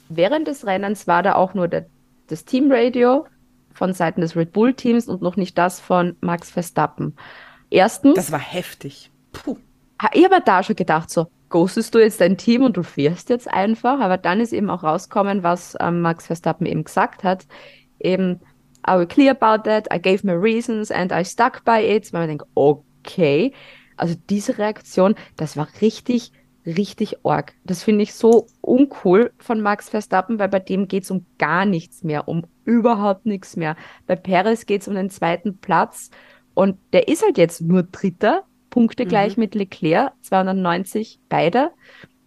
Während 0.10 0.48
des 0.48 0.66
Rennens 0.66 1.08
war 1.08 1.24
da 1.24 1.36
auch 1.36 1.54
nur 1.54 1.68
der, 1.68 1.86
das 2.28 2.44
Teamradio 2.44 3.26
von 3.74 3.94
Seiten 3.94 4.22
des 4.22 4.36
Red 4.36 4.52
Bull 4.52 4.74
Teams 4.74 5.08
und 5.08 5.22
noch 5.22 5.36
nicht 5.36 5.58
das 5.58 5.80
von 5.80 6.16
Max 6.22 6.50
Verstappen. 6.52 7.16
Erstens, 7.70 8.16
Das 8.16 8.32
war 8.32 8.40
heftig. 8.40 9.12
Puh. 9.32 9.58
Ich 10.14 10.24
habe 10.24 10.42
da 10.44 10.64
schon 10.64 10.76
gedacht, 10.76 11.10
so, 11.10 11.28
ghostest 11.50 11.94
du 11.94 12.00
jetzt 12.00 12.22
dein 12.22 12.38
Team 12.38 12.64
und 12.64 12.76
du 12.76 12.84
fährst 12.84 13.30
jetzt 13.30 13.48
einfach. 13.48 14.00
Aber 14.00 14.18
dann 14.18 14.40
ist 14.40 14.54
eben 14.54 14.70
auch 14.70 14.84
rausgekommen, 14.84 15.44
was 15.44 15.78
ähm, 15.80 16.02
Max 16.02 16.28
Verstappen 16.28 16.66
eben 16.66 16.84
gesagt 16.84 17.24
hat. 17.24 17.46
Eben, 18.00 18.40
I 18.88 18.98
will 18.98 19.06
clear 19.06 19.32
about 19.40 19.64
that, 19.70 19.88
I 19.94 20.02
gave 20.02 20.26
my 20.26 20.34
reasons 20.34 20.92
and 20.92 21.12
I 21.12 21.24
stuck 21.24 21.64
by 21.64 21.80
it. 21.80 22.12
Weil 22.12 22.22
man 22.22 22.30
denkt, 22.30 22.46
okay. 22.56 23.54
Also 23.96 24.16
diese 24.30 24.58
Reaktion, 24.58 25.16
das 25.36 25.56
war 25.56 25.68
richtig, 25.82 26.32
richtig 26.66 27.26
arg. 27.26 27.54
Das 27.64 27.84
finde 27.84 28.04
ich 28.04 28.14
so 28.14 28.48
uncool 28.62 29.32
von 29.38 29.62
Max 29.62 29.90
Verstappen, 29.90 30.40
weil 30.40 30.50
bei 30.50 30.60
dem 30.60 30.88
geht 30.88 31.04
es 31.04 31.12
um 31.12 31.26
gar 31.38 31.66
nichts 31.66 32.04
mehr, 32.04 32.28
um 32.28 32.46
überhaupt 32.66 33.26
nichts 33.26 33.56
mehr. 33.56 33.76
Bei 34.08 34.16
Perez 34.16 34.66
geht 34.66 34.82
es 34.82 34.88
um 34.88 34.96
den 34.96 35.10
zweiten 35.10 35.58
Platz 35.58 36.10
und 36.54 36.78
der 36.94 37.08
ist 37.08 37.24
halt 37.24 37.38
jetzt 37.38 37.62
nur 37.62 37.84
Dritter, 37.84 38.44
Punkte 38.70 39.06
gleich 39.06 39.38
mit 39.38 39.56
Leclerc, 39.56 40.14
290 40.22 41.20
beide, 41.30 41.72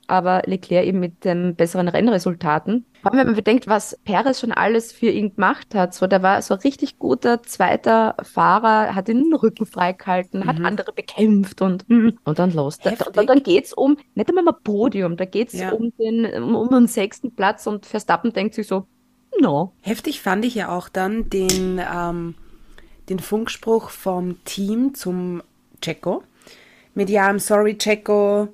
aber 0.08 0.42
Leclerc 0.46 0.86
eben 0.86 1.00
mit 1.00 1.24
den 1.24 1.54
besseren 1.54 1.88
Rennresultaten. 1.88 2.84
Vor 3.02 3.12
allem, 3.12 3.20
wenn 3.20 3.26
man 3.28 3.36
bedenkt, 3.36 3.66
was 3.66 3.98
Perez 4.04 4.40
schon 4.40 4.52
alles 4.52 4.92
für 4.92 5.10
ihn 5.10 5.34
gemacht 5.34 5.74
hat. 5.74 5.94
So, 5.94 6.06
der 6.06 6.22
war 6.22 6.40
so 6.42 6.54
ein 6.54 6.60
richtig 6.60 6.98
guter 6.98 7.42
zweiter 7.42 8.14
Fahrer, 8.22 8.94
hat 8.94 9.08
den 9.08 9.32
Rücken 9.34 9.66
freigehalten, 9.66 10.46
hat 10.46 10.60
andere 10.60 10.92
bekämpft 10.92 11.60
und, 11.62 11.84
und 11.88 12.38
dann 12.38 12.52
los. 12.52 12.78
Da, 12.78 12.92
da, 12.92 13.22
dann 13.24 13.42
geht's 13.42 13.72
um, 13.72 13.96
nicht 14.14 14.28
einmal 14.28 14.44
um 14.44 14.48
ein 14.54 14.62
Podium, 14.64 15.16
da 15.16 15.24
geht's 15.24 15.52
Ja. 15.54 15.72
um, 15.72 15.92
den, 15.98 16.24
um, 16.42 16.54
um 16.54 16.68
den 16.70 16.86
sechsten 16.86 17.34
Platz 17.34 17.66
und 17.66 17.86
Verstappen 17.86 18.32
denkt 18.32 18.54
sich 18.54 18.66
so, 18.66 18.86
no. 19.40 19.72
Heftig 19.80 20.20
fand 20.22 20.44
ich 20.44 20.54
ja 20.54 20.68
auch 20.74 20.88
dann 20.88 21.28
den, 21.28 21.80
ähm, 21.94 22.34
den 23.08 23.18
Funkspruch 23.18 23.90
vom 23.90 24.42
Team 24.44 24.94
zum 24.94 25.42
Checo. 25.82 26.22
Mit 26.94 27.10
Ja, 27.10 27.28
I'm 27.28 27.38
sorry, 27.40 27.76
Checo. 27.76 28.48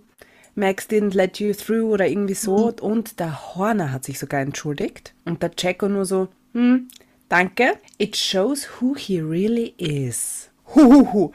Max 0.54 0.88
didn't 0.88 1.14
let 1.14 1.38
you 1.38 1.52
through 1.52 1.92
oder 1.92 2.06
irgendwie 2.06 2.34
so. 2.34 2.72
Und 2.80 3.20
der 3.20 3.54
Horner 3.54 3.92
hat 3.92 4.04
sich 4.04 4.18
sogar 4.18 4.40
entschuldigt. 4.40 5.14
Und 5.24 5.42
der 5.42 5.52
Checo 5.52 5.88
nur 5.88 6.04
so, 6.04 6.28
hm, 6.52 6.88
danke. 7.28 7.78
It 7.98 8.16
shows 8.16 8.68
who 8.80 8.94
he 8.96 9.20
really 9.20 9.74
is. 9.78 10.50
Huhuhu. 10.74 11.32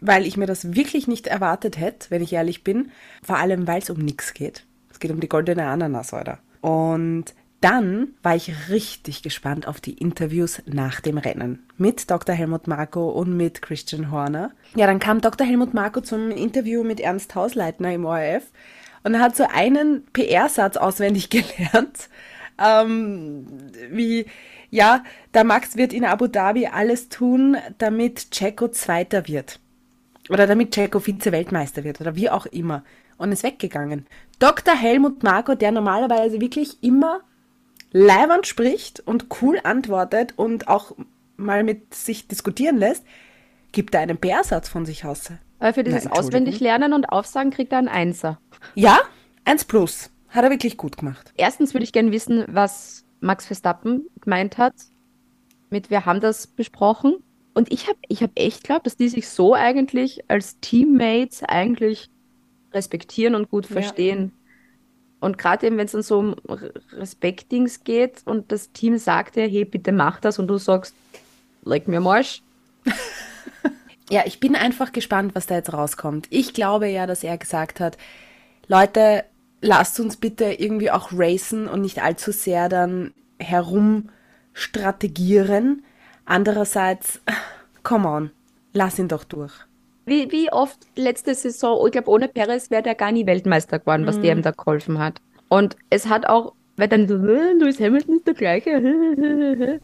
Weil 0.00 0.26
ich 0.26 0.36
mir 0.36 0.46
das 0.46 0.74
wirklich 0.74 1.08
nicht 1.08 1.26
erwartet 1.26 1.78
hätte, 1.78 2.10
wenn 2.10 2.22
ich 2.22 2.32
ehrlich 2.32 2.62
bin. 2.62 2.90
Vor 3.22 3.36
allem, 3.36 3.66
weil 3.66 3.82
es 3.82 3.90
um 3.90 3.98
nichts 3.98 4.34
geht. 4.34 4.64
Es 4.90 5.00
geht 5.00 5.10
um 5.10 5.20
die 5.20 5.28
goldene 5.28 5.66
Ananas, 5.66 6.12
oder? 6.12 6.38
Und 6.60 7.34
dann 7.60 8.08
war 8.22 8.36
ich 8.36 8.68
richtig 8.68 9.22
gespannt 9.22 9.66
auf 9.66 9.80
die 9.80 9.94
Interviews 9.94 10.62
nach 10.66 11.00
dem 11.00 11.18
Rennen 11.18 11.64
mit 11.76 12.10
Dr. 12.10 12.34
Helmut 12.34 12.68
Marko 12.68 13.10
und 13.10 13.36
mit 13.36 13.62
Christian 13.62 14.10
Horner. 14.10 14.52
Ja, 14.76 14.86
dann 14.86 15.00
kam 15.00 15.20
Dr. 15.20 15.46
Helmut 15.46 15.74
Marko 15.74 16.00
zum 16.00 16.30
Interview 16.30 16.84
mit 16.84 17.00
Ernst 17.00 17.34
Hausleitner 17.34 17.92
im 17.92 18.04
ORF 18.04 18.44
und 19.02 19.14
er 19.14 19.20
hat 19.20 19.36
so 19.36 19.44
einen 19.52 20.04
PR-Satz 20.12 20.76
auswendig 20.76 21.30
gelernt, 21.30 22.08
ähm, 22.58 23.46
wie, 23.90 24.26
ja, 24.70 25.02
der 25.34 25.44
Max 25.44 25.76
wird 25.76 25.92
in 25.92 26.04
Abu 26.04 26.26
Dhabi 26.26 26.66
alles 26.66 27.08
tun, 27.08 27.56
damit 27.78 28.30
Checo 28.30 28.68
Zweiter 28.68 29.26
wird. 29.26 29.60
Oder 30.28 30.46
damit 30.46 30.72
Checo 30.72 31.00
Vize-Weltmeister 31.00 31.84
wird 31.84 32.00
oder 32.00 32.16
wie 32.16 32.28
auch 32.28 32.46
immer. 32.46 32.84
Und 33.16 33.32
ist 33.32 33.42
weggegangen. 33.42 34.06
Dr. 34.38 34.74
Helmut 34.74 35.22
Marko, 35.22 35.54
der 35.54 35.72
normalerweise 35.72 36.40
wirklich 36.40 36.82
immer 36.82 37.20
leibernd 37.98 38.46
spricht 38.46 39.00
und 39.00 39.26
cool 39.40 39.60
antwortet 39.62 40.34
und 40.36 40.68
auch 40.68 40.92
mal 41.36 41.64
mit 41.64 41.94
sich 41.94 42.28
diskutieren 42.28 42.78
lässt, 42.78 43.04
gibt 43.72 43.94
er 43.94 44.00
einen 44.00 44.18
PR-Satz 44.18 44.68
von 44.68 44.86
sich 44.86 45.04
aus. 45.04 45.30
Aber 45.58 45.74
für 45.74 45.84
dieses. 45.84 46.06
Auswendiglernen 46.06 46.92
und 46.92 47.06
Aufsagen 47.06 47.50
kriegt 47.50 47.72
er 47.72 47.78
einen 47.78 47.88
Einser. 47.88 48.40
Ja, 48.74 48.98
eins 49.44 49.64
plus. 49.64 50.10
Hat 50.28 50.44
er 50.44 50.50
wirklich 50.50 50.76
gut 50.76 50.98
gemacht. 50.98 51.32
Erstens 51.36 51.74
würde 51.74 51.84
ich 51.84 51.92
gerne 51.92 52.12
wissen, 52.12 52.44
was 52.48 53.04
Max 53.20 53.46
Verstappen 53.46 54.06
gemeint 54.20 54.58
hat 54.58 54.74
mit 55.70 55.90
wir 55.90 56.06
haben 56.06 56.20
das 56.20 56.46
besprochen. 56.46 57.16
Und 57.54 57.72
ich 57.72 57.88
habe 57.88 57.98
ich 58.08 58.22
hab 58.22 58.30
echt 58.36 58.64
glaubt, 58.64 58.86
dass 58.86 58.96
die 58.96 59.08
sich 59.08 59.28
so 59.28 59.54
eigentlich 59.54 60.30
als 60.30 60.60
Teammates 60.60 61.42
eigentlich 61.42 62.10
respektieren 62.72 63.34
und 63.34 63.50
gut 63.50 63.66
Ja. 64.24 64.30
Und 65.20 65.38
gerade 65.38 65.66
eben, 65.66 65.78
wenn 65.78 65.86
es 65.86 65.92
dann 65.92 66.02
so 66.02 66.18
um 66.18 66.36
Respektdings 66.92 67.84
geht 67.84 68.22
und 68.24 68.52
das 68.52 68.72
Team 68.72 68.98
sagt 68.98 69.36
dir, 69.36 69.48
hey, 69.48 69.64
bitte 69.64 69.92
mach 69.92 70.20
das 70.20 70.38
und 70.38 70.46
du 70.46 70.58
sagst, 70.58 70.94
leg 71.64 71.88
mir 71.88 71.98
am 71.98 72.06
Arsch. 72.06 72.42
Ja, 74.10 74.22
ich 74.24 74.40
bin 74.40 74.56
einfach 74.56 74.92
gespannt, 74.92 75.34
was 75.34 75.44
da 75.46 75.56
jetzt 75.56 75.70
rauskommt. 75.72 76.28
Ich 76.30 76.54
glaube 76.54 76.88
ja, 76.88 77.06
dass 77.06 77.22
er 77.22 77.36
gesagt 77.36 77.78
hat, 77.78 77.98
Leute, 78.66 79.26
lasst 79.60 80.00
uns 80.00 80.16
bitte 80.16 80.46
irgendwie 80.46 80.90
auch 80.90 81.10
racen 81.12 81.68
und 81.68 81.82
nicht 81.82 82.02
allzu 82.02 82.32
sehr 82.32 82.70
dann 82.70 83.12
herumstrategieren. 83.38 85.84
Andererseits, 86.24 87.20
come 87.82 88.08
on, 88.08 88.30
lass 88.72 88.98
ihn 88.98 89.08
doch 89.08 89.24
durch. 89.24 89.52
Wie, 90.08 90.30
wie 90.32 90.50
oft 90.52 90.78
letzte 90.96 91.34
Saison, 91.34 91.84
ich 91.86 91.92
glaube, 91.92 92.10
ohne 92.10 92.28
Perez 92.28 92.70
wäre 92.70 92.82
der 92.82 92.94
gar 92.94 93.12
nie 93.12 93.26
Weltmeister 93.26 93.78
geworden, 93.78 94.06
was 94.06 94.20
der 94.20 94.32
ihm 94.32 94.42
da 94.42 94.50
geholfen 94.52 94.98
hat. 94.98 95.20
Und 95.48 95.76
es 95.90 96.08
hat 96.08 96.26
auch, 96.26 96.54
weil 96.76 96.88
dann 96.88 97.08
so, 97.08 97.14
"Äh, 97.14 97.52
Lewis 97.54 97.80
Hamilton 97.80 98.16
ist 98.18 98.26
der 98.26 98.34
gleiche. 98.34 99.80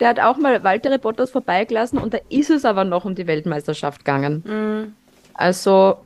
Der 0.00 0.08
hat 0.08 0.18
auch 0.20 0.36
mal 0.38 0.64
Valtteri 0.64 0.98
Bottas 0.98 1.30
vorbeigelassen 1.30 1.98
und 1.98 2.14
da 2.14 2.18
ist 2.28 2.50
es 2.50 2.64
aber 2.64 2.84
noch 2.84 3.04
um 3.04 3.14
die 3.14 3.26
Weltmeisterschaft 3.28 4.04
gegangen. 4.04 4.94
Also, 5.34 5.96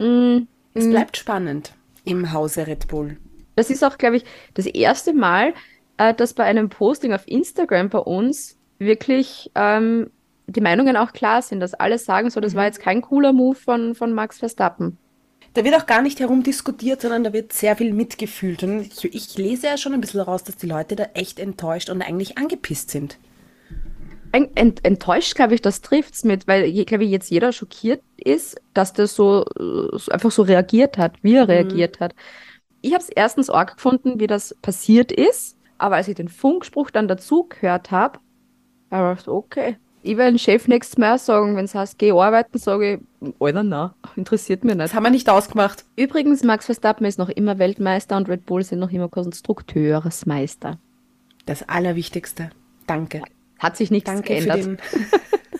Mm, 0.00 0.46
Es 0.74 0.84
mm, 0.86 0.90
bleibt 0.90 1.16
spannend 1.16 1.72
im 2.04 2.32
Hause 2.32 2.66
Red 2.68 2.86
Bull. 2.86 3.16
Das 3.56 3.68
ist 3.68 3.82
auch, 3.82 3.98
glaube 3.98 4.16
ich, 4.18 4.24
das 4.54 4.66
erste 4.66 5.12
Mal, 5.12 5.54
äh, 5.96 6.14
dass 6.14 6.34
bei 6.34 6.44
einem 6.44 6.68
Posting 6.68 7.12
auf 7.12 7.26
Instagram 7.26 7.88
bei 7.88 7.98
uns 7.98 8.56
wirklich 8.78 9.50
ähm, 9.56 10.10
die 10.48 10.60
Meinungen 10.60 10.96
auch 10.96 11.12
klar 11.12 11.42
sind, 11.42 11.60
dass 11.60 11.74
alle 11.74 11.98
sagen, 11.98 12.30
so, 12.30 12.40
das 12.40 12.54
war 12.54 12.64
jetzt 12.64 12.80
kein 12.80 13.02
cooler 13.02 13.32
Move 13.32 13.54
von, 13.54 13.94
von 13.94 14.12
Max 14.12 14.38
Verstappen. 14.38 14.98
Da 15.54 15.64
wird 15.64 15.74
auch 15.76 15.86
gar 15.86 16.02
nicht 16.02 16.20
herumdiskutiert, 16.20 17.02
sondern 17.02 17.24
da 17.24 17.32
wird 17.32 17.52
sehr 17.52 17.76
viel 17.76 17.92
mitgefühlt. 17.92 18.62
Und 18.62 18.80
ich, 18.80 19.04
ich 19.04 19.36
lese 19.36 19.66
ja 19.66 19.76
schon 19.76 19.92
ein 19.92 20.00
bisschen 20.00 20.20
raus, 20.20 20.44
dass 20.44 20.56
die 20.56 20.66
Leute 20.66 20.96
da 20.96 21.04
echt 21.14 21.38
enttäuscht 21.38 21.90
und 21.90 22.02
eigentlich 22.02 22.38
angepisst 22.38 22.90
sind. 22.90 23.18
Ent, 24.32 24.50
ent, 24.56 24.84
enttäuscht, 24.84 25.34
glaube 25.34 25.54
ich, 25.54 25.62
das 25.62 25.80
trifft's 25.80 26.22
mit, 26.22 26.46
weil, 26.46 26.70
glaube 26.84 27.04
ich, 27.04 27.10
jetzt 27.10 27.30
jeder 27.30 27.52
schockiert 27.52 28.02
ist, 28.16 28.60
dass 28.74 28.92
der 28.92 29.06
so, 29.06 29.46
so 29.58 30.12
einfach 30.12 30.30
so 30.30 30.42
reagiert 30.42 30.98
hat, 30.98 31.14
wie 31.22 31.34
er 31.34 31.48
reagiert 31.48 31.98
hat. 32.00 32.14
Ich 32.82 32.92
habe 32.92 33.02
es 33.02 33.08
erstens 33.08 33.48
arg 33.48 33.76
gefunden, 33.76 34.20
wie 34.20 34.26
das 34.26 34.54
passiert 34.60 35.12
ist, 35.12 35.56
aber 35.78 35.96
als 35.96 36.08
ich 36.08 36.14
den 36.14 36.28
Funkspruch 36.28 36.90
dann 36.90 37.08
dazu 37.08 37.46
gehört 37.48 37.90
habe, 37.90 38.18
habe 38.90 39.12
ich 39.12 39.18
gedacht, 39.18 39.28
okay, 39.28 39.76
ich 40.02 40.16
werde 40.16 40.32
den 40.32 40.38
Chef 40.38 40.68
nächstes 40.68 40.98
Mal 40.98 41.18
sagen, 41.18 41.56
wenn 41.56 41.64
es 41.64 41.74
heißt, 41.74 41.98
geh 41.98 42.12
arbeiten, 42.12 42.58
sage 42.58 43.00
ich, 43.22 43.32
Alter, 43.40 43.62
na, 43.62 43.94
interessiert 44.16 44.64
mich 44.64 44.74
Das 44.76 44.90
nicht. 44.90 44.94
haben 44.94 45.02
wir 45.04 45.10
nicht 45.10 45.28
ausgemacht. 45.28 45.84
Übrigens, 45.96 46.42
Max 46.44 46.66
Verstappen 46.66 47.06
ist 47.06 47.18
noch 47.18 47.28
immer 47.28 47.58
Weltmeister 47.58 48.16
und 48.16 48.28
Red 48.28 48.46
Bull 48.46 48.62
sind 48.62 48.78
noch 48.78 48.90
immer 48.92 49.08
Konstrukteursmeister. 49.08 50.78
Das 51.46 51.68
Allerwichtigste. 51.68 52.50
Danke. 52.86 53.22
Hat 53.58 53.76
sich 53.76 53.90
nichts 53.90 54.10
Danke 54.10 54.40
für 54.40 54.46
geändert. 54.46 54.80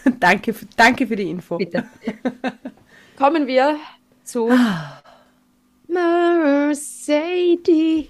den. 0.04 0.18
danke, 0.20 0.54
für- 0.54 0.66
danke 0.76 1.06
für 1.06 1.16
die 1.16 1.30
Info. 1.30 1.58
Bitte. 1.58 1.84
Kommen 3.18 3.46
wir 3.46 3.76
zu 4.24 4.50
Mercedes. 5.88 8.08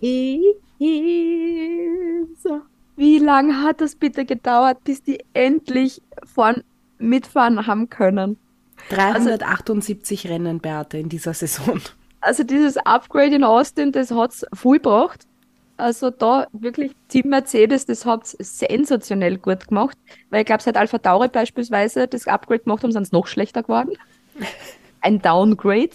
Wie 2.99 3.19
lange 3.19 3.63
hat 3.63 3.81
das 3.81 3.95
bitte 3.95 4.25
gedauert, 4.25 4.83
bis 4.83 5.05
die 5.05 5.21
endlich 5.33 6.03
vorn 6.25 6.65
mitfahren 6.99 7.69
haben 7.69 7.89
können? 7.89 8.39
378 8.91 10.29
Rennen, 10.29 10.59
Beate, 10.59 10.99
in 10.99 11.09
dieser 11.09 11.33
Saison. 11.33 11.81
Also 12.21 12.43
dieses 12.43 12.77
Upgrade 12.77 13.37
in 13.37 13.45
Austin, 13.45 13.93
das 13.93 14.11
hat's 14.11 14.45
voll 14.53 14.79
gebracht. 14.79 15.29
Also 15.77 16.11
da 16.11 16.49
wirklich 16.51 16.91
Team 17.07 17.29
Mercedes, 17.29 17.87
das 17.87 18.05
hat's 18.05 18.37
sensationell 18.41 19.39
gut 19.39 19.69
gemacht. 19.69 19.97
Weil 20.31 20.41
ich 20.41 20.47
glaube, 20.47 20.65
seit 20.65 20.77
Alpha 20.77 20.99
Tauri 20.99 21.29
beispielsweise 21.29 22.09
das 22.09 22.27
Upgrade 22.27 22.65
gemacht 22.65 22.83
haben, 22.83 22.91
sind 22.91 23.07
sie 23.07 23.15
noch 23.15 23.29
schlechter 23.29 23.63
geworden. 23.63 23.93
Ein 25.03 25.23
Downgrade. 25.23 25.91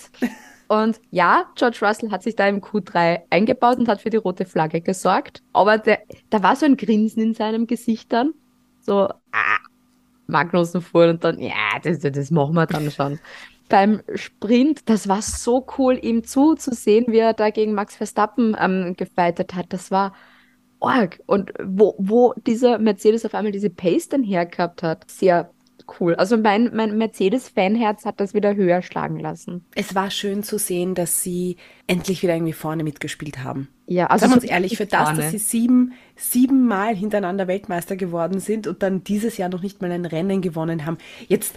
Und 0.74 1.00
ja, 1.12 1.46
George 1.54 1.78
Russell 1.84 2.10
hat 2.10 2.24
sich 2.24 2.36
da 2.36 2.48
im 2.48 2.60
Q3 2.60 3.22
eingebaut 3.30 3.78
und 3.78 3.88
hat 3.88 4.02
für 4.02 4.10
die 4.10 4.18
rote 4.18 4.46
Flagge 4.46 4.82
gesorgt. 4.82 5.44
Aber 5.54 5.78
der, 5.78 6.00
da 6.32 6.42
war 6.42 6.56
so 6.56 6.66
ein 6.66 6.78
Grinsen 6.78 7.22
in 7.22 7.34
seinem 7.36 7.68
Gesicht 7.68 8.12
dann. 8.12 8.34
So, 8.82 9.08
ah, 9.32 9.58
Magnussen 10.26 10.82
fuhr 10.82 11.10
und 11.10 11.24
dann, 11.24 11.40
ja, 11.40 11.80
das, 11.84 12.00
das 12.00 12.32
machen 12.32 12.56
wir 12.56 12.66
dann 12.66 12.90
schon. 12.90 13.20
Beim 13.70 14.02
Sprint, 14.16 14.90
das 14.90 15.08
war 15.08 15.22
so 15.22 15.66
cool, 15.78 16.00
ihm 16.02 16.24
zuzusehen, 16.24 17.06
wie 17.10 17.20
er 17.20 17.34
da 17.34 17.52
gegen 17.52 17.74
Max 17.74 17.96
Verstappen 17.96 18.56
ähm, 18.60 18.96
gefightet 18.98 19.54
hat. 19.54 19.68
Das 19.70 19.92
war 19.92 20.14
arg. 20.80 21.20
Und 21.28 21.52
wo, 21.64 21.94
wo 22.00 22.34
dieser 22.48 22.80
Mercedes 22.80 23.26
auf 23.26 23.36
einmal 23.36 23.52
diese 23.52 23.70
Pace 23.70 24.10
dann 24.10 24.24
hergehabt 24.24 24.82
hat, 24.82 25.10
sehr 25.10 25.52
cool. 26.00 26.16
Also 26.16 26.38
mein, 26.38 26.72
mein 26.74 26.98
Mercedes-Fanherz 26.98 28.06
hat 28.06 28.20
das 28.20 28.34
wieder 28.34 28.56
höher 28.56 28.82
schlagen 28.82 29.20
lassen. 29.20 29.66
Es 29.76 29.96
war 29.96 30.12
schön 30.12 30.44
zu 30.44 30.58
sehen, 30.58 30.96
dass 30.96 31.24
sie 31.24 31.58
endlich 31.88 32.24
wieder 32.24 32.36
irgendwie 32.36 32.54
vorne 32.54 32.84
mitgespielt 32.84 33.44
haben. 33.44 33.68
Ja, 33.86 34.08
also 34.08 34.24
Sagen 34.24 34.34
wir 34.34 34.42
uns 34.42 34.52
ehrlich, 34.52 34.78
für 34.78 34.86
das, 34.86 35.04
vorne. 35.10 35.22
dass 35.22 35.32
sie 35.32 35.38
sieben, 35.38 35.94
sieben 36.16 36.66
Mal 36.68 36.96
hintereinander 36.96 37.48
Weltmeister 37.48 37.96
geworden 37.96 38.40
sind 38.40 38.68
und 38.68 38.84
dann 38.84 39.04
dieses 39.04 39.38
Jahr 39.38 39.50
noch 39.50 39.62
nicht 39.62 39.82
mal 39.82 39.92
ein 39.92 40.06
Rennen 40.06 40.42
gewonnen 40.42 40.86
haben. 40.86 40.98
Jetzt 41.28 41.56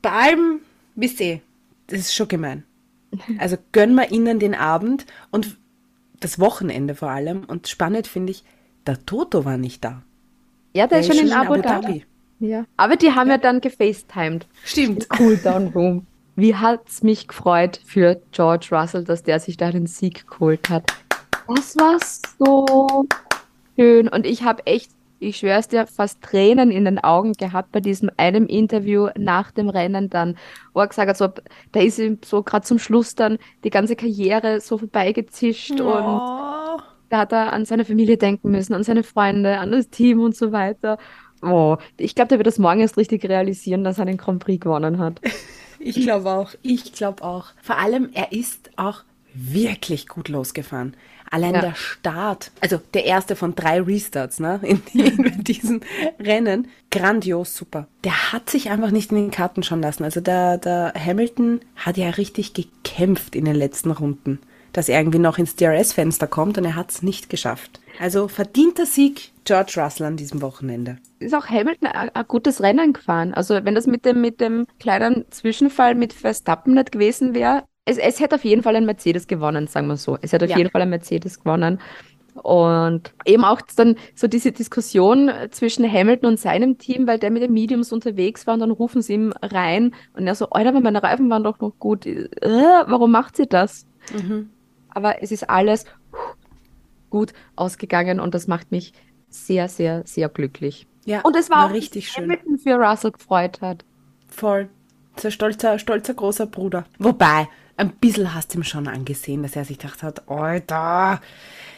bei 0.00 0.10
allem, 0.10 0.60
wisst 0.94 1.20
ihr, 1.20 1.40
das 1.88 2.00
ist 2.00 2.14
schon 2.14 2.28
gemein. 2.28 2.64
Also 3.38 3.56
gönnen 3.72 3.94
wir 3.94 4.10
ihnen 4.10 4.38
den 4.38 4.54
Abend 4.54 5.04
und 5.30 5.58
das 6.20 6.38
Wochenende 6.38 6.94
vor 6.94 7.10
allem. 7.10 7.44
Und 7.44 7.68
spannend 7.68 8.06
finde 8.06 8.30
ich, 8.32 8.42
der 8.86 9.04
Toto 9.04 9.44
war 9.44 9.58
nicht 9.58 9.84
da. 9.84 10.02
Ja, 10.74 10.86
der 10.86 11.00
ist 11.00 11.08
Der 11.10 11.16
schon 11.16 11.26
in 11.26 11.32
Abu 11.32 11.56
Dhabi. 11.56 12.04
Ja. 12.42 12.64
Aber 12.76 12.96
die 12.96 13.12
haben 13.12 13.30
ja, 13.30 13.38
dann 13.38 13.60
gefacetimed. 13.60 14.46
Stimmt. 14.64 15.08
Cooldown 15.08 15.68
Room. 15.68 16.06
Wie 16.34 16.56
hat's 16.56 17.02
mich 17.02 17.28
gefreut 17.28 17.80
für 17.84 18.20
George 18.32 18.68
Russell, 18.72 19.04
dass 19.04 19.22
der 19.22 19.38
sich 19.38 19.56
da 19.56 19.70
den 19.70 19.86
Sieg 19.86 20.26
geholt 20.26 20.68
hat. 20.68 20.90
Das 21.46 21.76
war 21.76 21.98
so 22.38 23.06
schön. 23.76 24.08
Und 24.08 24.26
ich 24.26 24.42
habe 24.42 24.66
echt, 24.66 24.90
ich 25.20 25.36
schwör's 25.36 25.68
dir, 25.68 25.86
fast 25.86 26.20
Tränen 26.22 26.70
in 26.72 26.84
den 26.84 26.98
Augen 26.98 27.34
gehabt 27.34 27.70
bei 27.70 27.80
diesem 27.80 28.10
einem 28.16 28.46
Interview 28.46 29.08
nach 29.16 29.50
dem 29.52 29.68
Rennen 29.68 30.10
dann, 30.10 30.36
wo 30.72 30.80
er 30.80 30.88
gesagt 30.88 31.10
hat, 31.10 31.16
so, 31.18 31.28
da 31.70 31.80
ist 31.80 31.98
ihm 31.98 32.18
so 32.24 32.42
gerade 32.42 32.64
zum 32.66 32.78
Schluss 32.80 33.14
dann 33.14 33.38
die 33.62 33.70
ganze 33.70 33.94
Karriere 33.94 34.60
so 34.60 34.78
vorbeigezischt 34.78 35.72
und 35.80 35.82
Oh. 35.82 36.80
da 37.10 37.18
hat 37.18 37.32
er 37.32 37.52
an 37.52 37.66
seine 37.66 37.84
Familie 37.84 38.16
denken 38.16 38.50
müssen, 38.50 38.72
an 38.72 38.84
seine 38.84 39.02
Freunde, 39.02 39.58
an 39.58 39.70
das 39.70 39.90
Team 39.90 40.18
und 40.20 40.34
so 40.34 40.50
weiter. 40.50 40.96
Oh, 41.42 41.76
ich 41.96 42.14
glaube, 42.14 42.28
der 42.28 42.38
wird 42.38 42.46
das 42.46 42.58
morgen 42.58 42.80
erst 42.80 42.96
richtig 42.96 43.24
realisieren, 43.24 43.84
dass 43.84 43.98
er 43.98 44.04
den 44.06 44.16
Grand 44.16 44.42
Prix 44.44 44.60
gewonnen 44.62 44.98
hat. 44.98 45.20
Ich 45.84 46.00
glaube 46.00 46.30
auch. 46.30 46.52
Ich 46.62 46.92
glaube 46.92 47.24
auch. 47.24 47.46
Vor 47.60 47.76
allem, 47.76 48.10
er 48.14 48.30
ist 48.30 48.70
auch 48.76 49.02
wirklich 49.34 50.06
gut 50.06 50.28
losgefahren. 50.28 50.94
Allein 51.28 51.54
Ja. 51.56 51.60
der 51.60 51.74
Start, 51.74 52.52
also 52.60 52.80
der 52.94 53.04
erste 53.04 53.34
von 53.34 53.56
drei 53.56 53.80
Restarts, 53.82 54.38
ne, 54.38 54.60
in, 54.62 54.80
in 54.94 55.42
diesen 55.42 55.80
Rennen, 56.20 56.68
grandios 56.92 57.56
super. 57.56 57.88
Der 58.04 58.32
hat 58.32 58.48
sich 58.48 58.70
einfach 58.70 58.92
nicht 58.92 59.10
in 59.10 59.16
den 59.16 59.30
Karten 59.32 59.64
schauen 59.64 59.82
lassen. 59.82 60.04
Also 60.04 60.20
der, 60.20 60.58
der 60.58 60.92
Hamilton 60.96 61.58
hat 61.74 61.96
ja 61.96 62.10
richtig 62.10 62.52
gekämpft 62.54 63.34
in 63.34 63.44
den 63.46 63.56
letzten 63.56 63.90
Runden, 63.90 64.38
dass 64.72 64.88
er 64.88 65.00
irgendwie 65.00 65.18
noch 65.18 65.38
ins 65.38 65.56
DRS-Fenster 65.56 66.26
kommt 66.26 66.58
und 66.58 66.64
er 66.64 66.76
hat 66.76 66.90
es 66.90 67.02
nicht 67.02 67.28
geschafft. 67.28 67.80
Also 68.00 68.28
verdienter 68.28 68.86
Sieg 68.86 69.32
George 69.44 69.74
Russell 69.76 70.06
an 70.06 70.16
diesem 70.16 70.40
Wochenende. 70.40 70.98
Ist 71.18 71.34
auch 71.34 71.46
Hamilton 71.46 71.88
ein, 71.88 72.10
gutes 72.28 72.62
Rennen 72.62 72.92
gefahren. 72.92 73.34
Also 73.34 73.54
wenn 73.64 73.74
das 73.74 73.86
mit 73.86 74.04
dem, 74.04 74.20
mit 74.20 74.40
dem 74.40 74.66
kleinen 74.80 75.24
Zwischenfall 75.30 75.94
mit 75.94 76.12
Verstappen 76.12 76.74
nicht 76.74 76.92
gewesen 76.92 77.34
wäre, 77.34 77.64
es, 77.84 77.98
es 77.98 78.20
hätte 78.20 78.36
auf 78.36 78.44
jeden 78.44 78.62
Fall 78.62 78.76
ein 78.76 78.86
Mercedes 78.86 79.26
gewonnen, 79.26 79.66
sagen 79.66 79.88
wir 79.88 79.96
so. 79.96 80.16
Es 80.22 80.32
hätte 80.32 80.44
auf 80.44 80.50
Ja. 80.50 80.58
jeden 80.58 80.70
Fall 80.70 80.82
ein 80.82 80.90
Mercedes 80.90 81.40
gewonnen. 81.40 81.80
Und 82.34 83.12
eben 83.26 83.44
auch 83.44 83.60
dann 83.76 83.96
so 84.14 84.26
diese 84.26 84.52
Diskussion 84.52 85.30
zwischen 85.50 85.90
Hamilton 85.90 86.30
und 86.30 86.40
seinem 86.40 86.78
Team, 86.78 87.06
weil 87.06 87.18
der 87.18 87.30
mit 87.30 87.42
den 87.42 87.52
Mediums 87.52 87.92
unterwegs 87.92 88.46
war 88.46 88.54
und 88.54 88.60
dann 88.60 88.70
rufen 88.70 89.02
sie 89.02 89.14
ihm 89.14 89.34
rein 89.42 89.94
und 90.14 90.26
er 90.26 90.34
so, 90.34 90.48
Alter, 90.48 90.72
meine 90.80 91.02
Reifen 91.02 91.28
waren 91.28 91.44
doch 91.44 91.60
noch 91.60 91.78
gut. 91.78 92.06
Äh, 92.06 92.24
warum 92.40 93.10
macht 93.10 93.36
sie 93.36 93.46
das? 93.46 93.86
Aber 94.94 95.22
es 95.22 95.32
ist 95.32 95.48
alles 95.48 95.84
gut 97.10 97.32
ausgegangen 97.56 98.20
und 98.20 98.34
das 98.34 98.46
macht 98.46 98.70
mich 98.70 98.92
sehr, 99.28 99.68
sehr, 99.68 100.02
sehr 100.06 100.28
glücklich. 100.28 100.86
Ja, 101.04 101.20
Und 101.22 101.36
es 101.36 101.50
war, 101.50 101.58
war 101.58 101.66
auch, 101.66 101.72
richtig 101.72 102.08
schön. 102.08 102.24
Hamilton 102.24 102.58
für 102.58 102.74
Russell 102.76 103.12
gefreut 103.12 103.60
hat. 103.60 103.84
Voll. 104.28 104.68
So 105.16 105.30
stolzer, 105.30 105.78
stolzer 105.78 106.14
großer 106.14 106.46
Bruder. 106.46 106.86
Wobei, 106.98 107.48
ein 107.76 107.90
bisschen 107.96 108.34
hast 108.34 108.54
du 108.54 108.58
ihm 108.58 108.64
schon 108.64 108.86
angesehen, 108.88 109.42
dass 109.42 109.56
er 109.56 109.64
sich 109.64 109.78
gedacht 109.78 110.02
hat, 110.02 110.28
Alter, 110.28 111.20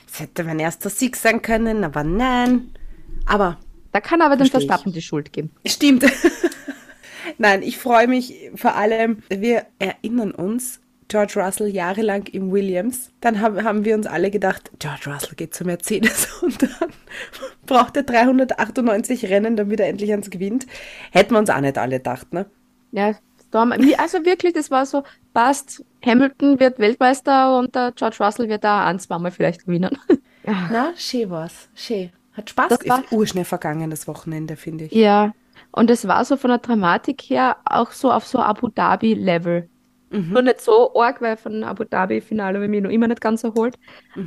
das 0.06 0.20
hätte 0.20 0.44
mein 0.44 0.58
erster 0.60 0.90
Sieg 0.90 1.16
sein 1.16 1.42
können, 1.42 1.82
aber 1.84 2.04
nein. 2.04 2.72
Aber 3.26 3.58
Da 3.92 4.00
kann 4.00 4.20
aber 4.22 4.36
dem 4.36 4.46
Versteh 4.46 4.58
ich. 4.58 4.66
Verstappen 4.66 4.92
die 4.92 5.02
Schuld 5.02 5.32
geben. 5.32 5.50
stimmt. 5.66 6.04
nein, 7.38 7.62
ich 7.62 7.78
freue 7.78 8.06
mich 8.06 8.34
vor 8.54 8.74
allem, 8.74 9.22
wir 9.28 9.66
erinnern 9.78 10.30
uns, 10.32 10.80
George 11.09 11.34
Russell 11.36 11.68
jahrelang 11.68 12.26
im 12.28 12.50
Williams. 12.50 13.11
Dann 13.20 13.40
haben, 13.40 13.62
haben 13.64 13.84
wir 13.84 13.94
uns 13.94 14.07
alle 14.07 14.30
gedacht, 14.30 14.70
George 14.78 15.11
Russell 15.12 15.34
geht 15.36 15.55
zu 15.55 15.64
Mercedes 15.64 16.32
und 16.42 16.62
dann 16.62 16.90
braucht 17.66 17.96
er 17.96 18.02
398 18.05 19.26
Rennen, 19.30 19.57
damit 19.57 19.80
er 19.80 19.88
endlich 19.88 20.12
eins 20.12 20.30
gewinnt. 20.30 20.66
Hätten 21.12 21.32
wir 21.34 21.38
uns 21.38 21.50
auch 21.50 21.61
nicht 21.61 21.78
alle 21.78 21.96
gedacht, 21.98 22.32
ne? 22.32 22.46
Ja, 22.92 23.14
Storm, 23.48 23.72
also 23.98 24.24
wirklich, 24.24 24.52
das 24.55 24.70
war 24.70 24.86
so, 24.86 25.02
passt, 25.32 25.84
Hamilton 26.05 26.59
wird 26.61 26.78
Weltmeister 26.78 27.59
und 27.59 27.74
der 27.74 27.92
George 27.92 28.16
Russell 28.20 28.48
wird 28.48 28.64
da 28.64 28.86
ein, 28.86 28.98
zweimal 28.98 29.30
vielleicht 29.30 29.64
gewinnen. 29.66 29.96
Ja. 30.46 30.68
Na, 30.72 30.92
schön 30.96 31.30
war's. 31.30 31.68
Schön. 31.74 32.11
Hat 32.32 32.50
Spaß 32.50 32.68
Das 32.68 32.78
das 32.80 32.88
war- 32.88 33.05
ist 33.05 33.12
urschnell 33.12 33.44
vergangen, 33.44 33.90
das 33.90 34.09
Wochenende, 34.09 34.57
finde 34.57 34.84
ich. 34.86 34.92
Ja, 34.92 35.32
und 35.70 35.90
es 35.90 36.07
war 36.09 36.24
so 36.24 36.36
von 36.36 36.50
der 36.50 36.59
Dramatik 36.59 37.22
her 37.22 37.57
auch 37.64 37.92
so 37.92 38.11
auf 38.11 38.26
so 38.26 38.38
Abu 38.40 38.68
Dhabi-Level. 38.68 39.68
Nur 40.30 40.42
nicht 40.42 40.60
so 40.60 40.94
arg, 41.00 41.20
weil 41.20 41.36
von 41.36 41.64
Abu 41.64 41.84
Dhabi-Finale 41.84 42.56
habe 42.56 42.64
ich 42.66 42.70
mich 42.70 42.82
noch 42.82 42.90
immer 42.90 43.08
nicht 43.08 43.20
ganz 43.20 43.42
erholt. 43.44 43.76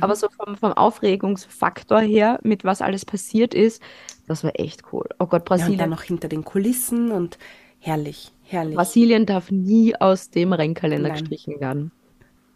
Aber 0.00 0.14
so 0.16 0.28
vom, 0.28 0.56
vom 0.56 0.72
Aufregungsfaktor 0.72 2.00
her, 2.00 2.38
mit 2.42 2.64
was 2.64 2.82
alles 2.82 3.04
passiert 3.04 3.54
ist, 3.54 3.82
das 4.26 4.44
war 4.44 4.52
echt 4.54 4.82
cool. 4.92 5.06
Oh 5.18 5.26
Gott, 5.26 5.48
Ja, 5.48 5.54
und 5.54 5.60
dann 5.60 5.66
Brasilien. 5.66 5.90
noch 5.90 6.02
hinter 6.02 6.28
den 6.28 6.44
Kulissen 6.44 7.10
und 7.10 7.38
herrlich, 7.78 8.32
Herrlich. 8.44 8.74
Brasilien 8.76 9.24
darf 9.26 9.50
nie 9.50 9.94
aus 9.96 10.30
dem 10.30 10.52
Rennkalender 10.52 11.08
Nein. 11.10 11.18
gestrichen 11.20 11.60
werden. 11.60 11.92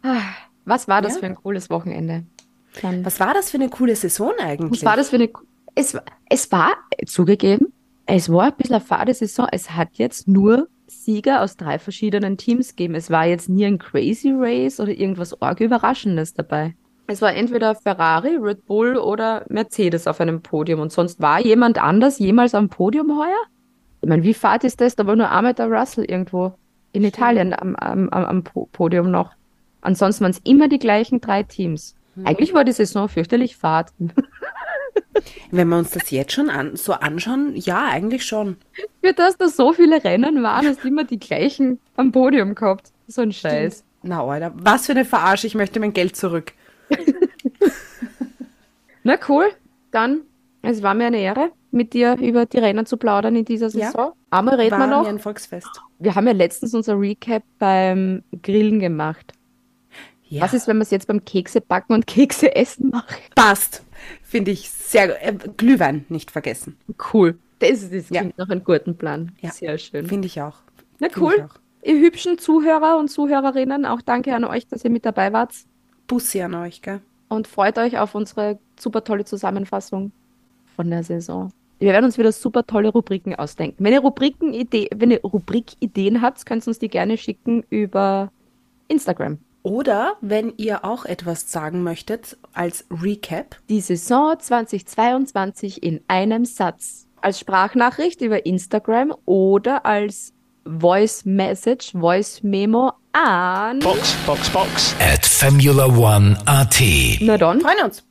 Ah, 0.03 0.19
Was 0.65 0.87
war 0.87 1.01
das 1.01 1.13
Ja. 1.15 1.19
für 1.21 1.25
ein 1.27 1.35
cooles 1.35 1.69
Wochenende? 1.69 2.25
Dann, 2.81 3.03
Was 3.05 3.19
war 3.19 3.33
das 3.33 3.51
für 3.51 3.57
eine 3.57 3.69
coole 3.69 3.95
Saison 3.95 4.31
eigentlich? 4.39 4.71
was 4.81 4.85
war 4.85 4.95
das 4.97 5.09
für 5.09 5.15
eine... 5.17 5.29
Es, 5.75 5.93
war- 5.93 6.03
es 6.29 6.51
war, 6.51 6.73
zugegeben, 7.05 7.73
es 8.05 8.29
war 8.31 8.45
ein 8.47 8.53
bisschen 8.57 8.75
eine 8.75 8.83
fade 8.83 9.13
Saison. 9.13 9.47
Es 9.51 9.71
hat 9.71 9.89
jetzt 9.93 10.27
nur 10.27 10.67
Sieger 10.93 11.41
aus 11.41 11.57
drei 11.57 11.79
verschiedenen 11.79 12.37
Teams 12.37 12.69
gegeben. 12.69 12.95
Es 12.95 13.09
war 13.09 13.25
jetzt 13.25 13.49
nie 13.49 13.65
ein 13.65 13.77
Crazy 13.77 14.31
Race 14.35 14.79
oder 14.79 14.91
irgendwas 14.91 15.41
arg 15.41 15.59
Überraschendes 15.59 16.33
dabei. 16.33 16.75
Es 17.07 17.21
war 17.21 17.33
entweder 17.35 17.75
Ferrari, 17.75 18.37
Red 18.37 18.65
Bull 18.65 18.95
oder 18.97 19.45
Mercedes 19.49 20.07
auf 20.07 20.21
einem 20.21 20.41
Podium. 20.41 20.79
Und 20.79 20.91
sonst 20.91 21.21
war 21.21 21.39
jemand 21.41 21.77
anders 21.77 22.19
jemals 22.19 22.55
am 22.55 22.69
Podium 22.69 23.17
heuer? 23.19 23.43
Ich 24.01 24.07
meine, 24.09 24.23
wie 24.23 24.33
fad 24.33 24.63
ist 24.63 24.79
das? 24.81 24.95
Da 24.95 25.05
war 25.05 25.15
nur 25.15 25.29
einmal 25.29 25.53
der 25.53 25.67
Russell 25.67 26.05
irgendwo 26.05 26.53
in 26.93 27.03
Italien 27.03 27.53
am, 27.53 27.75
am, 27.75 28.09
am, 28.09 28.25
am 28.25 28.43
Po- 28.43 28.69
Podium 28.71 29.11
noch. 29.11 29.31
Ansonsten 29.81 30.23
waren 30.23 30.31
es 30.31 30.39
immer 30.45 30.69
die 30.69 30.79
gleichen 30.79 31.19
drei 31.19 31.43
Teams. 31.43 31.95
Eigentlich 32.23 32.53
war 32.53 32.63
die 32.63 32.71
Saison 32.71 33.09
fürchterlich 33.09 33.57
fad. 33.57 33.91
Wenn 35.51 35.67
wir 35.69 35.77
uns 35.77 35.91
das 35.91 36.09
jetzt 36.11 36.33
schon 36.33 36.49
an, 36.49 36.75
so 36.75 36.93
anschauen, 36.93 37.55
ja, 37.55 37.87
eigentlich 37.89 38.25
schon. 38.25 38.57
Für 39.03 39.13
das 39.13 39.37
da 39.37 39.47
so 39.47 39.71
viele 39.73 40.03
Rennen 40.03 40.41
waren, 40.43 40.67
hast 40.67 40.83
immer 40.83 41.03
die 41.03 41.19
gleichen 41.19 41.79
am 41.95 42.11
Podium 42.11 42.55
gehabt. 42.55 42.91
So 43.07 43.21
ein 43.21 43.31
Scheiß. 43.31 43.83
Na, 44.01 44.23
Alter, 44.23 44.51
was 44.55 44.85
für 44.87 44.93
eine 44.93 45.05
Verarsche, 45.05 45.47
ich 45.47 45.55
möchte 45.55 45.79
mein 45.79 45.93
Geld 45.93 46.15
zurück. 46.15 46.53
Na 49.03 49.17
cool, 49.27 49.45
dann, 49.91 50.21
es 50.61 50.81
war 50.81 50.93
mir 50.93 51.05
eine 51.07 51.19
Ehre, 51.19 51.51
mit 51.71 51.93
dir 51.93 52.17
über 52.19 52.45
die 52.45 52.57
Rennen 52.59 52.85
zu 52.85 52.97
plaudern 52.97 53.35
in 53.35 53.45
dieser 53.45 53.67
Ja. 53.69 53.87
Saison. 53.87 54.13
Einmal 54.29 54.55
reden 54.55 54.77
wir 54.77 54.87
noch. 54.87 55.03
mir 55.03 55.09
ein 55.09 55.19
Volksfest. 55.19 55.69
Wir 55.99 56.15
haben 56.15 56.25
ja 56.27 56.33
letztens 56.33 56.73
unser 56.73 56.99
Recap 56.99 57.43
beim 57.59 58.23
Grillen 58.41 58.79
gemacht. 58.79 59.33
Ja, 60.23 60.43
Was 60.43 60.53
ist, 60.53 60.67
wenn 60.67 60.77
wir 60.77 60.83
es 60.83 60.91
jetzt 60.91 61.07
beim 61.07 61.23
Kekse 61.25 61.61
backen 61.61 61.93
und 61.93 62.07
Kekse 62.07 62.55
essen 62.55 62.89
machen? 62.89 63.15
passt. 63.35 63.83
Finde 64.21 64.51
ich 64.51 64.69
sehr 64.69 65.07
gut. 65.07 65.17
Äh, 65.21 65.37
Glühwein 65.57 66.05
nicht 66.09 66.31
vergessen. 66.31 66.77
Cool. 67.13 67.37
Das, 67.59 67.89
das 67.89 68.09
Ja. 68.09 68.21
klingt 68.21 68.37
nach 68.37 68.49
einem 68.49 68.63
guten 68.63 68.97
Plan. 68.97 69.31
Ja. 69.41 69.51
Sehr 69.51 69.77
schön. 69.77 70.07
Finde 70.07 70.27
ich 70.27 70.41
auch. 70.41 70.57
Na 70.99 71.07
cool. 71.17 71.47
auch. 71.49 71.59
Ihr 71.85 71.99
hübschen 71.99 72.37
Zuhörer 72.37 72.97
und 72.97 73.09
Zuhörerinnen, 73.09 73.85
auch 73.85 74.01
danke 74.01 74.33
an 74.35 74.45
euch, 74.45 74.67
dass 74.67 74.83
ihr 74.85 74.89
mit 74.89 75.05
dabei 75.05 75.33
wart 75.33 75.53
Bussi 76.07 76.41
an 76.41 76.55
euch, 76.55 76.81
gell? 76.81 77.01
und 77.27 77.47
freut 77.47 77.77
euch 77.77 77.97
auf 77.97 78.15
unsere 78.15 78.57
super 78.79 79.03
tolle 79.03 79.25
Zusammenfassung 79.25 80.11
von 80.75 80.89
der 80.89 81.03
Saison. 81.03 81.51
Wir 81.79 81.91
werden 81.91 82.05
uns 82.05 82.17
wieder 82.17 82.31
super 82.31 82.65
tolle 82.65 82.89
Rubriken 82.89 83.35
ausdenken. 83.35 83.83
Wenn 83.83 83.91
ihr 83.91 83.99
Rubrikenidee, 83.99 84.89
wenn 84.95 85.11
ihr 85.11 85.19
Rubrikideen 85.21 86.21
habt, 86.21 86.45
könnt 86.45 86.63
ihr 86.65 86.67
uns 86.69 86.79
die 86.79 86.87
gerne 86.87 87.17
schicken 87.17 87.65
über 87.69 88.31
Instagram. 88.87 89.39
Oder 89.63 90.17
wenn 90.19 90.53
ihr 90.57 90.83
auch 90.83 91.05
etwas 91.05 91.49
sagen 91.49 91.83
möchtet 91.83 92.37
als 92.53 92.85
Recap, 92.91 93.55
Die 93.69 93.79
Saison 93.79 94.35
2022 94.37 95.81
in 95.81 96.01
einem 96.09 96.43
Satz. 96.45 97.07
Als 97.21 97.39
Sprachnachricht 97.39 98.19
über 98.21 98.45
Instagram 98.45 99.15
oder 99.25 99.85
als 99.85 100.33
Voice 100.65 101.23
Message, 101.23 101.93
Voice 101.93 102.43
Memo 102.43 102.91
an. 103.13 103.79
Box, 103.79 104.13
box, 104.25 104.49
box. 104.49 104.95
at 104.99 105.25
Formula 105.25 105.85
One 105.85 106.37
AT. 106.45 106.81
Na 107.21 107.37
dann, 107.37 107.61
freuen 107.61 107.85
uns. 107.85 108.03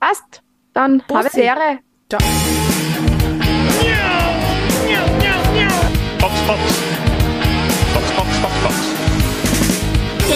passt. 0.00 0.42
Dann 0.74 1.02
habe. 1.10 1.28
Ehre. 1.34 1.78
Ciao. 2.10 2.20
Box. 6.20 6.34
Box, 6.46 6.87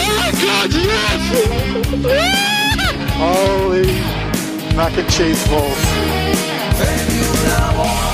Holy 3.22 3.86
mac 4.76 4.96
and 4.98 5.08
cheese 5.10 5.46
balls. 5.48 5.78
Formula 6.76 7.78
One. 7.78 8.11